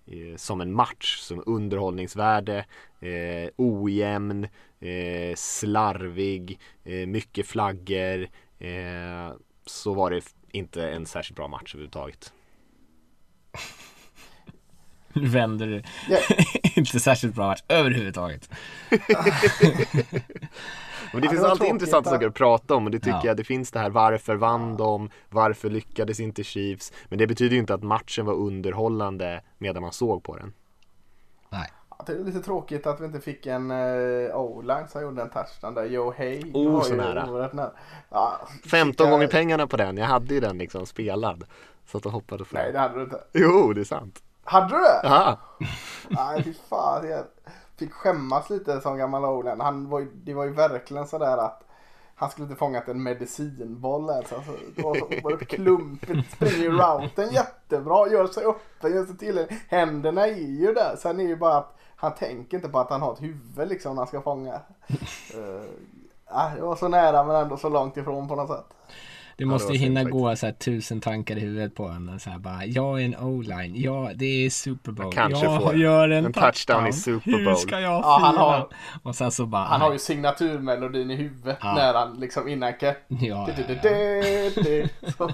eh, 0.06 0.36
som 0.36 0.60
en 0.60 0.72
match, 0.72 1.18
som 1.18 1.42
underhållningsvärde, 1.46 2.64
eh, 3.00 3.50
ojämn, 3.56 4.44
eh, 4.80 5.34
slarvig, 5.36 6.60
eh, 6.84 7.06
mycket 7.06 7.46
flaggor. 7.46 8.28
Eh, 8.58 9.32
så 9.66 9.94
var 9.94 10.10
det 10.10 10.22
inte 10.50 10.88
en 10.90 11.06
särskilt 11.06 11.36
bra 11.36 11.48
match 11.48 11.74
överhuvudtaget. 11.74 12.32
Nu 15.12 15.28
vänder 15.28 15.66
du. 15.66 15.82
Ja. 16.08 16.18
inte 16.76 17.00
särskilt 17.00 17.34
bra 17.34 17.46
match 17.46 17.62
överhuvudtaget. 17.68 18.50
Men 21.14 21.20
det 21.20 21.26
Ja, 21.26 21.30
finns 21.30 21.42
det 21.42 21.50
alltid 21.50 21.68
intressanta 21.68 22.10
saker 22.10 22.26
att 22.26 22.34
prata 22.34 22.74
om 22.74 22.84
och 22.84 22.90
det 22.90 22.98
tycker 22.98 23.10
Ja. 23.16 23.26
jag 23.26 23.36
det 23.36 23.44
finns 23.44 23.70
det 23.70 23.78
här 23.78 23.90
varför 23.90 24.36
vann 24.36 24.76
de, 24.76 25.10
varför 25.30 25.70
lyckades 25.70 26.20
inte 26.20 26.44
Chiefs. 26.44 26.92
Men 27.08 27.18
det 27.18 27.26
betyder 27.26 27.52
ju 27.54 27.60
inte 27.60 27.74
att 27.74 27.82
matchen 27.82 28.26
var 28.26 28.34
underhållande 28.34 29.42
medan 29.58 29.82
man 29.82 29.92
såg 29.92 30.22
på 30.24 30.36
den. 30.36 30.52
Nej. 31.50 31.72
Ja, 31.90 32.04
Det 32.06 32.12
är 32.12 32.24
lite 32.24 32.40
tråkigt 32.40 32.86
att 32.86 33.00
vi 33.00 33.04
inte 33.04 33.20
fick 33.20 33.46
en 33.46 33.70
uh, 33.70 34.36
O-line 34.36 34.88
som 34.88 35.02
gjorde 35.02 35.22
en 35.22 35.30
touchdown 35.30 35.74
där. 35.74 35.84
Joe 35.84 36.14
Hay 36.18 36.50
Oh, 36.54 36.82
så 36.82 36.94
nära. 36.94 37.60
Ja, 38.10 38.40
15 38.70 39.04
jag- 39.06 39.12
gånger 39.12 39.26
pengarna 39.28 39.66
på 39.66 39.76
den, 39.76 39.96
jag 39.96 40.06
hade 40.06 40.34
ju 40.34 40.40
den 40.40 40.58
liksom 40.58 40.86
spelad. 40.86 41.44
Så 41.86 41.98
att 41.98 42.04
jag 42.04 42.12
hoppade 42.12 42.44
fram. 42.44 42.62
Nej 42.62 42.72
det 42.72 42.78
hade 42.78 42.94
du 42.94 43.02
inte. 43.04 43.20
Jo, 43.32 43.72
det 43.72 43.80
är 43.80 43.84
sant. 43.84 44.22
Hade 44.44 44.66
du 44.74 44.80
det? 44.80 45.08
Aha. 45.08 45.38
Nej 46.08 46.42
fy 46.42 46.54
fan. 46.70 47.08
Jag 47.08 47.24
fick 47.76 47.92
skämmas 47.92 48.50
lite 48.50 48.80
som 48.80 48.98
gammal 48.98 49.24
Olen. 49.24 49.60
Han 49.60 49.88
var 49.88 50.00
ju, 50.00 50.10
det 50.14 50.34
var 50.34 50.44
ju 50.44 50.50
verkligen 50.50 51.06
sådär 51.06 51.36
att 51.38 51.64
han 52.16 52.30
skulle 52.30 52.44
inte 52.44 52.58
fångat 52.58 52.88
en 52.88 53.02
medicinboll 53.02 54.10
ens. 54.10 54.32
Alltså, 54.32 54.52
Det 54.76 54.82
var 54.82 54.94
så 54.94 55.04
oerhört 55.04 55.48
klumpigt. 55.48 56.32
Springer 56.32 56.70
routen 56.70 57.32
jättebra. 57.32 58.08
Gör 58.08 58.26
sig 58.26 58.44
öppen. 58.44 58.94
Gör 58.94 59.06
sig 59.06 59.16
till. 59.16 59.46
Händerna 59.68 60.26
är 60.26 60.60
ju 60.60 60.74
där. 60.74 60.96
Sen 60.96 61.20
är 61.20 61.24
det 61.24 61.30
ju 61.30 61.36
bara 61.36 61.56
att 61.56 61.76
han 61.96 62.14
tänker 62.14 62.56
inte 62.56 62.68
på 62.68 62.78
att 62.78 62.90
han 62.90 63.02
har 63.02 63.12
ett 63.12 63.22
huvud 63.22 63.68
liksom 63.68 63.94
när 63.94 64.00
han 64.00 64.06
ska 64.06 64.20
fånga. 64.20 64.54
Uh, 65.34 66.54
det 66.56 66.62
var 66.62 66.76
så 66.76 66.88
nära 66.88 67.24
men 67.24 67.36
ändå 67.36 67.56
så 67.56 67.68
långt 67.68 67.96
ifrån 67.96 68.28
på 68.28 68.36
något 68.36 68.48
sätt. 68.48 68.66
Det 69.36 69.44
det 69.44 69.48
måste 69.48 69.72
ju 69.72 69.78
hinna 69.78 70.04
gå 70.04 70.36
så 70.36 70.46
här 70.46 70.52
tusen 70.52 71.00
tankar 71.00 71.36
i 71.36 71.40
huvudet 71.40 71.74
på 71.74 71.84
en. 71.84 72.20
Så 72.20 72.30
här 72.30 72.38
bara, 72.38 72.64
jag 72.64 73.00
är 73.00 73.04
en 73.04 73.16
O-line. 73.16 73.72
Ja, 73.76 74.10
det 74.14 74.26
är 74.46 74.50
Super 74.50 74.92
Bowl. 74.92 75.12
jag 75.16 75.62
får 75.62 75.76
gör 75.76 76.08
en, 76.08 76.24
en 76.26 76.32
touchdown 76.32 76.86
i 76.86 76.92
Super 76.92 77.30
Hur 77.32 77.44
Bowl." 77.44 77.56
ska 77.56 77.80
jag 77.80 77.92
Ja, 77.92 78.18
han 78.22 78.36
har- 78.36 78.68
Och 79.02 79.16
sen 79.16 79.30
så 79.30 79.46
bara, 79.46 79.64
Han 79.64 79.80
har 79.80 79.92
ju 79.92 79.98
signaturmelodin 79.98 81.10
i 81.10 81.16
huvudet 81.16 81.58
Ja. 81.60 81.74
när 81.74 81.94
han 81.94 82.14
liksom 82.16 82.48
innan 82.48 82.72
Ja, 82.80 82.94
ja, 83.08 83.46
ja. 85.16 85.28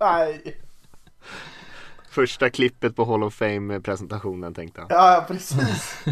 Nej. 0.00 0.56
Första 2.10 2.50
klippet 2.50 2.96
på 2.96 3.04
Hall 3.04 3.22
of 3.24 3.34
Fame-presentationen 3.34 4.54
tänkte 4.54 4.80
han. 4.80 4.86
Ja, 4.90 5.24
precis. 5.28 6.04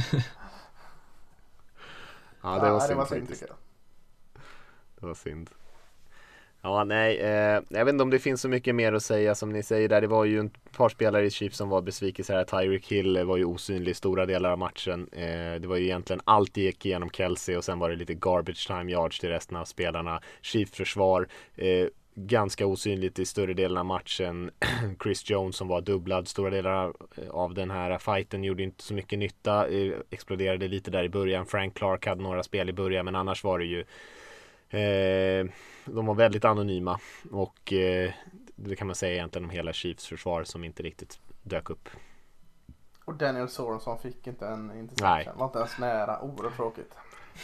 Ja, 2.43 2.55
det 2.55 2.61
var 2.61 2.69
Ja, 2.69 2.81
synd 2.81 2.91
det 2.91 2.95
var 2.95 3.07
synd 3.07 3.21
faktiskt. 3.29 3.45
jag. 3.49 3.57
Det 5.01 5.07
var 5.07 5.15
synd. 5.15 5.51
Ja, 6.67 6.85
nej, 6.85 7.19
eh, 7.19 7.61
jag 7.69 7.85
vet 7.85 7.93
inte 7.93 8.03
om 8.03 8.11
det 8.11 8.19
finns 8.19 8.41
så 8.41 8.49
mycket 8.49 8.75
mer 8.75 8.93
att 8.93 9.03
säga 9.03 9.35
som 9.35 9.53
ni 9.53 9.63
säger 9.63 9.89
där. 9.89 10.01
Det 10.01 10.07
var 10.07 10.25
ju 10.25 10.41
ett 10.41 10.73
par 10.77 10.89
spelare 10.89 11.27
i 11.27 11.31
Chiefs 11.31 11.57
som 11.57 11.69
var 11.69 11.83
besvikelser 11.83 12.35
här. 12.35 12.45
Tyreek 12.45 12.93
Hill 12.93 13.17
eh, 13.17 13.25
var 13.25 13.37
ju 13.37 13.45
osynlig 13.45 13.97
stora 13.97 14.27
delar 14.27 14.51
av 14.51 14.59
matchen. 14.59 15.09
Eh, 15.13 15.61
det 15.61 15.67
var 15.67 15.77
ju 15.77 15.85
egentligen 15.85 16.21
allt 16.25 16.57
gick 16.57 16.87
igenom 16.87 17.11
Kelsey 17.11 17.57
och 17.57 17.65
sen 17.65 17.79
var 17.79 17.91
det 17.91 17.97
lite 17.97 18.15
garbage 18.15 18.67
time 18.67 18.93
yards 18.93 19.21
till 19.21 19.29
resten 19.29 19.57
av 19.57 19.65
spelarna. 19.65 20.21
Chiefs 20.43 20.77
försvar. 20.77 21.29
Eh, 21.55 21.87
ganska 22.15 22.67
osynligt 22.67 23.19
i 23.19 23.25
större 23.25 23.55
delen 23.55 23.79
av 23.79 23.87
matchen. 23.87 24.51
Chris 25.03 25.31
Jones 25.31 25.57
som 25.57 25.69
var 25.69 25.81
dubblad 25.81 26.29
stora 26.29 26.51
delar 26.51 26.93
eh, 27.17 27.31
av 27.31 27.55
den 27.55 27.71
här 27.71 27.99
fighten 27.99 28.45
gjorde 28.45 28.63
inte 28.63 28.83
så 28.83 28.95
mycket 28.95 29.19
nytta. 29.19 29.69
Eh, 29.69 29.93
exploderade 30.11 30.69
lite 30.69 30.91
där 30.91 31.05
i 31.05 31.09
början. 31.09 31.47
Frank 31.47 31.75
Clark 31.77 32.07
hade 32.07 32.23
några 32.23 32.43
spel 32.43 32.69
i 32.69 32.73
början 32.73 33.05
men 33.05 33.17
annars 33.17 33.45
var 33.45 33.59
det 33.59 33.65
ju 33.65 33.85
eh, 34.81 35.47
de 35.85 36.07
var 36.07 36.15
väldigt 36.15 36.45
anonyma 36.45 37.01
och 37.31 37.73
eh, 37.73 38.13
det 38.57 38.77
kan 38.77 38.87
man 38.87 38.97
säga 38.97 39.15
egentligen 39.15 39.45
om 39.45 39.51
hela 39.51 39.73
Chiefs 39.73 40.07
försvar 40.07 40.45
som 40.45 40.65
inte 40.65 40.83
riktigt 40.83 41.21
dök 41.43 41.71
upp. 41.71 41.89
Och 43.05 43.15
Daniel 43.15 43.49
Sorenson 43.49 43.99
fick 43.99 44.27
inte 44.27 44.47
en 44.47 44.79
interception. 44.79 45.39
Var 45.39 45.47
inte 45.47 45.59
ens 45.59 45.79
nära. 45.79 46.21
Oerhört 46.21 46.57
tråkigt. 46.57 46.95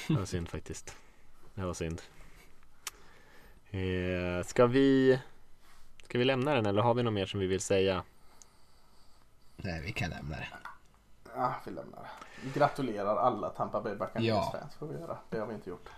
Det 0.08 0.14
var 0.14 0.24
synd 0.24 0.48
faktiskt. 0.48 0.96
Det 1.54 1.64
var 1.64 1.74
synd. 1.74 2.02
Eh, 3.70 4.44
ska 4.44 4.66
vi 4.66 5.18
Ska 6.10 6.18
vi 6.18 6.24
lämna 6.24 6.54
den 6.54 6.66
eller 6.66 6.82
har 6.82 6.94
vi 6.94 7.02
något 7.02 7.12
mer 7.12 7.26
som 7.26 7.40
vi 7.40 7.46
vill 7.46 7.60
säga? 7.60 8.04
Nej, 9.56 9.82
vi 9.82 9.92
kan 9.92 10.10
lämna 10.10 10.36
det. 10.36 10.48
Ja, 11.34 11.54
vi 11.64 11.70
lämnar 11.70 11.98
det. 12.02 12.08
Vi 12.44 12.50
gratulerar 12.50 13.16
alla 13.16 13.50
Tampa 13.50 13.80
Bay 13.80 13.94
Buccaneers 13.94 14.52
fans 14.52 14.74
får 14.74 14.86
vi 14.86 14.98
göra. 14.98 15.18
Det 15.30 15.38
har 15.38 15.46
vi 15.46 15.54
inte 15.54 15.70
gjort. 15.70 15.88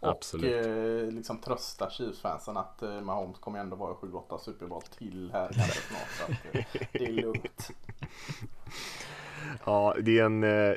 Absolut. 0.00 0.66
Och 0.66 0.72
eh, 0.72 1.10
liksom 1.10 1.38
trösta 1.38 1.90
Chiefs-fansen 1.90 2.56
att 2.56 2.82
eh, 2.82 3.00
Mahomes 3.00 3.38
kommer 3.38 3.58
ändå 3.58 3.76
vara 3.76 3.94
7-8 3.94 4.38
Super 4.38 4.66
Bowl 4.66 4.82
till 4.82 5.30
här 5.32 5.52
ganska 5.52 5.80
snart. 5.80 6.08
Så 6.18 6.32
att, 6.32 6.54
eh, 6.54 6.64
det 6.92 7.04
är 7.04 7.12
lugnt. 7.12 7.70
Ja, 9.64 9.96
det 10.02 10.18
är 10.18 10.24
en, 10.24 10.44
eh, 10.44 10.74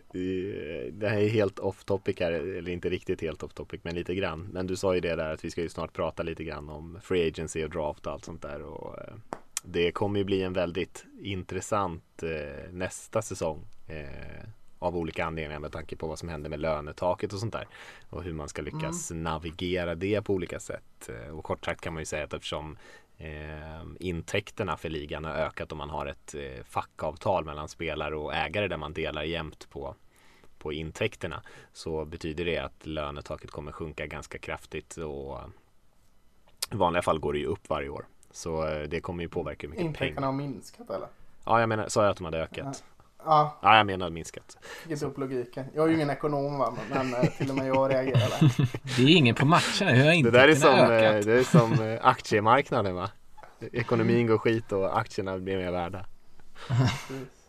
det 0.91 1.09
här 1.09 1.17
är 1.17 1.29
helt 1.29 1.59
off 1.59 1.83
topic 1.83 2.19
här, 2.19 2.31
eller 2.31 2.71
inte 2.71 2.89
riktigt 2.89 3.21
helt 3.21 3.43
off 3.43 3.53
topic, 3.53 3.79
men 3.83 3.95
lite 3.95 4.15
grann. 4.15 4.49
Men 4.51 4.67
du 4.67 4.75
sa 4.75 4.95
ju 4.95 5.01
det 5.01 5.15
där 5.15 5.33
att 5.33 5.45
vi 5.45 5.51
ska 5.51 5.61
ju 5.61 5.69
snart 5.69 5.93
prata 5.93 6.23
lite 6.23 6.43
grann 6.43 6.69
om 6.69 6.99
free 7.01 7.27
agency 7.27 7.63
och 7.63 7.69
draft 7.69 8.07
och 8.07 8.13
allt 8.13 8.25
sånt 8.25 8.41
där. 8.41 8.61
Och 8.61 8.99
eh, 8.99 9.13
det 9.63 9.91
kommer 9.91 10.19
ju 10.19 10.25
bli 10.25 10.43
en 10.43 10.53
väldigt 10.53 11.05
intressant 11.21 12.23
eh, 12.23 12.71
nästa 12.71 13.21
säsong 13.21 13.65
av 14.83 14.97
olika 14.97 15.25
anledningar 15.25 15.59
med 15.59 15.71
tanke 15.71 15.95
på 15.95 16.07
vad 16.07 16.19
som 16.19 16.29
händer 16.29 16.49
med 16.49 16.59
lönetaket 16.59 17.33
och 17.33 17.39
sånt 17.39 17.53
där. 17.53 17.67
Och 18.09 18.23
hur 18.23 18.33
man 18.33 18.49
ska 18.49 18.61
lyckas 18.61 19.11
mm. 19.11 19.23
navigera 19.23 19.95
det 19.95 20.21
på 20.21 20.33
olika 20.33 20.59
sätt. 20.59 21.09
Och 21.33 21.43
kort 21.43 21.65
sagt 21.65 21.81
kan 21.81 21.93
man 21.93 22.01
ju 22.01 22.05
säga 22.05 22.23
att 22.23 22.33
eftersom 22.33 22.77
eh, 23.17 23.83
intäkterna 23.99 24.77
för 24.77 24.89
ligan 24.89 25.25
har 25.25 25.31
ökat 25.31 25.71
om 25.71 25.77
man 25.77 25.89
har 25.89 26.05
ett 26.05 26.35
eh, 26.35 26.63
fackavtal 26.63 27.45
mellan 27.45 27.67
spelare 27.67 28.15
och 28.15 28.35
ägare 28.35 28.67
där 28.67 28.77
man 28.77 28.93
delar 28.93 29.23
jämnt 29.23 29.69
på 29.69 29.95
på 30.63 30.73
intäkterna 30.73 31.41
så 31.73 32.05
betyder 32.05 32.45
det 32.45 32.57
att 32.57 32.85
lönetaket 32.85 33.51
kommer 33.51 33.71
sjunka 33.71 34.07
ganska 34.07 34.37
kraftigt 34.37 34.97
och 34.97 35.39
i 36.71 36.75
vanliga 36.75 37.01
fall 37.01 37.19
går 37.19 37.33
det 37.33 37.39
ju 37.39 37.45
upp 37.45 37.69
varje 37.69 37.89
år. 37.89 38.05
Så 38.31 38.67
eh, 38.67 38.89
det 38.89 39.01
kommer 39.01 39.23
ju 39.23 39.29
påverka 39.29 39.67
hur 39.67 39.69
mycket 39.69 39.85
Intäkterna 39.85 40.27
har 40.27 40.33
minskat 40.33 40.89
eller? 40.89 41.07
Ja, 41.45 41.59
jag 41.59 41.69
menar, 41.69 41.87
sa 41.87 42.03
jag 42.03 42.11
att 42.11 42.17
de 42.17 42.25
hade 42.25 42.41
ökat? 42.41 42.83
Ja. 43.25 43.57
ja, 43.61 43.77
jag 43.77 43.85
menar 43.85 44.09
minskat. 44.09 44.57
Inte 44.89 45.05
upp 45.05 45.17
logiken. 45.17 45.65
Jag 45.75 45.85
är 45.85 45.89
ju 45.89 45.95
ingen 45.95 46.09
ekonom 46.09 46.57
va, 46.57 46.73
men 46.89 47.13
eh, 47.13 47.23
till 47.37 47.49
och 47.49 47.55
med 47.55 47.67
jag 47.67 47.91
reagerar. 47.91 48.57
Det 48.97 49.03
är 49.03 49.17
ingen 49.17 49.35
på 49.35 49.45
matcherna. 49.45 49.91
Hur 49.91 50.05
har 50.05 50.23
det 50.23 50.31
där 50.31 50.47
är 50.47 50.55
som, 50.55 50.69
eh, 50.69 50.89
ökat? 50.89 51.25
Det 51.25 51.33
är 51.33 51.43
som 51.43 51.97
aktiemarknaden 52.01 52.95
va? 52.95 53.09
Ekonomin 53.71 54.27
går 54.27 54.37
skit 54.37 54.71
och 54.71 54.99
aktierna 54.99 55.37
blir 55.37 55.57
mer 55.57 55.71
värda. 55.71 56.05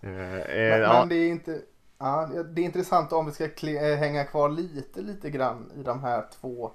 men, 0.01 0.81
men 0.81 1.09
det 1.09 1.17
är 1.17 1.29
inte 1.29 1.61
Ja, 1.99 2.31
det 2.55 2.61
är 2.61 2.65
intressant 2.65 3.13
om 3.13 3.27
vi 3.27 3.33
ska 3.33 3.49
hänga 3.97 4.25
kvar 4.25 4.49
lite, 4.49 5.01
lite 5.01 5.31
grann 5.31 5.71
i 5.77 5.83
de 5.83 6.03
här 6.03 6.25
två 6.41 6.73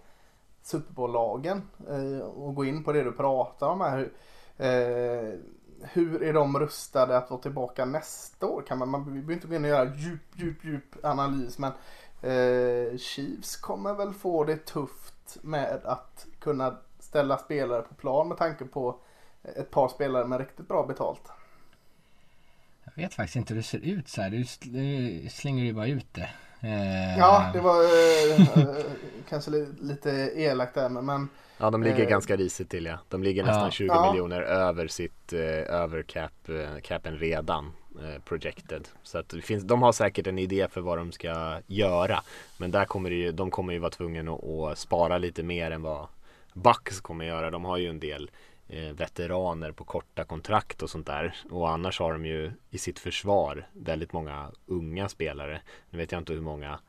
Super 0.62 0.94
Bowl-lagen 0.94 1.62
och 2.36 2.56
gå 2.56 2.66
in 2.66 2.84
på 2.84 2.92
det 2.92 3.04
du 3.04 3.12
pratar 3.12 3.68
om 3.68 3.82
här 3.82 4.10
hur 5.84 6.24
är 6.24 6.34
de 6.34 6.60
rustade 6.60 7.18
att 7.18 7.30
vara 7.30 7.42
tillbaka 7.42 7.86
nästa 7.86 8.46
år? 8.46 8.62
Kan 8.62 8.78
man, 8.78 8.90
man 8.90 9.06
behöver 9.06 9.34
inte 9.34 9.48
gå 9.48 9.56
in 9.56 9.64
och 9.64 9.70
göra 9.70 9.96
djup, 9.96 10.22
djup, 10.36 10.66
djup 10.66 11.06
analys 11.06 11.58
men 11.58 11.72
eh, 12.22 12.98
Chiefs 12.98 13.58
kommer 13.58 13.94
väl 13.94 14.14
få 14.14 14.44
det 14.44 14.66
tufft 14.66 15.38
med 15.42 15.82
att 15.86 16.26
kunna 16.40 16.78
ställa 17.00 17.38
spelare 17.38 17.82
på 17.82 17.94
plan 17.94 18.28
med 18.28 18.38
tanke 18.38 18.66
på 18.66 19.00
ett 19.44 19.72
par 19.72 19.88
spelare 19.88 20.26
med 20.26 20.40
riktigt 20.40 20.68
bra 20.68 20.86
betalt. 20.86 21.32
Jag 22.84 23.04
vet 23.04 23.14
faktiskt 23.14 23.36
inte 23.36 23.54
hur 23.54 23.62
det 23.62 23.68
ser 23.68 23.80
ut 23.80 24.08
så 24.08 24.22
här. 24.22 24.30
Du 24.30 25.30
slänger 25.30 25.64
ju 25.64 25.74
bara 25.74 25.88
ut 25.88 26.14
det. 26.14 26.30
Eh... 26.62 27.18
Ja, 27.18 27.50
det 27.54 27.60
var 27.60 27.84
eh, 27.84 28.38
kanske 29.30 29.52
lite 29.80 30.10
elakt 30.36 30.76
där 30.76 30.90
men 30.90 31.30
Ja, 31.58 31.70
de 31.70 31.84
ligger 31.84 32.04
eh, 32.04 32.10
ganska 32.10 32.36
risigt 32.36 32.70
till 32.70 32.86
ja. 32.86 33.00
De 33.10 33.24
ligger 33.24 33.44
nästan 33.44 33.64
ja. 33.64 33.72
20 33.72 33.88
ja. 33.88 34.12
miljoner 34.12 34.42
över 34.42 34.88
sitt, 34.88 35.34
eh, 35.34 35.40
över 35.82 36.04
cap, 36.04 36.50
eh, 36.50 36.82
capen 36.82 37.18
redan. 37.18 37.72
Eh, 38.02 38.22
projected. 38.22 38.88
Så 39.04 39.18
att 39.18 39.30
det 39.30 39.42
finns, 39.42 39.64
de 39.64 39.82
har 39.82 39.92
säkert 39.92 40.28
en 40.28 40.40
idé 40.40 40.68
för 40.72 40.82
vad 40.82 40.98
de 40.98 41.12
ska 41.12 41.62
göra. 41.68 42.24
Men 42.58 42.72
där 42.72 42.86
kommer 42.86 43.10
det 43.10 43.16
ju, 43.16 43.32
de 43.32 43.52
kommer 43.52 43.74
ju 43.74 43.80
vara 43.80 43.92
tvungna 43.92 44.32
att, 44.34 44.44
att 44.44 44.78
spara 44.78 45.18
lite 45.18 45.44
mer 45.44 45.72
än 45.72 45.82
vad 45.82 46.08
Bucks 46.54 47.02
kommer 47.02 47.26
göra. 47.26 47.52
De 47.52 47.66
har 47.66 47.78
ju 47.78 47.90
en 47.90 48.00
del 48.00 48.32
eh, 48.68 48.94
veteraner 48.94 49.72
på 49.72 49.84
korta 49.84 50.24
kontrakt 50.24 50.84
och 50.84 50.90
sånt 50.90 51.08
där. 51.08 51.36
Och 51.50 51.70
annars 51.70 52.00
har 52.00 52.14
de 52.14 52.26
ju 52.26 52.52
i 52.70 52.78
sitt 52.78 53.00
försvar 53.00 53.68
väldigt 53.74 54.14
många 54.14 54.52
unga 54.66 55.10
spelare. 55.10 55.62
Nu 55.90 55.98
vet 55.98 56.12
jag 56.12 56.22
inte 56.22 56.34
hur 56.34 56.42
många 56.42 56.80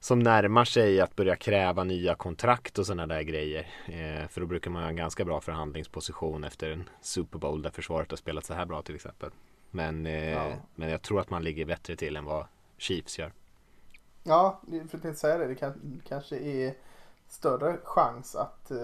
som 0.00 0.18
närmar 0.18 0.64
sig 0.64 1.00
att 1.00 1.16
börja 1.16 1.36
kräva 1.36 1.84
nya 1.84 2.14
kontrakt 2.14 2.78
och 2.78 2.86
sådana 2.86 3.06
där 3.06 3.22
grejer. 3.22 3.66
Eh, 3.86 4.28
för 4.28 4.40
då 4.40 4.46
brukar 4.46 4.70
man 4.70 4.82
ha 4.82 4.88
en 4.88 4.96
ganska 4.96 5.24
bra 5.24 5.40
förhandlingsposition 5.40 6.44
efter 6.44 6.70
en 6.70 6.88
Super 7.00 7.38
Bowl 7.38 7.62
där 7.62 7.70
försvaret 7.70 8.10
har 8.10 8.16
spelat 8.16 8.44
så 8.44 8.54
här 8.54 8.66
bra 8.66 8.82
till 8.82 8.94
exempel. 8.94 9.30
Men, 9.70 10.06
eh, 10.06 10.32
ja. 10.32 10.52
men 10.74 10.88
jag 10.88 11.02
tror 11.02 11.20
att 11.20 11.30
man 11.30 11.42
ligger 11.42 11.64
bättre 11.64 11.96
till 11.96 12.16
än 12.16 12.24
vad 12.24 12.46
Chiefs 12.76 13.18
gör. 13.18 13.32
Ja, 14.22 14.60
för 14.90 15.08
att 15.08 15.18
säga 15.18 15.38
det, 15.38 15.46
det 15.46 15.54
kan, 15.54 16.02
kanske 16.08 16.36
är 16.36 16.74
större 17.28 17.78
chans 17.84 18.36
att 18.36 18.70
eh, 18.70 18.76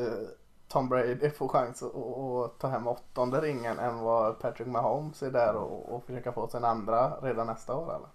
Tom 0.69 0.89
Brady 0.89 1.31
får 1.31 1.49
chans 1.49 1.83
att, 1.83 1.97
att 1.97 2.59
ta 2.59 2.69
hem 2.69 2.89
åttonde 2.89 3.41
ringen 3.41 3.79
än 3.79 3.99
vad 3.99 4.41
Patrick 4.41 4.69
Mahomes 4.69 5.23
är 5.23 5.31
där 5.31 5.55
och, 5.55 5.95
och 5.95 6.05
försöka 6.05 6.33
få 6.33 6.49
sin 6.49 6.65
andra 6.65 7.21
redan 7.21 7.47
nästa 7.47 7.75
år 7.75 7.95
eller? 7.95 8.09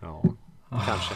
Ja, 0.00 0.22
Kanske. 0.86 1.14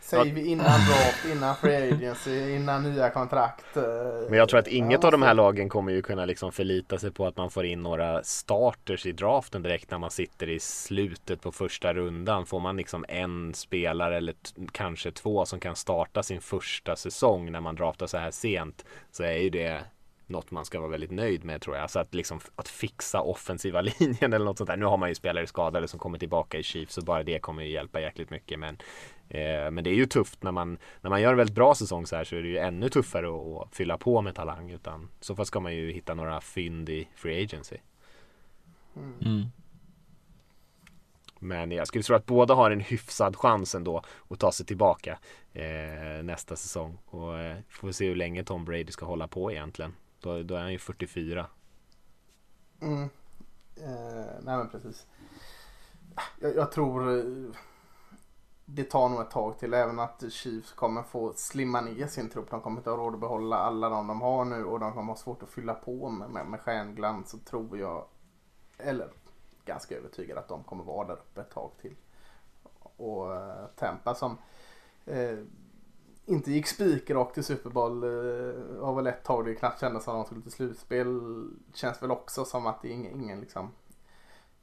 Säger 0.00 0.34
vi 0.34 0.46
innan 0.46 0.64
draft, 0.64 1.26
innan 1.32 1.56
free 1.56 1.92
agency, 1.92 2.54
innan 2.54 2.82
nya 2.82 3.10
kontrakt. 3.10 3.76
Eh, 3.76 3.82
Men 4.28 4.38
jag 4.38 4.48
tror 4.48 4.60
att 4.60 4.66
inget 4.66 5.04
av 5.04 5.12
de 5.12 5.22
här 5.22 5.34
lagen 5.34 5.68
kommer 5.68 5.92
ju 5.92 6.02
kunna 6.02 6.24
liksom 6.24 6.52
förlita 6.52 6.98
sig 6.98 7.10
på 7.10 7.26
att 7.26 7.36
man 7.36 7.50
får 7.50 7.64
in 7.64 7.82
några 7.82 8.22
starters 8.22 9.06
i 9.06 9.12
draften 9.12 9.62
direkt 9.62 9.90
när 9.90 9.98
man 9.98 10.10
sitter 10.10 10.48
i 10.48 10.60
slutet 10.60 11.40
på 11.40 11.52
första 11.52 11.94
rundan. 11.94 12.46
Får 12.46 12.60
man 12.60 12.76
liksom 12.76 13.04
en 13.08 13.54
spelare 13.54 14.16
eller 14.16 14.34
kanske 14.72 15.12
två 15.12 15.44
som 15.44 15.60
kan 15.60 15.76
starta 15.76 16.22
sin 16.22 16.40
första 16.40 16.96
säsong 16.96 17.52
när 17.52 17.60
man 17.60 17.74
draftar 17.76 18.06
så 18.06 18.18
här 18.18 18.30
sent 18.30 18.84
så 19.12 19.22
är 19.22 19.36
ju 19.36 19.50
det 19.50 19.80
något 20.28 20.50
man 20.50 20.64
ska 20.64 20.80
vara 20.80 20.90
väldigt 20.90 21.10
nöjd 21.10 21.44
med 21.44 21.60
tror 21.60 21.76
jag. 21.76 21.90
Så 21.90 21.98
att 21.98 22.14
liksom 22.14 22.40
att 22.56 22.68
fixa 22.68 23.20
offensiva 23.20 23.80
linjen 23.98 24.32
eller 24.32 24.44
något 24.44 24.58
sånt 24.58 24.70
där. 24.70 24.76
Nu 24.76 24.86
har 24.86 24.96
man 24.96 25.08
ju 25.08 25.14
spelare 25.14 25.46
skadade 25.46 25.88
som 25.88 25.98
kommer 25.98 26.18
tillbaka 26.18 26.58
i 26.58 26.62
Chiefs 26.62 26.94
så 26.94 27.02
bara 27.02 27.22
det 27.22 27.38
kommer 27.38 27.62
ju 27.62 27.70
hjälpa 27.70 28.00
jäkligt 28.00 28.30
mycket. 28.30 28.58
Men, 28.58 28.78
eh, 29.28 29.70
men 29.70 29.84
det 29.84 29.90
är 29.90 29.94
ju 29.94 30.06
tufft 30.06 30.42
när 30.42 30.52
man, 30.52 30.78
när 31.00 31.10
man 31.10 31.22
gör 31.22 31.30
en 31.30 31.36
väldigt 31.36 31.56
bra 31.56 31.74
säsong 31.74 32.06
så 32.06 32.16
här 32.16 32.24
så 32.24 32.36
är 32.36 32.42
det 32.42 32.48
ju 32.48 32.58
ännu 32.58 32.88
tuffare 32.88 33.28
att, 33.28 33.66
att 33.66 33.76
fylla 33.76 33.98
på 33.98 34.22
med 34.22 34.34
talang. 34.34 34.70
Utan 34.70 35.08
så 35.20 35.36
fall 35.36 35.46
ska 35.46 35.60
man 35.60 35.74
ju 35.74 35.92
hitta 35.92 36.14
några 36.14 36.40
fynd 36.40 36.88
i 36.88 37.08
free 37.14 37.44
agency. 37.44 37.76
Mm. 38.96 39.44
Men 41.38 41.70
jag 41.70 41.86
skulle 41.86 42.04
tro 42.04 42.16
att 42.16 42.26
båda 42.26 42.54
har 42.54 42.70
en 42.70 42.80
hyfsad 42.80 43.36
chans 43.36 43.74
ändå 43.74 44.02
att 44.28 44.38
ta 44.38 44.52
sig 44.52 44.66
tillbaka 44.66 45.18
eh, 45.52 46.22
nästa 46.22 46.56
säsong. 46.56 46.98
Och 47.06 47.38
eh, 47.38 47.56
får 47.68 47.92
se 47.92 48.06
hur 48.06 48.16
länge 48.16 48.44
Tom 48.44 48.64
Brady 48.64 48.92
ska 48.92 49.06
hålla 49.06 49.28
på 49.28 49.52
egentligen. 49.52 49.94
Då, 50.20 50.42
då 50.42 50.54
är 50.54 50.60
han 50.60 50.72
ju 50.72 50.78
44. 50.78 51.46
Mm. 52.80 53.02
Eh, 53.76 54.26
nej 54.42 54.56
men 54.56 54.68
precis. 54.68 55.06
Jag, 56.40 56.56
jag, 56.56 56.72
tror 56.72 57.18
eh, 57.18 57.24
det 58.64 58.84
tar 58.84 59.08
nog 59.08 59.20
ett 59.20 59.30
tag 59.30 59.58
till. 59.58 59.74
Även 59.74 59.98
att 59.98 60.32
Chiefs 60.32 60.72
kommer 60.72 61.02
få 61.02 61.32
slimma 61.36 61.80
ner 61.80 62.06
sin 62.06 62.30
trupp. 62.30 62.50
De 62.50 62.60
kommer 62.60 62.76
inte 62.76 62.90
ha 62.90 62.96
råd 62.96 63.14
att 63.14 63.20
behålla 63.20 63.56
alla 63.56 63.88
de 63.88 64.06
de 64.06 64.20
har 64.20 64.44
nu 64.44 64.64
och 64.64 64.80
de 64.80 64.92
kommer 64.92 65.12
ha 65.12 65.16
svårt 65.16 65.42
att 65.42 65.50
fylla 65.50 65.74
på 65.74 66.10
med, 66.10 66.30
med, 66.30 66.46
med 66.46 66.60
stjärnglans. 66.60 67.30
Så 67.30 67.38
tror 67.38 67.78
jag, 67.78 68.04
eller 68.78 69.08
ganska 69.64 69.96
övertygad 69.96 70.38
att 70.38 70.48
de 70.48 70.64
kommer 70.64 70.84
vara 70.84 71.06
där 71.06 71.14
uppe 71.14 71.40
ett 71.40 71.50
tag 71.50 71.70
till. 71.80 71.96
Och 72.96 73.36
eh, 73.36 73.66
Tempa 73.76 74.14
som 74.14 74.38
eh, 75.06 75.38
inte 76.28 76.52
gick 76.52 76.66
spikrakt 76.66 77.34
till 77.34 77.44
Super 77.44 77.70
Bowl. 77.70 78.04
Eh, 78.04 78.80
var 78.80 78.94
väl 78.94 79.06
ett 79.06 79.24
tag 79.24 79.44
det 79.44 79.54
knappt 79.54 79.80
kändes 79.80 80.04
som 80.04 80.16
att 80.20 80.26
de 80.26 80.26
skulle 80.26 80.42
till 80.42 80.52
slutspel. 80.52 81.20
Känns 81.74 82.02
väl 82.02 82.10
också 82.10 82.44
som 82.44 82.66
att 82.66 82.82
det 82.82 82.88
är 82.88 82.92
ingen, 82.92 83.20
ingen 83.22 83.40
liksom 83.40 83.70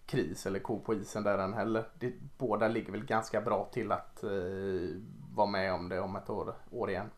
kris 0.06 0.46
eller 0.46 0.60
ko 0.60 0.80
på 0.80 0.94
isen 0.94 1.24
där 1.24 1.38
än 1.38 1.54
heller. 1.54 1.88
Det, 2.00 2.14
båda 2.38 2.68
ligger 2.68 2.92
väl 2.92 3.06
ganska 3.06 3.42
bra 3.42 3.70
till 3.74 3.92
att 3.92 4.24
eh, 4.24 4.30
vara 5.36 5.48
med 5.48 5.74
om 5.74 5.90
det 5.90 6.00
om 6.00 6.16
ett 6.16 6.30
år, 6.30 6.54
år 6.72 6.90
igen. 6.90 7.10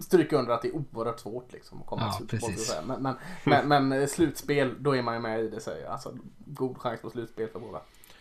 Stryka 0.00 0.36
under 0.36 0.52
att 0.52 0.62
det 0.62 0.68
är 0.68 0.74
oerhört 0.76 1.20
svårt 1.20 1.52
liksom 1.52 1.80
att 1.80 1.86
komma 1.86 2.02
Ja, 2.02 2.12
till 2.12 2.28
slutspel. 2.28 2.54
precis. 2.54 2.80
Men, 2.86 3.02
men, 3.02 3.16
men, 3.44 3.68
men 3.88 4.00
eh, 4.02 4.06
slutspel, 4.06 4.74
då 4.82 4.96
är 4.96 5.02
man 5.02 5.14
ju 5.14 5.20
med 5.20 5.40
i 5.40 5.48
det 5.48 5.60
säger 5.60 5.82
jag. 5.84 5.92
Alltså 5.92 6.16
god 6.46 6.78
chans 6.78 7.00
på 7.00 7.10
slutspel 7.10 7.48
för 7.48 7.60
båda. 7.60 7.80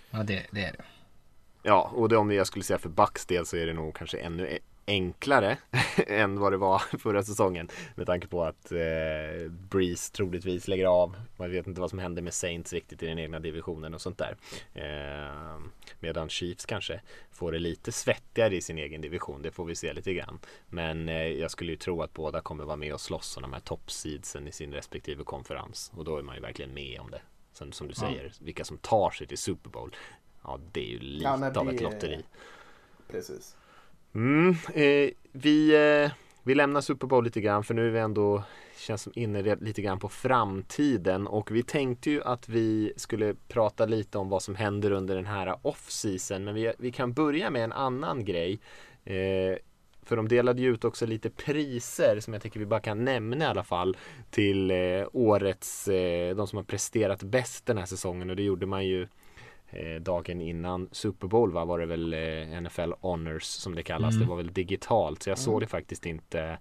Ja, 0.10 0.24
det, 0.24 0.46
det 0.52 0.64
är 0.64 0.72
det. 0.72 0.84
Ja, 1.64 1.92
och 1.96 2.10
det 2.10 2.18
om 2.18 2.32
jag 2.32 2.48
skulle 2.48 2.64
säga 2.64 2.80
för 2.80 2.90
Bucks 2.90 3.26
del 3.26 3.46
så 3.46 3.58
är 3.58 3.66
det 3.66 3.74
nog 3.74 3.96
kanske 3.96 4.18
ännu 4.18 4.48
e- 4.48 4.60
enklare 4.88 5.58
än 6.08 6.40
vad 6.40 6.54
det 6.54 6.58
var 6.58 6.80
förra 6.98 7.24
säsongen. 7.24 7.70
Med 7.96 8.06
tanke 8.06 8.28
på 8.28 8.44
att 8.44 8.72
eh, 8.72 9.50
Breeze 9.50 10.14
troligtvis 10.14 10.68
lägger 10.68 10.86
av. 10.86 11.16
Man 11.38 11.52
vet 11.52 11.68
inte 11.68 11.82
vad 11.82 11.90
som 11.90 12.00
händer 12.00 12.22
med 12.22 12.34
Saints 12.34 12.74
riktigt 12.74 13.04
i 13.04 13.08
den 13.08 13.20
egna 13.20 13.40
divisionen 13.40 13.94
och 13.94 14.02
sånt 14.02 14.18
där. 14.18 14.38
Eh, 14.74 15.60
medan 16.00 16.30
Chiefs 16.30 16.66
kanske 16.66 17.02
får 17.32 17.52
det 17.52 17.60
lite 17.60 17.92
svettigare 17.92 18.56
i 18.56 18.62
sin 18.62 18.78
egen 18.78 19.02
division. 19.02 19.42
Det 19.42 19.52
får 19.52 19.66
vi 19.66 19.76
se 19.76 19.94
lite 19.94 20.14
grann. 20.14 20.40
Men 20.70 21.10
eh, 21.10 21.28
jag 21.28 21.52
skulle 21.52 21.72
ju 21.72 21.78
tro 21.78 22.02
att 22.02 22.14
båda 22.14 22.42
kommer 22.42 22.64
vara 22.64 22.78
med 22.78 22.94
och 22.94 23.02
slåss 23.02 23.38
om 23.38 23.44
de 23.44 23.54
här 23.54 23.60
toppseedsen 23.60 24.48
i 24.48 24.52
sin 24.52 24.74
respektive 24.74 25.24
konferens. 25.24 25.92
Och 25.96 26.06
då 26.06 26.18
är 26.18 26.22
man 26.22 26.36
ju 26.36 26.42
verkligen 26.42 26.74
med 26.74 27.00
om 27.00 27.12
det. 27.12 27.22
Sen 27.54 27.74
som 27.74 27.88
du 27.88 27.94
säger, 27.94 28.34
vilka 28.42 28.64
som 28.64 28.78
tar 28.78 29.10
sig 29.12 29.28
till 29.28 29.38
Super 29.38 29.70
Bowl. 29.70 29.96
Ja, 30.44 30.60
det 30.72 30.82
är 30.82 30.90
ju 30.90 31.00
lite 31.00 31.24
Ja, 31.24 31.60
av 31.60 31.70
ett 31.70 31.82
lotteri. 31.82 32.24
Precis. 33.08 33.56
Mm, 34.16 34.56
eh, 34.74 35.10
vi, 35.32 35.76
eh, 35.76 36.12
vi 36.44 36.56
lämnar 36.56 36.82
Super 36.82 37.08
Bowl 37.08 37.24
lite 37.24 37.42
grann 37.42 37.64
för 37.64 37.74
nu 37.74 37.88
är 37.88 37.92
vi 37.92 38.00
ändå 38.00 38.44
känns 38.78 39.02
som 39.02 39.14
inne 39.16 39.56
lite 39.56 39.82
grann 39.82 40.00
på 40.00 40.10
framtiden. 40.10 41.28
Och 41.28 41.52
vi 41.52 41.64
tänkte 41.64 42.10
ju 42.10 42.24
att 42.24 42.50
vi 42.50 42.94
skulle 42.96 43.36
prata 43.48 43.86
lite 43.86 44.18
om 44.18 44.30
vad 44.30 44.44
som 44.44 44.56
händer 44.56 44.92
under 44.92 45.16
den 45.16 45.26
här 45.26 45.56
off-season. 45.62 46.44
Men 46.44 46.56
vi, 46.56 46.74
vi 46.80 46.92
kan 46.92 47.14
börja 47.14 47.50
med 47.50 47.64
en 47.64 47.72
annan 47.72 48.26
grej. 48.26 48.60
Eh, 49.06 49.58
för 50.06 50.16
de 50.16 50.28
delade 50.28 50.62
ju 50.62 50.74
ut 50.74 50.84
också 50.84 51.06
lite 51.06 51.30
priser 51.30 52.20
som 52.20 52.34
jag 52.34 52.42
tycker 52.42 52.60
vi 52.60 52.66
bara 52.66 52.80
kan 52.80 53.06
nämna 53.06 53.46
i 53.46 53.48
alla 53.48 53.64
fall 53.64 53.98
till 54.30 54.72
eh, 54.72 55.08
årets, 55.14 55.88
eh, 55.88 56.36
de 56.36 56.48
som 56.48 56.58
har 56.58 56.64
presterat 56.64 57.24
bäst 57.24 57.66
den 57.66 57.78
här 57.78 57.86
säsongen. 57.86 58.30
Och 58.30 58.36
det 58.36 58.44
gjorde 58.44 58.66
man 58.66 58.86
ju 58.86 59.08
dagen 60.02 60.42
innan 60.42 60.90
Super 60.92 61.28
Bowl 61.28 61.52
va, 61.52 61.66
var 61.66 61.80
det 61.80 61.86
väl 61.86 62.14
eh, 62.14 62.62
NFL 62.62 62.94
Honors 63.02 63.44
som 63.44 63.76
det 63.76 63.84
kallas. 63.84 64.14
Mm. 64.16 64.24
Det 64.24 64.30
var 64.30 64.38
väl 64.38 64.54
digitalt 64.54 65.24
så 65.24 65.30
jag 65.30 65.38
såg 65.38 65.62
det 65.62 65.68
faktiskt 65.68 66.06
inte 66.06 66.58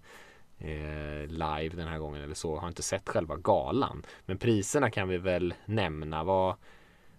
eh, 0.59 1.27
live 1.27 1.77
den 1.77 1.89
här 1.89 1.99
gången 1.99 2.23
eller 2.23 2.35
så. 2.35 2.57
Har 2.57 2.69
inte 2.69 2.83
sett 2.83 3.09
själva 3.09 3.37
galan. 3.37 4.03
Men 4.27 4.39
priserna 4.39 4.91
kan 4.91 5.09
vi 5.09 5.19
väl 5.19 5.55
nämna. 5.65 6.25
Vad, 6.25 6.57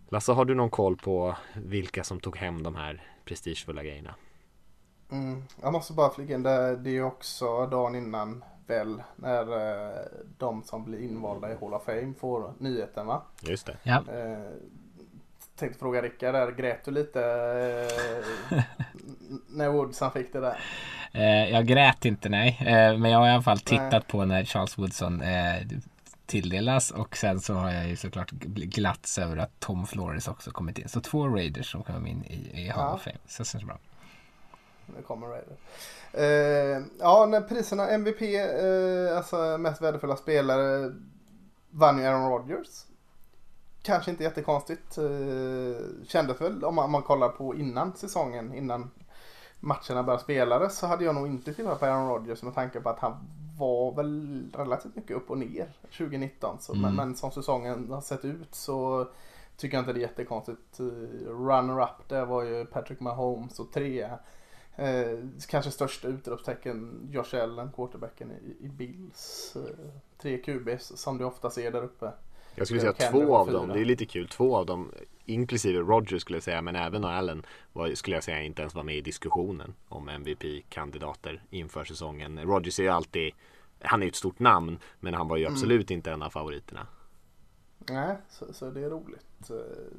Lasse, 0.09 0.31
har 0.31 0.45
du 0.45 0.55
någon 0.55 0.69
koll 0.69 0.97
på 0.97 1.35
vilka 1.55 2.03
som 2.03 2.19
tog 2.19 2.37
hem 2.37 2.63
de 2.63 2.75
här 2.75 3.03
prestigefulla 3.25 3.83
grejerna? 3.83 4.15
Mm. 5.11 5.43
Jag 5.61 5.73
måste 5.73 5.93
bara 5.93 6.09
flika 6.09 6.33
in 6.33 6.43
det. 6.43 6.75
Det 6.75 6.97
är 6.97 7.03
också 7.03 7.67
dagen 7.67 7.95
innan 7.95 8.43
väl 8.67 9.03
när 9.15 9.41
eh, 9.41 10.05
de 10.37 10.63
som 10.63 10.85
blir 10.85 10.99
invalda 10.99 11.51
i 11.51 11.55
Hall 11.61 11.73
of 11.73 11.83
Fame 11.85 12.13
får 12.13 12.53
nyheten 12.57 13.07
va? 13.07 13.21
Just 13.41 13.65
det. 13.65 13.77
Ja, 13.83 14.03
Eh, 14.07 14.51
tänkte 15.63 15.79
fråga 15.79 16.01
Rickard 16.01 16.33
där, 16.33 16.51
grät 16.51 16.85
du 16.85 16.91
lite 16.91 17.21
eh, 18.51 18.59
när 19.49 19.69
Woodson 19.69 20.11
fick 20.11 20.33
det 20.33 20.39
där? 20.39 20.59
eh, 21.13 21.49
jag 21.51 21.65
grät 21.65 22.05
inte 22.05 22.29
nej. 22.29 22.57
Eh, 22.59 22.97
men 22.97 23.11
jag 23.11 23.19
har 23.19 23.27
i 23.27 23.31
alla 23.31 23.41
fall 23.43 23.59
tittat 23.59 23.91
Nej. 23.91 24.01
på 24.07 24.25
när 24.25 24.45
Charles 24.45 24.77
Woodson 24.77 25.21
tilldelas 26.25 26.91
och 26.91 27.17
sen 27.17 27.39
så 27.41 27.53
har 27.53 27.71
jag 27.71 27.87
ju 27.87 27.95
såklart 27.95 28.31
gl- 28.31 28.65
glatts 28.65 29.17
över 29.17 29.37
att 29.37 29.59
Tom 29.59 29.87
Flores 29.87 30.27
också 30.27 30.51
kommit 30.51 30.77
in. 30.79 30.89
Så 30.89 31.01
två 31.01 31.27
Raiders 31.27 31.71
som 31.71 31.83
kommer 31.83 32.09
in 32.09 32.23
i, 32.25 32.61
i 32.65 32.69
Hall 32.69 32.85
Ja. 32.89 32.93
of 32.93 33.01
Fame. 33.01 33.17
Så 33.27 33.43
det 33.43 33.47
känns 33.49 33.63
bra. 33.63 33.77
Nu 34.95 35.01
kommer 35.01 35.27
Raider. 35.27 35.55
Eh, 36.13 36.83
ja, 36.99 37.25
när 37.25 37.41
priserna 37.41 37.89
MVP, 37.89 38.21
eh, 38.21 39.17
alltså 39.17 39.57
mest 39.57 39.81
värdefulla 39.81 40.15
spelare, 40.15 40.91
vann 41.71 41.99
ju 41.99 42.05
Aaron 42.05 42.29
Rodgers. 42.29 42.67
Kanske 43.83 44.11
inte 44.11 44.23
jättekonstigt. 44.23 44.97
Eh, 44.97 46.05
kändes 46.07 46.41
väl 46.41 46.63
om 46.63 46.75
man, 46.75 46.85
om 46.85 46.91
man 46.91 47.01
kollar 47.03 47.29
på 47.29 47.55
innan 47.55 47.95
säsongen, 47.95 48.53
innan 48.53 48.91
matcherna 49.59 50.03
började 50.03 50.23
spelas 50.23 50.77
så 50.77 50.87
hade 50.87 51.05
jag 51.05 51.15
nog 51.15 51.27
inte 51.27 51.53
tittat 51.53 51.79
på 51.79 51.85
Aaron 51.85 52.09
Rodgers 52.09 52.43
med 52.43 52.55
tanke 52.55 52.79
på 52.81 52.89
att 52.89 52.99
han 52.99 53.13
var 53.59 53.95
väl 53.95 54.43
relativt 54.57 54.95
mycket 54.95 55.17
upp 55.17 55.29
och 55.29 55.37
ner 55.37 55.73
2019. 55.97 56.57
Så, 56.59 56.73
men, 56.73 56.83
Mm. 56.83 56.95
men 56.95 57.15
som 57.15 57.31
säsongen 57.31 57.91
har 57.91 58.01
sett 58.01 58.25
ut 58.25 58.55
så 58.55 59.07
tycker 59.57 59.77
jag 59.77 59.81
inte 59.81 59.93
det 59.93 59.99
är 59.99 60.01
jättekonstigt. 60.01 60.79
Eh, 60.79 60.85
Runner-up 61.27 62.09
där 62.09 62.25
var 62.25 62.43
ju 62.43 62.65
Patrick 62.65 62.99
Mahomes 62.99 63.59
och 63.59 63.71
trea. 63.71 64.19
Eh, 64.75 65.19
kanske 65.47 65.71
största 65.71 66.07
utropstecken 66.07 67.07
Josh 67.11 67.43
Allen, 67.43 67.71
quarterbacken 67.75 68.31
i, 68.31 68.65
i 68.65 68.69
Bills. 68.69 69.53
Eh, 69.55 69.85
tre 70.21 70.37
QBs 70.37 70.97
som 71.01 71.17
du 71.17 71.25
ofta 71.25 71.49
ser 71.49 71.71
där 71.71 71.83
uppe. 71.83 72.11
Jag 72.55 72.67
skulle 72.67 72.79
säga 72.81 72.93
två 72.93 73.37
av 73.37 73.51
dem, 73.51 73.69
det 73.69 73.79
är 73.79 73.85
lite 73.85 74.05
kul, 74.05 74.27
två 74.27 74.57
av 74.57 74.65
dem 74.65 74.91
inklusive 75.25 75.79
Roger 75.79 76.19
skulle 76.19 76.35
jag 76.35 76.43
säga 76.43 76.61
men 76.61 76.75
även 76.75 77.03
Allen 77.03 77.45
var, 77.73 77.95
skulle 77.95 78.15
jag 78.15 78.23
säga 78.23 78.41
inte 78.41 78.61
ens 78.61 78.75
var 78.75 78.83
med 78.83 78.95
i 78.95 79.01
diskussionen 79.01 79.73
om 79.89 80.09
MVP-kandidater 80.09 81.43
inför 81.49 81.83
säsongen. 81.83 82.39
Rodgers 82.39 82.79
är 82.79 82.83
ju 82.83 82.89
alltid, 82.89 83.33
han 83.79 84.01
är 84.01 84.05
ju 84.05 84.09
ett 84.09 84.15
stort 84.15 84.39
namn 84.39 84.79
men 84.99 85.13
han 85.13 85.27
var 85.27 85.37
ju 85.37 85.45
absolut 85.45 85.91
inte 85.91 86.11
en 86.11 86.23
av 86.23 86.29
favoriterna. 86.29 86.87
Nej, 87.89 88.17
så, 88.29 88.53
så 88.53 88.69
det 88.69 88.81
är 88.81 88.89
roligt. 88.89 89.49
Eh, 89.49 89.97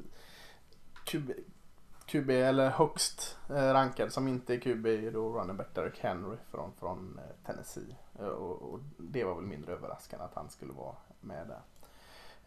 QB, 1.05 1.31
QB 2.05 2.29
eller 2.29 2.69
högst 2.69 3.37
eh, 3.49 3.53
rankad 3.53 4.13
som 4.13 4.27
inte 4.27 4.53
är 4.53 4.59
QB 4.59 4.85
är 4.85 5.11
då 5.11 5.39
running 5.39 5.57
back 5.57 5.75
Derek 5.75 5.99
Henry 5.99 6.37
från, 6.51 6.71
från 6.79 7.19
eh, 7.19 7.45
Tennessee. 7.45 7.95
Och, 8.13 8.73
och 8.73 8.79
det 8.97 9.23
var 9.23 9.35
väl 9.35 9.45
mindre 9.45 9.73
överraskande 9.73 10.25
att 10.25 10.35
han 10.35 10.49
skulle 10.49 10.73
vara 10.73 10.95
med 11.21 11.47
där. 11.47 11.61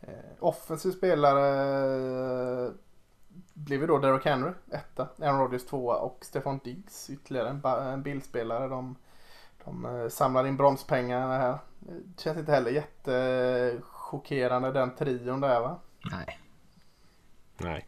Eh, 0.00 0.08
offensiv 0.40 0.90
spelare 0.90 2.66
eh, 2.66 2.72
blev 3.54 3.80
ju 3.80 3.86
då 3.86 3.98
Derek 3.98 4.24
Henry 4.24 4.52
etta, 4.70 5.08
Aaron 5.18 5.40
Rodgers 5.40 5.66
tvåa 5.66 5.96
och 5.96 6.18
Stefan 6.20 6.60
Diggs 6.64 7.10
ytterligare 7.10 7.48
en, 7.48 7.64
en 7.64 8.02
bildspelare. 8.02 8.68
De, 8.68 8.96
de 9.64 9.84
eh, 9.84 10.08
samlar 10.08 10.46
in 10.46 10.56
bromspengar 10.56 11.38
här. 11.38 11.58
Känns 12.16 12.38
inte 12.38 12.52
heller 12.52 12.70
jättechockerande 12.70 14.72
den 14.72 14.94
trion 14.94 15.40
där 15.40 15.60
va? 15.60 15.78
Nej. 16.10 16.38
Nej. 17.58 17.86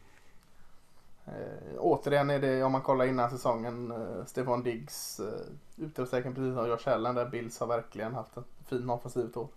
Eh, 1.27 1.79
återigen 1.79 2.31
är 2.31 2.39
det 2.39 2.63
om 2.63 2.73
man 2.73 2.83
kollar 2.83 3.05
innan 3.05 3.31
säsongen 3.31 3.91
eh, 3.91 4.25
Stefan 4.27 4.63
Diggs 4.63 5.21
eh, 5.21 5.85
utropstecken 5.85 6.35
precis 6.35 6.55
som 6.55 6.69
Josh 6.69 6.89
Allen 6.89 7.15
där 7.15 7.27
Bills 7.27 7.61
har 7.61 7.67
verkligen 7.67 8.15
haft 8.15 8.37
en 8.37 8.45
fin 8.67 8.91
offensivt 8.91 9.37
år. 9.37 9.49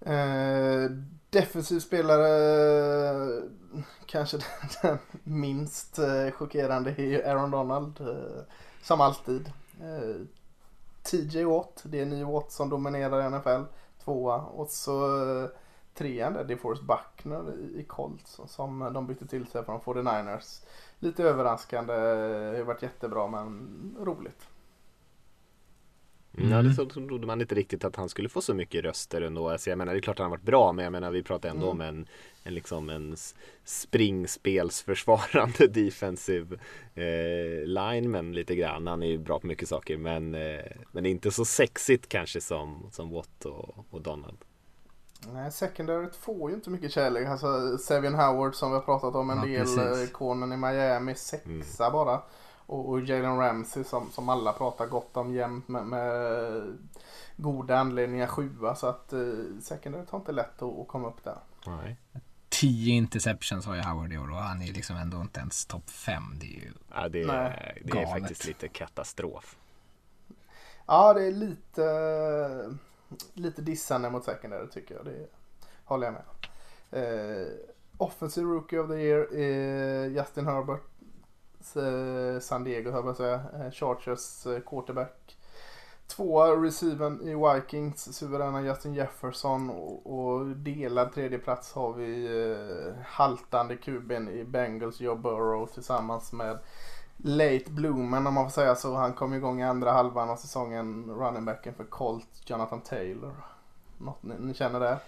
Eh, 0.00 0.90
defensiv 1.30 1.80
spelare 1.80 3.42
kanske 4.06 4.38
den 4.82 4.98
minst 5.24 5.98
eh, 5.98 6.30
chockerande 6.30 6.90
är 6.90 7.04
ju 7.06 7.22
Aaron 7.22 7.50
Donald 7.50 8.00
eh, 8.00 8.42
som 8.82 9.00
alltid. 9.00 9.52
Eh, 9.80 10.26
TJ 11.02 11.44
Watt, 11.44 11.82
det 11.84 12.00
är 12.00 12.06
ny 12.06 12.24
Watt 12.24 12.52
som 12.52 12.68
dominerar 12.68 13.30
NFL, 13.30 13.62
tvåa 14.04 14.36
och 14.36 14.68
så 14.68 15.08
trean 15.94 16.32
där, 16.32 16.44
det 16.44 16.54
är 16.54 16.56
Forrest 16.58 16.82
Buckner 16.82 17.52
i- 17.58 17.80
i 17.80 17.84
Colts 17.84 18.40
som 18.46 18.90
de 18.94 19.06
bytte 19.06 19.26
till 19.26 19.46
sig 19.46 19.64
från 19.64 19.80
49ers. 19.80 20.62
Lite 20.98 21.24
överraskande, 21.24 21.92
det 21.94 22.56
har 22.58 22.64
varit 22.64 22.82
jättebra 22.82 23.26
men 23.26 23.96
roligt. 24.00 24.48
Mm. 26.40 26.50
Ja, 26.52 26.56
det 26.56 26.60
Mm. 26.62 26.74
så 26.74 26.86
trodde 26.86 27.26
man 27.26 27.40
inte 27.40 27.54
riktigt 27.54 27.84
att 27.84 27.96
han 27.96 28.08
skulle 28.08 28.28
få 28.28 28.40
så 28.40 28.54
mycket 28.54 28.84
röster 28.84 29.22
ändå. 29.22 29.48
Alltså, 29.50 29.70
jag 29.70 29.78
menar, 29.78 29.92
det 29.92 29.98
är 29.98 30.02
klart 30.02 30.16
att 30.20 30.24
han 30.24 30.30
varit 30.30 30.42
bra, 30.42 30.72
men 30.72 30.82
jag 30.84 30.92
menar, 30.92 31.10
vi 31.10 31.22
pratar 31.22 31.48
ändå 31.48 31.70
om 31.70 31.80
en, 31.80 32.06
en, 32.44 32.54
liksom 32.54 32.90
en 32.90 33.16
springspelsförsvarande 33.64 35.66
defensive 35.66 36.56
eh, 36.94 37.66
lineman 37.66 38.32
lite 38.32 38.54
grann. 38.54 38.86
Han 38.86 39.02
är 39.02 39.06
ju 39.06 39.18
bra 39.18 39.40
på 39.40 39.46
mycket 39.46 39.68
saker, 39.68 39.96
men, 39.96 40.34
eh, 40.34 40.60
men 40.92 41.06
inte 41.06 41.30
så 41.30 41.44
sexigt 41.44 42.08
kanske 42.08 42.40
som, 42.40 42.88
som 42.92 43.10
Watt 43.10 43.44
och, 43.44 43.86
och 43.90 44.00
Donald. 44.00 44.36
Nej, 45.32 45.52
secondaryt 45.52 46.16
får 46.16 46.50
ju 46.50 46.56
inte 46.56 46.70
mycket 46.70 46.92
kärlek. 46.92 47.28
Alltså 47.28 47.78
Sevian 47.78 48.14
Howard 48.14 48.54
som 48.54 48.70
vi 48.70 48.76
har 48.76 48.82
pratat 48.84 49.14
om 49.14 49.30
en 49.30 49.36
Ja, 49.38 49.44
del, 49.44 49.60
precis. 49.60 49.78
eh, 49.78 50.08
konen 50.12 50.52
i 50.52 50.56
Miami, 50.56 51.14
sexa 51.14 51.90
bara. 51.90 52.22
Och, 52.70 52.88
och 52.88 53.00
Jalen 53.00 53.38
Ramsey 53.38 53.84
som, 53.84 54.10
som 54.10 54.28
alla 54.28 54.52
pratar 54.52 54.86
gott 54.86 55.16
om 55.16 55.34
jämt 55.34 55.68
med, 55.68 55.86
med 55.86 56.62
goda 57.36 57.78
anledningar 57.78 58.26
sjua. 58.26 58.74
Så 58.74 58.86
att 58.86 59.12
eh, 59.12 59.20
secondaryt 59.62 60.10
har 60.10 60.18
inte 60.18 60.32
lätt 60.32 60.62
att, 60.62 60.78
att 60.78 60.88
komma 60.88 61.08
upp 61.08 61.24
där. 61.24 61.38
Nej. 61.66 61.96
10 62.48 62.94
interceptions 62.94 63.66
har 63.66 63.74
ju 63.74 63.80
Howard 63.80 64.12
i 64.12 64.18
år 64.18 64.30
och 64.30 64.36
han 64.36 64.62
är 64.62 64.72
liksom 64.72 64.96
ändå 64.96 65.20
inte 65.20 65.40
ens 65.40 65.66
topp 65.66 65.90
5. 65.90 66.22
Det 66.40 66.46
är 66.46 66.60
ju 66.60 66.72
Ja, 66.94 67.08
det, 67.08 67.26
Nej. 67.26 67.36
är, 67.36 67.78
det 67.84 67.90
är 67.90 67.94
Galet. 67.94 68.10
faktiskt 68.10 68.46
lite 68.46 68.68
katastrof. 68.68 69.56
Ja, 70.86 71.14
det 71.14 71.22
är 71.24 71.32
lite, 71.32 72.74
lite 73.34 73.62
dissande 73.62 74.10
mot 74.10 74.24
secondary 74.24 74.68
tycker 74.68 74.94
jag. 74.94 75.04
Det 75.04 75.26
håller 75.84 76.06
jag 76.06 76.14
med. 76.14 76.22
Eh, 77.02 77.46
offensive 77.96 78.46
Rookie 78.46 78.78
of 78.78 78.88
the 78.88 78.94
Year 78.94 79.34
är 79.34 80.06
Justin 80.08 80.46
Herbert. 80.46 80.82
Eh, 81.76 82.40
San 82.40 82.64
Diego, 82.64 82.90
höll 82.90 82.96
jag 82.96 83.04
på 83.04 83.10
att 83.10 83.16
säga. 83.16 83.40
Eh, 83.54 83.70
Chargers 83.70 84.46
eh, 84.46 84.60
quarterback. 84.60 85.36
Tvåa 86.06 86.64
receiven 86.64 87.22
i 87.22 87.34
Vikings, 87.34 88.16
suveräna 88.16 88.62
Justin 88.62 88.94
Jefferson. 88.94 89.70
Och, 89.70 90.06
och 90.06 90.46
delad 90.46 91.12
tredje 91.12 91.38
plats 91.38 91.72
har 91.72 91.92
vi 91.92 92.26
eh, 92.26 93.02
haltande 93.06 93.76
kuben 93.76 94.28
i 94.28 94.44
Bengals 94.44 95.00
Joe 95.00 95.14
Burrow 95.14 95.66
tillsammans 95.66 96.32
med 96.32 96.58
late 97.16 97.70
bloomen 97.70 98.26
om 98.26 98.34
man 98.34 98.44
får 98.44 98.50
säga 98.50 98.74
så. 98.74 98.94
Han 98.94 99.12
kom 99.12 99.34
igång 99.34 99.60
i 99.60 99.64
andra 99.64 99.92
halvan 99.92 100.30
av 100.30 100.36
säsongen, 100.36 101.10
running 101.10 101.44
backen 101.44 101.74
för 101.74 101.84
Colt, 101.84 102.28
Jonathan 102.44 102.80
Taylor. 102.80 103.32
Något 103.98 104.22
ni, 104.22 104.34
ni 104.38 104.54
känner 104.54 104.80
det? 104.80 104.98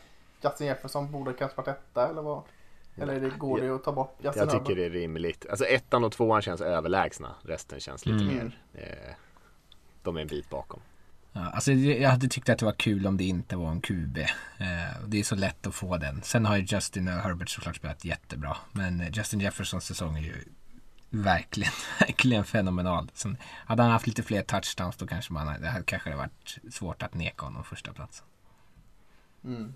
Justin 0.42 0.66
Jefferson 0.66 1.12
borde 1.12 1.32
kanske 1.32 1.56
varit 1.56 1.68
etta 1.68 2.08
eller 2.08 2.22
vad? 2.22 2.42
Eller 2.96 3.20
det, 3.20 3.30
går 3.38 3.60
det 3.60 3.74
att 3.74 3.84
ta 3.84 3.92
bort 3.92 4.16
Justin 4.24 4.40
Jag 4.40 4.50
tycker 4.50 4.58
Herbert? 4.64 4.76
det 4.76 4.84
är 4.84 4.90
rimligt. 4.90 5.46
Alltså 5.50 5.64
ettan 5.64 6.04
och 6.04 6.12
tvåan 6.12 6.42
känns 6.42 6.60
överlägsna. 6.60 7.34
Resten 7.42 7.80
känns 7.80 8.06
lite 8.06 8.24
Mm. 8.24 8.36
mer. 8.36 8.58
Eh, 8.74 9.14
de 10.02 10.16
är 10.16 10.20
en 10.20 10.28
bit 10.28 10.50
bakom. 10.50 10.80
Ja, 11.32 11.40
alltså 11.50 11.72
jag 11.72 12.10
hade 12.10 12.28
tyckt 12.28 12.48
att 12.48 12.58
det 12.58 12.64
var 12.64 12.72
kul 12.72 13.06
om 13.06 13.16
det 13.16 13.24
inte 13.24 13.56
var 13.56 13.70
en 13.70 13.80
QB. 13.80 14.18
Eh, 14.18 14.26
det 15.06 15.18
är 15.20 15.22
så 15.24 15.34
lätt 15.34 15.66
att 15.66 15.74
få 15.74 15.96
den. 15.96 16.22
Sen 16.22 16.46
har 16.46 16.56
ju 16.56 16.62
Justin 16.68 17.08
och 17.08 17.14
Herbert 17.14 17.48
såklart 17.48 17.76
spelat 17.76 18.04
jättebra. 18.04 18.56
Men 18.72 19.00
eh, 19.00 19.08
Justin 19.12 19.40
Jeffersons 19.40 19.84
säsong 19.84 20.16
är 20.16 20.22
ju 20.22 20.44
verkligen, 21.10 21.72
verkligen 22.00 22.44
fenomenal. 22.44 23.10
Sen 23.14 23.36
hade 23.66 23.82
han 23.82 23.92
haft 23.92 24.06
lite 24.06 24.22
fler 24.22 24.42
touchdowns 24.42 24.96
då 24.96 25.06
kanske 25.06 25.32
man 25.32 25.60
det 25.60 25.68
hade 25.68 25.84
kanske 25.84 26.16
varit 26.16 26.58
svårt 26.70 27.02
att 27.02 27.14
neka 27.14 27.44
honom 27.46 27.64
första 27.64 27.92
platsen. 27.92 28.26
Mm. 29.44 29.74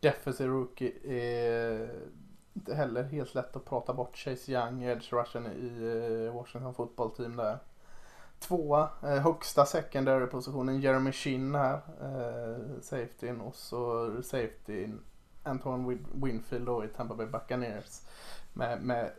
Defensive 0.00 0.48
Rookie 0.48 0.92
är 1.04 1.90
inte 2.58 2.74
heller 2.74 3.02
helt 3.02 3.34
lätt 3.34 3.56
att 3.56 3.64
prata 3.64 3.94
bort. 3.94 4.16
Chase 4.16 4.52
Young, 4.52 4.82
edge 4.84 5.12
rushen 5.12 5.46
i 5.46 6.26
eh, 6.26 6.34
Washington 6.34 6.74
football 6.74 7.10
team 7.10 7.36
där. 7.36 7.58
Tvåa, 8.40 8.88
eh, 9.02 9.08
högsta 9.08 9.66
secondary 9.66 10.26
positionen 10.26 10.80
Jeremy 10.80 11.12
Shinn 11.12 11.54
här. 11.54 11.74
Eh, 12.02 12.80
safetyn 12.82 13.40
och 13.40 13.54
så 13.54 14.10
safetyn 14.22 15.00
Antoine 15.42 15.86
Win- 15.90 16.24
Winfield 16.24 16.66
då 16.66 16.84
i 16.84 16.88
Tampa 16.88 17.14
Bay 17.14 17.26
Buccaneers. 17.26 18.00
Med, 18.52 18.82
med 18.82 19.10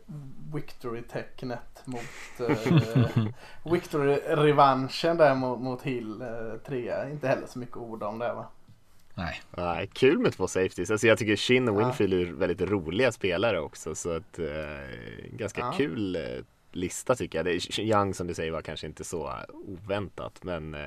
victory-tecknet 0.54 1.82
mot 1.86 2.40
eh, 2.50 3.26
victory-revanschen 3.72 5.16
där 5.16 5.34
mot, 5.34 5.60
mot 5.60 5.82
Hill 5.82 6.22
eh, 6.22 6.58
trea. 6.66 7.10
Inte 7.10 7.28
heller 7.28 7.46
så 7.46 7.58
mycket 7.58 7.76
ord 7.76 8.02
om 8.02 8.18
det 8.18 8.32
va? 8.32 8.46
Nej, 9.20 9.40
Nej, 9.56 9.86
kul 9.92 10.18
med 10.18 10.32
två 10.32 10.48
safeties. 10.48 10.90
Alltså 10.90 11.06
jag 11.06 11.18
tycker 11.18 11.36
Shin 11.36 11.68
och 11.68 11.80
Ja. 11.82 11.86
Winfield 11.86 12.14
är 12.14 12.32
väldigt 12.32 12.60
roliga 12.70 13.12
spelare 13.12 13.60
också. 13.60 13.94
Så 13.94 14.16
att, 14.16 14.38
eh, 14.38 14.46
ganska 15.32 15.60
Ja. 15.60 15.72
kul 15.76 16.16
eh, 16.16 16.22
lista 16.72 17.14
tycker 17.14 17.38
jag. 17.38 17.44
Det 17.46 17.52
är, 17.52 17.80
Young 17.80 18.14
som 18.14 18.26
du 18.26 18.34
säger 18.34 18.52
var 18.52 18.62
kanske 18.62 18.86
inte 18.86 19.04
så 19.04 19.32
oväntat. 19.52 20.44
Men, 20.44 20.74
eh, 20.74 20.80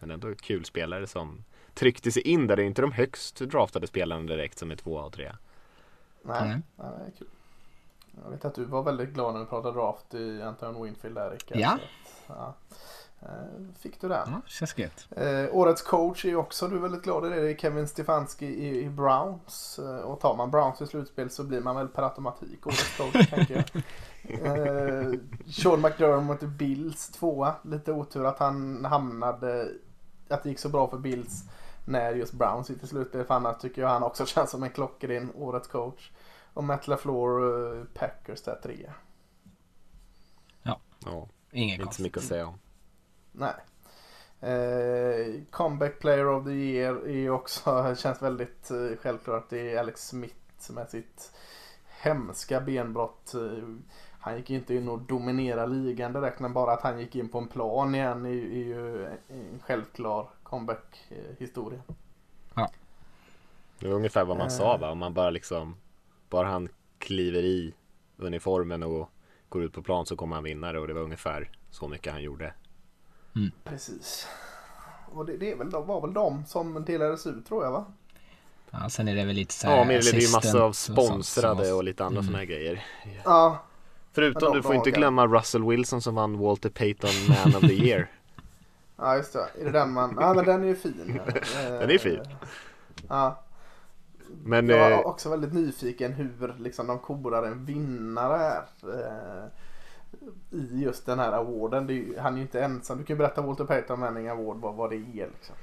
men 0.00 0.10
ändå 0.10 0.34
kul 0.34 0.64
spelare 0.64 1.06
som 1.06 1.44
tryckte 1.74 2.12
sig 2.12 2.22
in 2.22 2.46
där. 2.46 2.56
Det 2.56 2.62
är 2.62 2.66
inte 2.66 2.82
de 2.82 2.92
högst 2.92 3.36
draftade 3.38 3.86
spelarna 3.86 4.22
direkt 4.26 4.58
som 4.58 4.70
är 4.70 4.76
tvåa 4.76 5.04
och 5.04 5.12
trea. 5.12 5.38
Nej, 6.22 6.42
Mm. 6.42 6.62
nej, 6.76 6.86
det 6.98 7.04
är 7.06 7.10
kul. 7.18 7.28
Jag 8.24 8.30
vet 8.30 8.44
att 8.44 8.54
du 8.54 8.64
var 8.64 8.82
väldigt 8.82 9.08
glad 9.10 9.32
när 9.34 9.40
vi 9.40 9.46
pratade 9.46 9.74
draft 9.78 10.14
i 10.14 10.42
Anton 10.42 10.84
Winfield 10.84 11.16
där 11.16 11.30
Rickard. 11.30 11.58
Ja. 11.58 11.78
Så 12.26 12.32
att, 12.32 12.38
ja. 12.38 12.54
Eh, 13.22 13.28
Fick 13.78 14.00
du 14.00 14.08
den? 14.08 14.28
ja, 14.30 14.40
känns 14.46 14.78
gött. 14.78 15.08
Eh, 15.10 15.46
årets 15.56 15.82
coach 15.82 16.24
är 16.24 16.36
också 16.36 16.68
du 16.68 16.76
är 16.76 16.80
väldigt 16.80 17.02
glad 17.02 17.26
i 17.26 17.28
det. 17.28 17.40
Det 17.40 17.50
är 17.50 17.56
Kevin 17.56 17.88
Stefanski 17.88 18.46
i, 18.46 18.84
i 18.84 18.88
Browns. 18.90 19.78
Eh, 19.78 19.98
och 19.98 20.20
tar 20.20 20.36
man 20.36 20.50
Browns 20.50 20.80
i 20.82 20.86
slutspel 20.86 21.30
så 21.30 21.44
blir 21.44 21.60
man 21.60 21.76
väl 21.76 21.88
per 21.88 22.02
automatik 22.02 22.66
årets 22.66 22.96
coach 22.96 23.30
tänker 23.30 23.54
jag. 23.54 23.82
Eh, 24.46 25.12
Sean 25.46 25.80
McDermott 25.80 26.42
i 26.42 26.46
Bills 26.46 27.08
tvåa. 27.08 27.54
Lite 27.62 27.92
otur 27.92 28.24
att 28.24 28.38
han 28.38 28.84
hamnade, 28.84 29.68
att 30.28 30.42
det 30.42 30.48
gick 30.48 30.58
så 30.58 30.68
bra 30.68 30.88
för 30.90 30.98
Bills 30.98 31.44
när 31.84 32.14
just 32.14 32.32
Browns 32.32 32.70
gick 32.70 32.78
till 32.78 32.88
slutspel. 32.88 33.24
För 33.24 33.34
annars 33.34 33.58
tycker 33.60 33.82
jag 33.82 33.88
han 33.88 34.02
också 34.02 34.26
känns 34.26 34.50
som 34.50 34.62
en 34.62 34.70
klockren 34.70 35.32
årets 35.34 35.68
coach. 35.68 36.10
Och 36.54 36.64
Matt 36.64 36.88
LaFleur, 36.88 37.76
eh, 37.78 37.84
Packers 37.94 38.42
där 38.42 38.60
trea. 38.62 38.92
Ja, 40.62 40.80
Inget 41.50 41.72
inte 41.72 41.82
så 41.82 41.84
konstigt. 41.84 42.04
mycket 42.04 42.18
att 42.18 42.24
säga 42.24 42.46
om. 42.46 42.54
Nej. 43.32 43.54
Eh, 44.40 45.42
comeback 45.50 45.98
player 45.98 46.26
of 46.28 46.44
the 46.44 46.50
year 46.50 47.08
är 47.08 47.30
också, 47.30 47.94
känns 47.98 48.22
väldigt 48.22 48.70
eh, 48.70 48.96
självklart. 49.00 49.46
Det 49.50 49.72
är 49.72 49.78
Alex 49.78 50.08
Smith 50.08 50.70
med 50.70 50.90
sitt 50.90 51.32
hemska 52.02 52.60
benbrott. 52.60 53.34
Eh, 53.34 53.68
han 54.20 54.36
gick 54.36 54.50
inte 54.50 54.74
in 54.74 54.88
och 54.88 54.98
dominerade 54.98 55.74
ligan 55.74 56.12
direkt 56.12 56.40
men 56.40 56.52
bara 56.52 56.72
att 56.72 56.82
han 56.82 57.00
gick 57.00 57.16
in 57.16 57.28
på 57.28 57.38
en 57.38 57.48
plan 57.48 57.94
igen 57.94 58.26
är, 58.26 58.30
är 58.30 58.64
ju 58.64 59.06
en 59.06 59.60
självklar 59.62 60.30
comeback-historia. 60.42 61.82
Det 63.78 63.88
var 63.88 63.94
ungefär 63.94 64.24
vad 64.24 64.36
man 64.36 64.50
sa 64.50 64.74
Eh. 64.74 64.80
va? 64.80 64.90
Om 64.90 64.98
man 64.98 65.14
bara 65.14 65.30
liksom 65.30 65.76
Bara 66.30 66.46
han 66.48 66.68
kliver 66.98 67.42
i 67.44 67.74
uniformen 68.16 68.82
och 68.82 69.10
går 69.48 69.62
ut 69.62 69.72
på 69.72 69.82
plan 69.82 70.06
så 70.06 70.16
kommer 70.16 70.36
han 70.36 70.44
vinna 70.44 70.72
det 70.72 70.78
och 70.78 70.86
det 70.88 70.94
var 70.94 71.00
ungefär 71.00 71.50
så 71.70 71.88
mycket 71.88 72.12
han 72.12 72.22
gjorde. 72.22 72.54
Precis. 73.64 74.26
Och 75.12 75.26
det, 75.26 75.36
det 75.36 75.52
är 75.52 75.56
väl, 75.56 75.70
de- 75.70 75.86
var 75.86 76.00
väl 76.00 76.14
de 76.14 76.44
som 76.46 76.84
delades 76.84 77.26
ut 77.26 77.46
tror 77.46 77.64
jag 77.64 77.72
va? 77.72 77.84
Ja, 78.70 78.88
sen 78.90 79.08
är 79.08 79.16
det 79.16 79.24
väl 79.24 79.36
lite 79.36 79.54
så 79.54 79.66
här 79.66 79.76
Ja, 79.76 79.84
men 79.84 79.96
det 79.96 80.10
blev 80.10 80.20
ju 80.22 80.32
massa 80.32 80.62
av 80.62 80.68
och 80.68 80.76
sponsrade 80.76 81.54
måste- 81.54 81.72
och 81.72 81.84
lite 81.84 82.04
andra 82.04 82.18
Mm. 82.18 82.24
sådana 82.26 82.38
här 82.38 82.44
grejer. 82.46 82.84
Ja. 83.24 83.58
Förutom 84.12 84.52
du 84.56 84.62
får 84.62 84.74
inte 84.74 84.90
glömma 84.90 85.26
Russell 85.26 85.64
Wilson 85.64 86.02
som 86.02 86.14
vann 86.14 86.38
Walter 86.38 86.68
Payton 86.70 87.10
Man 87.28 87.54
of 87.56 87.60
the 87.60 87.74
Year. 87.86 88.10
Ja 88.96 89.16
just 89.16 89.32
det. 89.32 89.46
Är 89.60 89.64
det 89.64 89.70
den 89.70 89.92
man... 89.92 90.16
Ja 90.20 90.34
men 90.34 90.44
den 90.44 90.62
är 90.62 90.66
ju 90.68 90.76
fin. 90.76 91.20
Den 91.68 91.90
är 91.90 91.98
fin. 91.98 92.20
Ja. 93.08 93.42
Men 94.44 94.68
Jag 94.68 94.78
var 94.78 94.90
eh, 94.90 94.98
också 94.98 95.28
väldigt 95.30 95.52
nyfiken 95.52 96.12
hur 96.12 96.54
liksom, 96.58 96.86
de 96.86 96.98
korar 96.98 97.42
en 97.42 97.64
vinnare 97.64 98.36
här. 98.36 98.64
I 100.52 100.82
just 100.82 101.06
den 101.06 101.18
här 101.18 101.32
awarden. 101.32 101.86
Det 101.86 101.92
är, 101.92 101.94
ju- 101.94 102.18
han 102.18 102.32
är 102.32 102.36
ju 102.36 102.42
inte 102.42 102.60
ensam. 102.60 102.98
Du 102.98 103.04
kan 103.04 103.14
ju 103.16 103.18
berätta 103.18 103.42
Walter 103.42 103.64
Payton 103.64 104.00
Manning 104.00 104.28
Award 104.28 104.56
vad, 104.60 104.74
vad 104.74 104.90
det 104.90 104.96
är. 104.96 105.28
Liksom. 105.32 105.54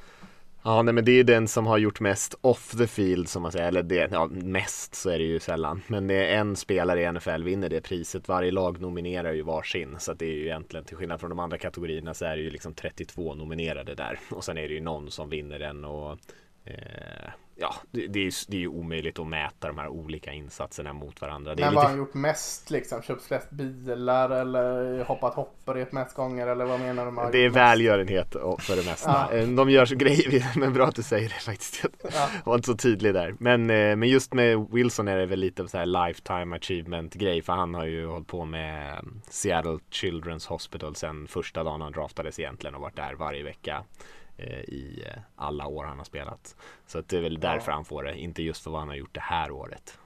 Ja, 0.64 0.82
nej, 0.82 0.94
men 0.94 1.06
det 1.06 1.12
är 1.12 1.16
ju 1.16 1.24
den 1.24 1.48
som 1.48 1.68
har 1.68 1.78
gjort 1.78 2.00
mest 2.00 2.36
off 2.42 2.72
the 2.78 2.88
field 2.88 3.30
som 3.30 3.42
man 3.42 3.52
säger. 3.52 3.68
Eller 3.68 3.84
det, 3.84 4.10
ja, 4.12 4.26
mest 4.32 4.96
så 4.96 5.10
är 5.10 5.18
det 5.20 5.24
ju 5.26 5.40
sällan. 5.40 5.82
Men 5.88 6.08
det 6.08 6.14
är 6.34 6.38
en 6.40 6.56
spelare 6.56 7.02
i 7.02 7.12
NFL 7.12 7.44
vinner 7.44 7.70
det 7.70 7.82
priset. 7.82 8.28
Varje 8.28 8.52
lag 8.52 8.82
nominerar 8.82 9.34
ju 9.34 9.42
varsin. 9.42 9.96
Så 10.00 10.12
att 10.12 10.20
det 10.20 10.26
är 10.26 10.34
ju 10.34 10.46
egentligen 10.46 10.86
till 10.86 10.98
skillnad 10.98 11.20
från 11.20 11.30
de 11.30 11.40
andra 11.40 11.58
kategorierna 11.58 12.14
så 12.14 12.26
är 12.26 12.36
det 12.38 12.42
ju 12.44 12.50
liksom 12.50 12.74
32 12.74 13.36
nominerade 13.36 13.96
där. 13.96 14.20
Och 14.32 14.44
sen 14.44 14.58
är 14.58 14.68
det 14.68 14.74
ju 14.74 14.82
någon 14.82 15.12
som 15.12 15.30
vinner 15.30 15.60
den 15.60 15.86
och 15.86 16.18
eh, 16.70 17.32
Ja, 17.62 17.76
det, 17.92 18.08
det, 18.08 18.20
är 18.20 18.24
ju, 18.24 18.32
det 18.48 18.58
är 18.58 18.62
ju 18.62 18.68
omöjligt 18.68 19.20
att 19.20 19.28
mäta 19.28 19.68
de 19.68 19.78
här 19.78 19.88
olika 19.88 20.34
insatserna 20.34 20.94
mot 20.94 21.22
varandra. 21.22 21.56
Det 21.56 21.66
Men 21.66 21.74
vad 21.74 21.84
har 21.84 21.90
lite 21.90 21.92
han 21.92 21.98
gjort 21.98 22.14
mest? 22.14 22.70
Liksom? 22.70 23.02
Köpt 23.02 23.24
flest 23.24 23.50
bilar 23.50 24.30
eller 24.30 25.04
hoppat 25.04 25.34
hopprep 25.34 25.92
mest 25.92 26.16
gånger? 26.16 26.48
Eller 26.48 26.66
vad 26.66 26.80
menar 26.80 27.06
du 27.06 27.12
med 27.12 27.32
det 27.32 27.46
är 27.46 27.50
välgörenhet 27.50 28.36
för 28.60 28.76
det 28.76 28.86
mesta. 28.86 29.28
Ja. 29.32 29.38
Eh, 29.38 29.48
De 29.48 29.70
gör 29.70 29.86
så 29.86 29.96
grejer, 29.96 30.46
men 30.60 30.74
bra 30.74 30.88
att 30.88 30.96
du 30.96 31.04
säger 31.04 31.30
det 31.30 31.36
faktiskt. 31.36 31.86
Ja. 32.04 32.10
Jag 32.14 32.46
var 32.46 32.56
inte 32.56 32.66
så 32.66 32.78
tydlig 32.78 33.14
där. 33.14 33.36
Men, 33.40 33.70
eh, 33.70 33.96
men 33.96 34.10
just 34.10 34.34
med 34.34 34.68
Wilson 34.72 35.08
är 35.08 35.18
det 35.18 35.26
väl 35.26 35.40
lite 35.40 35.68
så 35.68 35.78
här 35.78 35.86
lifetime 35.86 36.56
achievement 36.56 37.14
grej. 37.14 37.42
För 37.42 37.54
han 37.54 37.74
har 37.74 37.86
ju 37.86 38.06
hållit 38.06 38.28
på 38.28 38.46
med 38.46 38.94
eh, 38.94 39.00
Seattle 39.30 39.80
Children's 39.92 40.48
Hospital 40.50 40.96
sen 40.96 41.28
första 41.28 41.64
dagen 41.64 41.82
han 41.82 41.92
draftades 41.92 42.40
egentligen 42.40 42.76
och 42.76 42.82
varit 42.82 42.96
där 42.96 43.14
varje 43.14 43.44
vecka. 43.44 43.84
Eh, 44.40 44.60
I 44.60 45.06
alla 45.36 45.68
år 45.68 45.84
han 45.84 45.98
har 45.98 46.06
spelat. 46.06 46.56
Så 46.86 47.00
att 47.00 47.08
det 47.10 47.18
är 47.18 47.22
väl 47.22 47.40
därför 47.40 47.72
han 47.72 47.86
får 47.86 48.04
det, 48.04 48.18
inte 48.20 48.44
just 48.44 48.64
för 48.64 48.72
vad 48.72 48.80
han 48.80 48.90
har 48.90 48.96
gjort 48.96 49.14
det 49.16 49.20
här 49.22 49.52
året. 49.52 49.98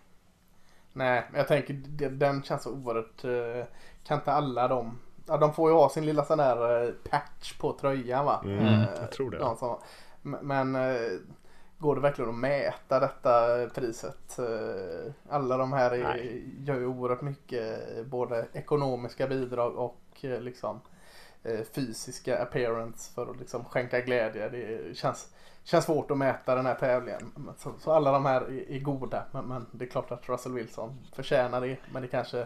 Nej, 0.94 1.24
men 1.32 1.38
jag 1.40 1.48
tänker 1.48 1.74
den 2.10 2.44
känns 2.44 2.64
så 2.64 2.72
oerhört... 2.72 3.24
eh, 3.24 3.66
Kan 4.04 4.18
inte 4.18 4.32
alla 4.32 4.68
de... 4.68 5.00
Ja, 5.28 5.38
de 5.38 5.54
får 5.54 5.70
ju 5.70 5.76
ha 5.76 5.90
sin 5.90 6.06
lilla 6.06 6.26
sån 6.26 6.38
där 6.38 6.84
eh, 6.88 6.94
patch 7.10 7.58
på 7.58 7.74
tröjan 7.74 8.26
va? 8.26 8.42
Mm, 8.46 8.82
jag 9.02 9.12
tror 9.12 9.32
det. 9.32 9.38
de 9.38 9.58
som, 9.58 9.78
men 10.22 10.78
går 11.78 11.96
det 11.96 12.02
verkligen 12.02 12.30
att 12.30 12.36
mäta 12.36 13.00
detta 13.00 13.32
priset? 13.76 14.40
Alla 15.30 15.58
de 15.58 15.74
här 15.74 15.92
är, 15.92 16.42
gör 16.60 16.80
ju 16.80 16.86
oerhört 16.86 17.22
mycket 17.22 18.06
både 18.06 18.48
ekonomiska 18.54 19.28
bidrag 19.28 19.76
och 19.76 20.00
liksom 20.22 20.82
fysiska 21.76 22.42
appearance 22.42 23.14
för 23.14 23.32
att 23.32 23.40
liksom 23.40 23.66
skänka 23.66 24.02
glädje. 24.02 24.50
Det 24.50 24.98
känns, 24.98 25.34
känns 25.64 25.86
svårt 25.86 26.12
att 26.12 26.18
mäta 26.18 26.56
den 26.56 26.66
här 26.66 26.76
tävlingen. 26.76 27.54
Så, 27.58 27.74
så 27.80 27.92
alla 27.92 28.12
de 28.12 28.26
här 28.26 28.42
är, 28.42 28.72
är 28.72 28.80
goda. 28.80 29.24
Men, 29.32 29.46
men, 29.46 29.66
det 29.72 29.86
är 29.86 29.90
klart 29.90 30.12
att 30.12 30.30
Russell 30.30 30.54
Wilson 30.54 30.98
förtjänar 31.16 31.62
det. 31.62 31.78
Men 31.92 32.02
det 32.02 32.08
kanske, 32.08 32.40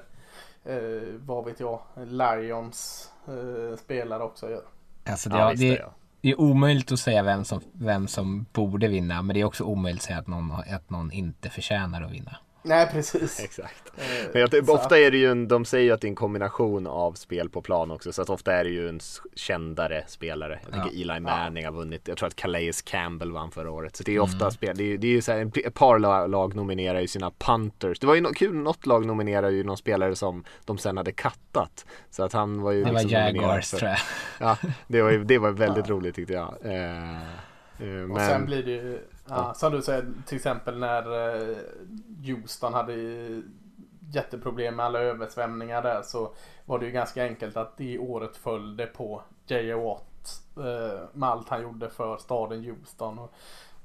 eh, 0.64 0.80
vad 1.26 1.46
vet 1.46 1.60
jag, 1.60 1.80
Lions 1.96 3.10
eh, 3.28 3.78
spelare 3.78 4.24
också 4.24 4.50
gör. 4.50 4.64
Alltså 5.06 5.30
det, 5.30 5.38
ja, 5.38 5.54
det, 5.56 5.70
det, 5.70 5.86
det 6.22 6.30
är 6.30 6.42
omöjligt 6.42 6.92
att 6.92 7.00
säga 7.00 7.24
vem 7.24 7.46
som, 7.46 7.62
vem 7.74 8.08
som 8.08 8.46
borde 8.54 8.88
vinna. 8.88 9.22
Men 9.22 9.34
det 9.34 9.40
är 9.42 9.46
också 9.46 9.64
omöjligt 9.64 10.02
att 10.02 10.06
säga 10.06 10.20
att 10.20 10.28
någon, 10.28 10.52
att 10.52 10.90
någon 10.90 11.12
inte 11.12 11.50
förtjänar 11.50 12.02
att 12.02 12.12
vinna. 12.12 12.38
Nej 12.68 12.88
precis. 12.92 13.40
Exakt. 13.44 13.92
Eh, 13.98 14.04
Men 14.34 14.42
jag, 14.42 14.70
ofta 14.70 15.00
är 15.00 15.12
det 15.12 15.18
ju 15.18 15.32
en, 15.32 15.48
de 15.48 15.66
säger 15.66 15.86
ju 15.86 15.92
att 15.92 16.02
det 16.02 16.08
är 16.08 16.10
en 16.10 16.16
kombination 16.16 16.88
av 16.88 17.14
spel 17.14 17.50
på 17.50 17.62
plan 17.62 17.92
också. 17.92 18.12
Så 18.12 18.22
att 18.22 18.30
ofta 18.30 18.54
är 18.54 18.64
det 18.64 18.70
ju 18.70 18.90
en 18.90 19.00
kändare 19.36 20.04
spelare. 20.08 20.60
Jag 20.64 20.74
tänker 20.74 20.98
ja. 20.98 21.14
Eli 21.14 21.20
Manning 21.20 21.66
har 21.66 21.72
vunnit. 21.72 22.08
Jag 22.08 22.18
tror 22.18 22.28
att 22.28 22.36
Calais 22.36 22.82
Campbell 22.82 23.32
vann 23.32 23.52
förra 23.52 23.72
året. 23.72 23.96
Så 23.96 24.04
det 24.04 24.16
är 24.16 24.20
ofta 24.20 24.46
mm. 24.46 24.52
spel. 24.52 24.78
Det 24.78 24.94
är, 24.94 24.98
det 24.98 25.08
är 25.08 25.12
ju 25.12 25.22
så 25.22 25.32
här, 25.32 25.68
ett 25.68 25.74
par 25.74 26.00
lag, 26.00 26.30
lag 26.30 26.56
nominerar 26.56 27.00
ju 27.00 27.08
sina 27.08 27.32
punters. 27.38 28.00
Det 28.00 28.08
var 28.08 28.16
ju 28.16 28.22
no, 28.22 28.34
kul, 28.34 28.56
något 28.56 28.86
lag 28.86 29.06
nominerar 29.06 29.50
ju 29.50 29.64
någon 29.64 29.78
spelare 29.78 30.16
som 30.16 30.44
de 30.66 30.78
sen 30.78 30.98
hade 30.98 31.12
kattat. 31.12 31.86
Så 32.10 32.24
att 32.24 32.34
han 32.34 32.62
var 32.62 32.72
ju 32.72 32.84
Det 32.84 32.92
liksom 32.92 33.12
var 33.12 33.20
Jaguars 33.20 33.70
tror 33.70 33.90
jag. 33.90 33.98
Ja, 34.40 34.58
det 34.88 35.02
var, 35.02 35.12
det 35.12 35.38
var 35.38 35.52
väldigt 35.52 35.90
roligt 35.90 36.16
tyckte 36.16 36.34
jag. 36.34 36.56
Eh, 36.62 37.18
men... 37.78 38.12
Och 38.12 38.20
sen 38.20 38.46
blir 38.46 38.64
det 38.64 38.72
ju, 38.72 39.00
ja, 39.28 39.54
som 39.54 39.72
du 39.72 39.82
säger, 39.82 40.06
till 40.26 40.36
exempel 40.36 40.80
när 40.80 41.36
eh, 41.42 41.58
Houston 42.28 42.74
hade 42.74 42.94
jätteproblem 44.14 44.76
med 44.76 44.86
alla 44.86 45.00
översvämningar 45.00 45.82
där 45.82 46.02
så 46.02 46.34
var 46.66 46.80
det 46.80 46.86
ju 46.86 46.92
ganska 46.92 47.24
enkelt 47.24 47.58
att 47.58 47.78
det 47.78 48.00
året 48.00 48.38
följde 48.38 48.86
på 48.86 49.22
J.A. 49.48 49.78
Watt 49.78 50.42
eh, 50.58 51.00
med 51.14 51.30
allt 51.30 51.50
han 51.50 51.62
gjorde 51.62 51.90
för 51.90 52.18
staden 52.18 52.64
Houston. 52.64 53.20
Och, 53.20 53.34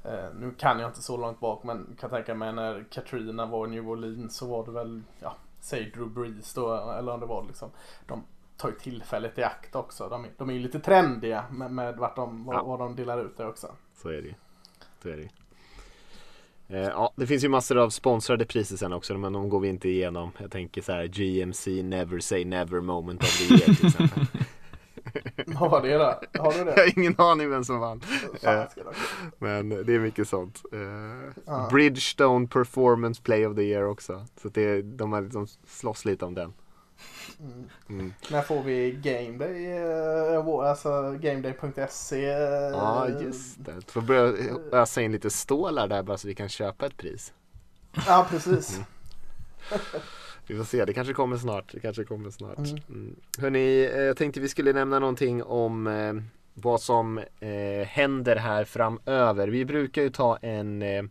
eh, 0.04 0.34
nu 0.34 0.54
kan 0.58 0.80
jag 0.80 0.90
inte 0.90 1.02
så 1.02 1.16
långt 1.16 1.40
bak 1.40 1.62
men 1.62 1.96
kan 2.00 2.10
tänka 2.10 2.34
mig 2.34 2.52
när 2.52 2.84
Katrina 2.90 3.46
var 3.46 3.66
i 3.66 3.70
New 3.70 3.88
Orleans 3.88 4.36
så 4.36 4.46
var 4.46 4.64
det 4.64 4.70
väl, 4.70 5.02
ja, 5.20 5.34
säg 5.60 5.90
Drew 5.90 6.08
Brees 6.08 6.54
då 6.54 6.74
eller 6.74 7.12
om 7.12 7.20
det 7.20 7.26
var 7.26 7.44
liksom 7.46 7.70
de 8.06 8.24
tar 8.56 8.68
ju 8.68 8.74
tillfället 8.74 9.38
i 9.38 9.42
akt 9.42 9.74
också. 9.74 10.08
De, 10.08 10.26
de 10.36 10.50
är 10.50 10.54
ju 10.54 10.60
lite 10.60 10.80
trendiga 10.80 11.44
med, 11.50 11.70
med 11.70 11.96
vart 11.96 12.16
de, 12.16 12.44
vad, 12.44 12.56
ja. 12.56 12.64
vad 12.64 12.78
de 12.78 12.96
delar 12.96 13.24
ut 13.24 13.36
det 13.36 13.46
också. 13.46 13.74
Så 13.94 14.08
är 14.08 14.22
det 14.22 14.28
ju. 14.28 14.34
Så 15.02 15.08
är 15.08 15.16
det 15.16 15.28
Ja, 16.66 17.12
det 17.16 17.26
finns 17.26 17.44
ju 17.44 17.48
massor 17.48 17.78
av 17.78 17.90
sponsrade 17.90 18.44
priser 18.44 18.76
sen 18.76 18.92
också, 18.92 19.18
men 19.18 19.32
de 19.32 19.48
går 19.48 19.60
vi 19.60 19.68
inte 19.68 19.88
igenom. 19.88 20.30
Jag 20.38 20.50
tänker 20.50 20.82
så 20.82 20.92
här 20.92 21.06
GMC 21.06 21.82
Never 21.82 22.20
Say 22.20 22.44
Never 22.44 22.80
Moment 22.80 23.22
of 23.22 23.38
the 23.38 23.54
Year 23.54 23.74
till 23.74 23.86
exempel. 23.86 24.26
Vad 25.46 25.70
var 25.70 25.82
det 25.82 25.98
då? 25.98 26.42
Har 26.42 26.52
du 26.52 26.64
det? 26.64 26.70
Jag 26.76 26.82
har 26.82 26.98
ingen 26.98 27.14
aning 27.18 27.50
vem 27.50 27.64
som 27.64 27.80
vann. 27.80 28.00
Eh, 28.42 28.64
men 29.38 29.68
det 29.68 29.94
är 29.94 29.98
mycket 29.98 30.28
sånt. 30.28 30.62
Uh, 30.72 31.68
Bridgestone 31.70 32.46
Performance 32.46 33.22
Play 33.22 33.46
of 33.46 33.56
the 33.56 33.62
Year 33.62 33.84
också. 33.84 34.26
Så 34.42 34.48
det, 34.48 34.82
de, 34.82 35.12
har, 35.12 35.22
de 35.22 35.46
slåss 35.66 36.04
lite 36.04 36.24
om 36.24 36.34
den. 36.34 36.52
Mm. 37.40 37.68
Mm. 37.88 38.14
När 38.30 38.42
får 38.42 38.62
vi 38.62 38.92
Game 38.92 39.38
Day? 39.38 39.78
Eh, 40.34 40.68
alltså 40.68 41.18
GameDay.se? 41.20 42.22
Ja 42.72 43.08
just 43.08 43.64
det. 43.64 43.90
Får 43.90 44.00
börja 44.00 44.56
ösa 44.72 45.02
in 45.02 45.12
lite 45.12 45.30
stålar 45.30 45.88
där 45.88 46.02
bara 46.02 46.18
så 46.18 46.28
vi 46.28 46.34
kan 46.34 46.48
köpa 46.48 46.86
ett 46.86 46.96
pris. 46.96 47.32
Ja 48.06 48.26
precis. 48.30 48.76
Mm. 48.76 48.84
Vi 50.46 50.56
får 50.56 50.64
se, 50.64 50.84
det 50.84 50.92
kanske 50.92 51.14
kommer 51.14 51.36
snart. 51.36 51.72
Det 51.72 51.80
kanske 51.80 52.04
kommer 52.04 52.30
snart. 52.30 52.58
Mm. 52.58 52.80
Mm. 52.88 53.16
Hörrni, 53.38 53.90
eh, 53.94 54.00
jag 54.00 54.16
tänkte 54.16 54.40
vi 54.40 54.48
skulle 54.48 54.72
nämna 54.72 54.98
någonting 54.98 55.42
om 55.42 55.86
eh, 55.86 56.14
vad 56.54 56.80
som 56.80 57.18
eh, 57.18 57.86
händer 57.86 58.36
här 58.36 58.64
framöver. 58.64 59.48
Vi 59.48 59.64
brukar 59.64 60.02
ju 60.02 60.10
ta 60.10 60.36
en 60.36 60.82
eh, 60.82 61.02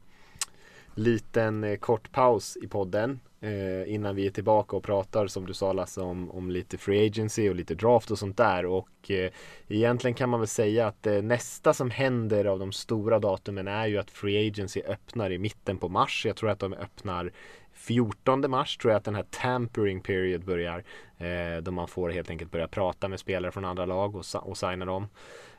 liten 0.96 1.64
eh, 1.64 1.78
kort 1.78 2.12
paus 2.12 2.58
i 2.62 2.68
podden 2.68 3.20
eh, 3.42 3.94
innan 3.94 4.16
vi 4.16 4.26
är 4.26 4.32
tillbaka 4.32 4.76
och 4.76 4.84
pratar 4.84 5.28
som 5.28 5.46
du 5.46 5.54
sa 5.54 5.74
Lasse 5.74 6.02
om, 6.02 6.32
om 6.32 6.52
lite 6.52 6.78
free 6.78 7.08
agency 7.08 7.50
och 7.50 7.56
lite 7.56 7.76
draft 7.76 8.12
och 8.12 8.20
sånt 8.20 8.38
där 8.38 8.66
och 8.66 9.12
eh, 9.12 9.32
egentligen 9.68 10.16
kan 10.16 10.30
man 10.30 10.40
väl 10.40 10.48
säga 10.48 10.88
att 10.88 11.04
det 11.04 11.22
nästa 11.22 11.74
som 11.74 11.92
händer 11.92 12.46
av 12.46 12.60
de 12.60 12.72
stora 12.72 13.20
datumen 13.20 13.68
är 13.68 13.88
ju 13.88 13.98
att 13.98 14.12
free 14.12 14.48
agency 14.48 14.82
öppnar 14.82 15.32
i 15.32 15.38
mitten 15.38 15.78
på 15.78 15.90
mars. 15.90 16.26
Jag 16.26 16.36
tror 16.36 16.50
att 16.50 16.60
de 16.60 16.74
öppnar 16.74 17.32
14 17.74 18.50
mars 18.50 18.78
tror 18.78 18.92
jag 18.92 18.98
att 18.98 19.06
den 19.06 19.16
här 19.16 19.26
tampering 19.30 20.02
period 20.02 20.46
börjar. 20.46 20.84
Eh, 21.18 21.62
då 21.62 21.72
man 21.72 21.88
får 21.88 22.10
helt 22.10 22.30
enkelt 22.30 22.52
börja 22.52 22.68
prata 22.68 23.08
med 23.08 23.20
spelare 23.20 23.52
från 23.52 23.66
andra 23.66 23.86
lag 23.86 24.16
och, 24.16 24.26
och 24.36 24.58
signa 24.58 24.86
dem 24.86 25.08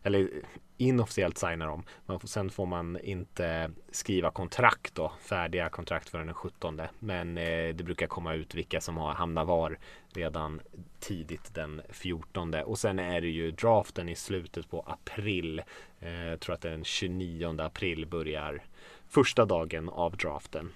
eller 0.02 0.28
inofficiellt 0.76 1.38
signar 1.38 1.66
dem. 1.66 1.82
Men 2.06 2.20
sen 2.20 2.50
får 2.50 2.66
man 2.66 2.98
inte 3.00 3.70
skriva 3.90 4.30
kontrakt 4.30 4.94
då, 4.94 5.12
färdiga 5.20 5.68
kontrakt 5.68 6.08
förrän 6.08 6.26
den 6.26 6.34
17. 6.34 6.80
Men 6.98 7.38
eh, 7.38 7.74
det 7.74 7.84
brukar 7.84 8.06
komma 8.06 8.34
ut 8.34 8.54
vilka 8.54 8.80
som 8.80 8.96
har 8.96 9.12
hamnat 9.12 9.46
var 9.46 9.78
redan 10.14 10.60
tidigt 11.00 11.54
den 11.54 11.82
14. 11.90 12.54
Och 12.54 12.78
sen 12.78 12.98
är 12.98 13.20
det 13.20 13.28
ju 13.28 13.50
draften 13.50 14.08
i 14.08 14.16
slutet 14.16 14.70
på 14.70 14.84
april. 14.86 15.62
Eh, 16.00 16.24
jag 16.24 16.40
tror 16.40 16.54
att 16.54 16.60
den 16.60 16.84
29 16.84 17.60
april 17.60 18.06
börjar 18.06 18.62
första 19.08 19.44
dagen 19.44 19.88
av 19.88 20.16
draften. 20.16 20.72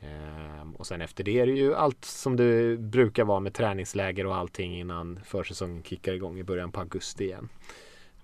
Ehm, 0.00 0.76
och 0.76 0.86
sen 0.86 1.00
efter 1.00 1.24
det 1.24 1.40
är 1.40 1.46
det 1.46 1.52
ju 1.52 1.74
allt 1.74 2.04
som 2.04 2.36
det 2.36 2.76
brukar 2.78 3.24
vara 3.24 3.40
med 3.40 3.54
träningsläger 3.54 4.26
och 4.26 4.36
allting 4.36 4.78
innan 4.78 5.20
försäsongen 5.24 5.82
kickar 5.82 6.12
igång 6.12 6.38
i 6.38 6.44
början 6.44 6.72
på 6.72 6.80
augusti 6.80 7.24
igen. 7.24 7.48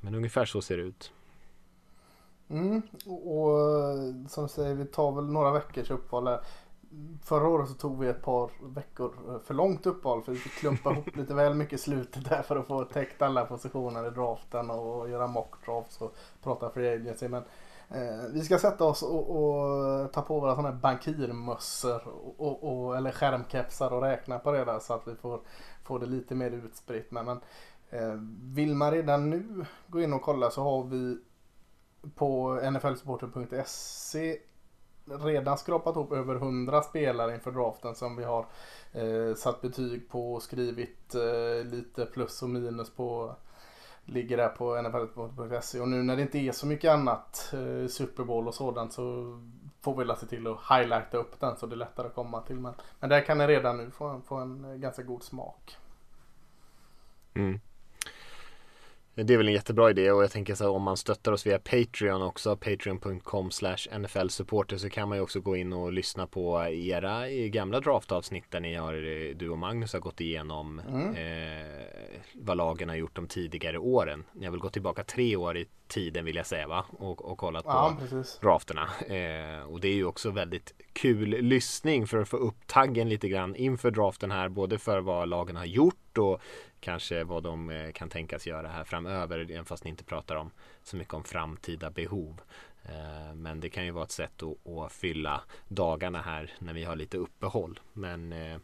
Men 0.02 0.14
ungefär 0.14 0.44
så 0.44 0.62
ser 0.62 0.76
det 0.76 0.82
ut. 0.82 1.12
Mm, 2.50 2.82
och, 3.06 3.38
och 3.38 3.58
som 4.28 4.44
du 4.44 4.48
säger, 4.48 4.74
vi 4.74 4.84
tar 4.84 5.12
väl 5.12 5.24
några 5.24 5.50
veckors 5.50 5.90
uppehåll 5.90 6.26
här. 6.26 6.40
Förra 7.22 7.48
året 7.48 7.68
så 7.68 7.74
tog 7.74 7.98
vi 7.98 8.08
ett 8.08 8.22
par 8.22 8.50
veckor 8.74 9.12
för 9.44 9.54
långt 9.54 9.86
uppehåll 9.86 10.22
för 10.22 10.32
vi 10.32 10.38
fick 10.38 10.52
klumpa 10.52 10.92
ihop 10.92 11.06
lite 11.16 11.34
väl 11.34 11.54
mycket 11.54 11.80
slutet 11.80 12.28
där 12.28 12.42
för 12.42 12.56
att 12.56 12.66
få 12.66 12.84
täckt 12.84 13.22
alla 13.22 13.44
positioner 13.44 14.06
i 14.06 14.10
draften 14.10 14.70
och 14.70 15.10
göra 15.10 15.26
mock 15.26 15.66
drafts 15.66 16.00
och 16.00 16.16
prata 16.42 16.70
free 16.70 16.94
agency. 16.94 17.28
Men 17.28 17.42
eh, 17.90 18.26
vi 18.32 18.40
ska 18.40 18.58
sätta 18.58 18.84
oss 18.84 19.02
och, 19.02 19.30
och 19.30 20.12
ta 20.12 20.22
på 20.22 20.40
våra 20.40 20.54
sådana 20.54 20.68
här 20.68 20.76
bankirmössor 20.76 22.08
och, 22.36 22.84
och, 22.86 22.96
eller 22.96 23.10
skärmkepsar 23.10 23.92
och 23.92 24.02
räkna 24.02 24.38
på 24.38 24.52
det 24.52 24.64
där 24.64 24.78
så 24.78 24.94
att 24.94 25.08
vi 25.08 25.14
får, 25.14 25.40
får 25.84 25.98
det 25.98 26.06
lite 26.06 26.34
mer 26.34 26.50
utspritt. 26.50 27.10
Men, 27.10 27.24
men 27.24 27.36
Eh, 27.36 27.71
Eh, 27.92 28.14
vill 28.42 28.74
man 28.74 28.90
redan 28.90 29.30
nu 29.30 29.66
gå 29.86 30.00
in 30.00 30.12
och 30.12 30.22
kolla 30.22 30.50
så 30.50 30.62
har 30.62 30.84
vi 30.84 31.18
på 32.14 32.60
nflsupporter.se 32.70 34.38
redan 35.04 35.58
skrapat 35.58 35.96
ihop 35.96 36.12
över 36.12 36.34
100 36.34 36.82
spelare 36.82 37.34
inför 37.34 37.50
draften 37.50 37.94
som 37.94 38.16
vi 38.16 38.24
har 38.24 38.46
eh, 38.92 39.34
satt 39.34 39.60
betyg 39.60 40.08
på 40.08 40.34
och 40.34 40.42
skrivit 40.42 41.14
eh, 41.14 41.64
lite 41.64 42.06
plus 42.06 42.42
och 42.42 42.50
minus 42.50 42.90
på. 42.90 43.36
Ligger 44.04 44.36
där 44.36 44.48
på 44.48 44.82
nflsupporter.se 44.82 45.80
och 45.80 45.88
nu 45.88 46.02
när 46.02 46.16
det 46.16 46.22
inte 46.22 46.38
är 46.38 46.52
så 46.52 46.66
mycket 46.66 46.90
annat, 46.90 47.52
eh, 47.52 47.88
Super 47.88 48.24
Bowl 48.24 48.48
och 48.48 48.54
sådant 48.54 48.92
så 48.92 49.38
får 49.80 50.04
vi 50.04 50.14
se 50.16 50.26
till 50.26 50.46
att 50.46 50.58
highlighta 50.70 51.16
upp 51.16 51.40
den 51.40 51.56
så 51.56 51.66
det 51.66 51.74
är 51.74 51.76
lättare 51.76 52.06
att 52.06 52.14
komma 52.14 52.40
till. 52.40 52.60
Men, 52.60 52.74
men 53.00 53.10
där 53.10 53.20
kan 53.20 53.38
ni 53.38 53.46
redan 53.46 53.76
nu 53.76 53.90
få, 53.90 54.20
få 54.26 54.36
en 54.36 54.64
eh, 54.64 54.76
ganska 54.76 55.02
god 55.02 55.22
smak. 55.22 55.76
Mm. 57.34 57.60
Det 59.14 59.34
är 59.34 59.36
väl 59.36 59.48
en 59.48 59.54
jättebra 59.54 59.90
idé 59.90 60.12
och 60.12 60.22
jag 60.22 60.30
tänker 60.30 60.54
så 60.54 60.64
här, 60.64 60.70
om 60.70 60.82
man 60.82 60.96
stöttar 60.96 61.32
oss 61.32 61.46
via 61.46 61.58
Patreon 61.58 62.22
också, 62.22 62.56
patreon.com 62.56 63.50
slash 63.50 63.76
NFL-supporter 63.98 64.76
så 64.76 64.88
kan 64.88 65.08
man 65.08 65.18
ju 65.18 65.22
också 65.22 65.40
gå 65.40 65.56
in 65.56 65.72
och 65.72 65.92
lyssna 65.92 66.26
på 66.26 66.64
era 66.64 67.28
gamla 67.28 67.80
draftavsnitt 67.80 68.50
där 68.50 68.60
ni 68.60 68.74
har, 68.74 68.94
du 69.34 69.48
och 69.48 69.58
Magnus 69.58 69.92
har 69.92 70.00
gått 70.00 70.20
igenom 70.20 70.78
mm. 70.78 71.14
eh, 71.14 71.86
vad 72.34 72.56
lagen 72.56 72.88
har 72.88 72.96
gjort 72.96 73.16
de 73.16 73.26
tidigare 73.26 73.78
åren. 73.78 74.24
Ni 74.32 74.44
har 74.44 74.50
väl 74.52 74.60
gått 74.60 74.72
tillbaka 74.72 75.04
tre 75.04 75.36
år 75.36 75.56
i 75.56 75.66
tiden 75.88 76.24
vill 76.24 76.36
jag 76.36 76.46
säga 76.46 76.68
va? 76.68 76.84
Och, 76.90 77.24
och 77.24 77.38
kollat 77.38 77.64
ja, 77.66 77.96
på 78.00 78.06
precis. 78.06 78.38
drafterna. 78.38 78.88
Eh, 79.06 79.62
och 79.62 79.80
det 79.80 79.88
är 79.88 79.94
ju 79.94 80.04
också 80.04 80.30
väldigt 80.30 80.74
kul 80.92 81.28
lyssning 81.28 82.06
för 82.06 82.18
att 82.18 82.28
få 82.28 82.36
upp 82.36 82.66
taggen 82.66 83.08
lite 83.08 83.28
grann 83.28 83.56
inför 83.56 83.90
draften 83.90 84.30
här, 84.30 84.48
både 84.48 84.78
för 84.78 85.00
vad 85.00 85.28
lagen 85.28 85.56
har 85.56 85.64
gjort 85.64 86.18
och 86.18 86.40
kanske 86.82 87.24
vad 87.24 87.42
de 87.42 87.70
eh, 87.70 87.92
kan 87.92 88.08
tänkas 88.08 88.46
göra 88.46 88.68
här 88.68 88.84
framöver, 88.84 89.38
även 89.38 89.64
fast 89.64 89.84
ni 89.84 89.90
inte 89.90 90.04
pratar 90.04 90.36
om 90.36 90.50
så 90.82 90.96
mycket 90.96 91.14
om 91.14 91.24
framtida 91.24 91.90
behov. 91.90 92.40
Eh, 92.84 93.34
men 93.34 93.60
det 93.60 93.70
kan 93.70 93.84
ju 93.84 93.90
vara 93.90 94.04
ett 94.04 94.10
sätt 94.10 94.42
att, 94.42 94.68
att 94.68 94.92
fylla 94.92 95.42
dagarna 95.68 96.22
här 96.22 96.52
när 96.58 96.72
vi 96.72 96.84
har 96.84 96.96
lite 96.96 97.16
uppehåll. 97.16 97.80
Men 97.92 98.32
eh, 98.32 98.58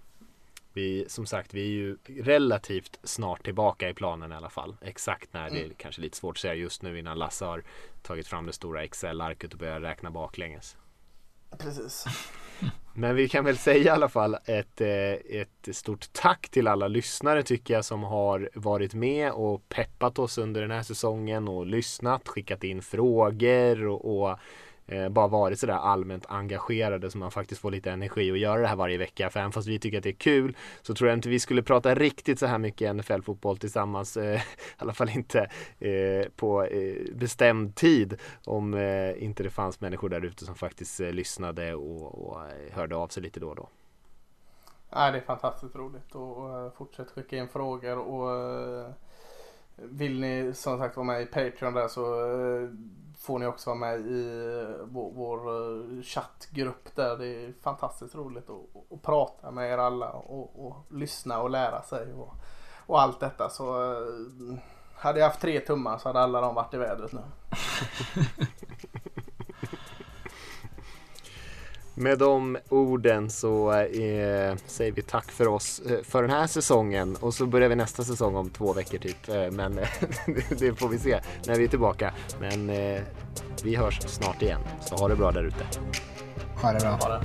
vi, 0.72 1.04
som 1.08 1.26
sagt, 1.26 1.54
vi 1.54 1.62
är 1.62 1.72
ju 1.72 1.96
relativt 2.06 2.98
snart 3.02 3.44
tillbaka 3.44 3.88
i 3.88 3.94
planen 3.94 4.32
i 4.32 4.34
alla 4.34 4.50
fall. 4.50 4.76
Exakt 4.80 5.32
när, 5.32 5.50
det 5.50 5.60
är 5.60 5.64
mm. 5.64 5.76
kanske 5.76 6.00
lite 6.00 6.16
svårt 6.16 6.36
att 6.36 6.40
säga 6.40 6.54
just 6.54 6.82
nu 6.82 6.98
innan 6.98 7.18
Lasse 7.18 7.44
har 7.44 7.62
tagit 8.02 8.28
fram 8.28 8.46
det 8.46 8.52
stora 8.52 8.84
Excel-arket 8.84 9.52
och 9.52 9.58
börjar 9.58 9.80
räkna 9.80 10.10
baklänges. 10.10 10.76
Precis. 11.58 12.04
Men 12.94 13.16
vi 13.16 13.28
kan 13.28 13.44
väl 13.44 13.58
säga 13.58 13.84
i 13.84 13.88
alla 13.88 14.08
fall 14.08 14.36
ett, 14.44 14.80
eh, 14.80 15.40
ett 15.40 15.68
stort 15.72 16.12
tack 16.12 16.48
till 16.48 16.68
alla 16.68 16.88
lyssnare 16.88 17.42
tycker 17.42 17.74
jag 17.74 17.84
som 17.84 18.02
har 18.02 18.50
varit 18.54 18.94
med 18.94 19.32
och 19.32 19.68
peppat 19.68 20.18
oss 20.18 20.38
under 20.38 20.60
den 20.60 20.70
här 20.70 20.82
säsongen 20.82 21.48
och 21.48 21.66
lyssnat, 21.66 22.28
skickat 22.28 22.64
in 22.64 22.82
frågor 22.82 23.86
och, 23.86 24.22
och 24.22 24.38
eh, 24.88 25.08
bara 25.08 25.28
varit 25.28 25.58
sådär 25.58 25.74
allmänt 25.74 26.26
engagerade 26.28 27.10
så 27.10 27.18
man 27.18 27.30
faktiskt 27.30 27.60
får 27.60 27.70
lite 27.70 27.90
energi 27.90 28.32
att 28.32 28.38
göra 28.38 28.60
det 28.60 28.68
här 28.68 28.76
varje 28.76 28.98
vecka. 28.98 29.30
För 29.30 29.40
även 29.40 29.52
fast 29.52 29.68
vi 29.68 29.78
tycker 29.78 29.98
att 29.98 30.04
det 30.04 30.10
är 30.10 30.12
kul 30.12 30.56
så 30.82 30.94
tror 30.94 31.08
jag 31.08 31.18
inte 31.18 31.28
vi 31.28 31.40
skulle 31.40 31.62
prata 31.62 31.94
riktigt 31.94 32.38
så 32.38 32.46
här 32.46 32.58
mycket 32.58 32.96
NFL-fotboll 32.96 33.58
tillsammans. 33.58 34.16
Eh, 34.16 34.34
I 34.40 34.42
alla 34.76 34.92
fall 34.92 35.08
inte 35.08 35.50
eh, 35.78 36.28
på 36.36 36.64
eh, 36.64 37.14
bestämd 37.14 37.74
tid 37.74 38.20
om 38.44 38.74
eh, 38.74 39.22
inte 39.22 39.42
det 39.42 39.50
fanns 39.50 39.80
människor 39.80 40.08
där 40.08 40.24
ute 40.24 40.44
som 40.44 40.54
faktiskt 40.54 41.00
eh, 41.00 41.12
lyssnade 41.12 41.74
och, 41.74 42.28
och 42.28 42.46
eh, 42.46 42.72
hörde 42.72 42.96
av 42.96 43.08
sig 43.08 43.22
lite 43.22 43.40
då 43.40 43.48
och 43.48 43.56
då. 43.56 43.68
Nej, 44.90 45.12
det 45.12 45.18
är 45.18 45.22
fantastiskt 45.22 45.76
roligt 45.76 46.14
och 46.14 46.50
uh, 46.50 46.64
eh, 46.64 46.72
fortsätt 46.72 47.10
skicka 47.10 47.36
in 47.36 47.48
frågor 47.48 47.98
och 47.98 48.30
eh, 48.30 48.90
vill 49.76 50.20
ni 50.20 50.52
som 50.54 50.78
sagt 50.78 50.96
vara 50.96 51.06
med 51.06 51.22
i 51.22 51.26
Patreon 51.26 51.74
där 51.74 51.88
så 51.88 52.02
får 53.18 53.38
ni 53.38 53.46
också 53.46 53.70
vara 53.70 53.78
med 53.78 54.00
i 54.00 54.28
eh, 54.62 54.84
vår, 54.84 55.12
vår 55.12 55.38
eh, 55.38 56.02
chattgrupp 56.02 56.94
där. 56.94 57.16
Det 57.16 57.26
är 57.26 57.52
fantastiskt 57.62 58.14
roligt 58.14 58.50
att, 58.50 58.92
att 58.92 59.02
prata 59.02 59.50
med 59.50 59.72
er 59.72 59.78
alla 59.78 60.10
och, 60.10 60.66
och 60.66 60.76
lyssna 60.90 61.42
och 61.42 61.50
lära 61.50 61.82
sig 61.82 62.12
och, 62.12 62.34
och 62.86 63.00
allt 63.00 63.20
detta. 63.20 63.48
Så 63.48 63.92
eh, 63.92 64.58
hade 64.94 65.18
jag 65.18 65.26
haft 65.26 65.40
tre 65.40 65.60
tummar 65.60 65.98
så 65.98 66.08
hade 66.08 66.20
alla 66.20 66.40
de 66.40 66.54
varit 66.54 66.74
i 66.74 66.78
vädret 66.78 67.12
nu. 67.12 67.20
Med 72.00 72.18
de 72.18 72.58
orden 72.68 73.30
så 73.30 73.72
eh, 73.72 74.56
säger 74.66 74.92
vi 74.92 75.02
tack 75.02 75.30
för 75.30 75.48
oss 75.48 75.80
eh, 75.90 76.02
för 76.02 76.22
den 76.22 76.30
här 76.30 76.46
säsongen 76.46 77.16
och 77.16 77.34
så 77.34 77.46
börjar 77.46 77.68
vi 77.68 77.76
nästa 77.76 78.04
säsong 78.04 78.36
om 78.36 78.50
två 78.50 78.72
veckor 78.72 78.98
typ. 78.98 79.28
Eh, 79.28 79.50
men 79.50 79.74
det 80.58 80.74
får 80.74 80.88
vi 80.88 80.98
se 80.98 81.20
när 81.46 81.56
vi 81.56 81.64
är 81.64 81.68
tillbaka. 81.68 82.14
Men 82.40 82.70
eh, 82.70 83.00
vi 83.62 83.76
hörs 83.76 84.00
snart 84.00 84.42
igen. 84.42 84.60
Så 84.80 84.96
ha 84.96 85.08
det 85.08 85.16
bra 85.16 85.32
där 85.32 85.44
ute. 85.44 85.66
Ha 86.62 86.72
det 86.72 86.80
bra. 86.80 86.90
Ha 86.90 87.08
det. 87.08 87.20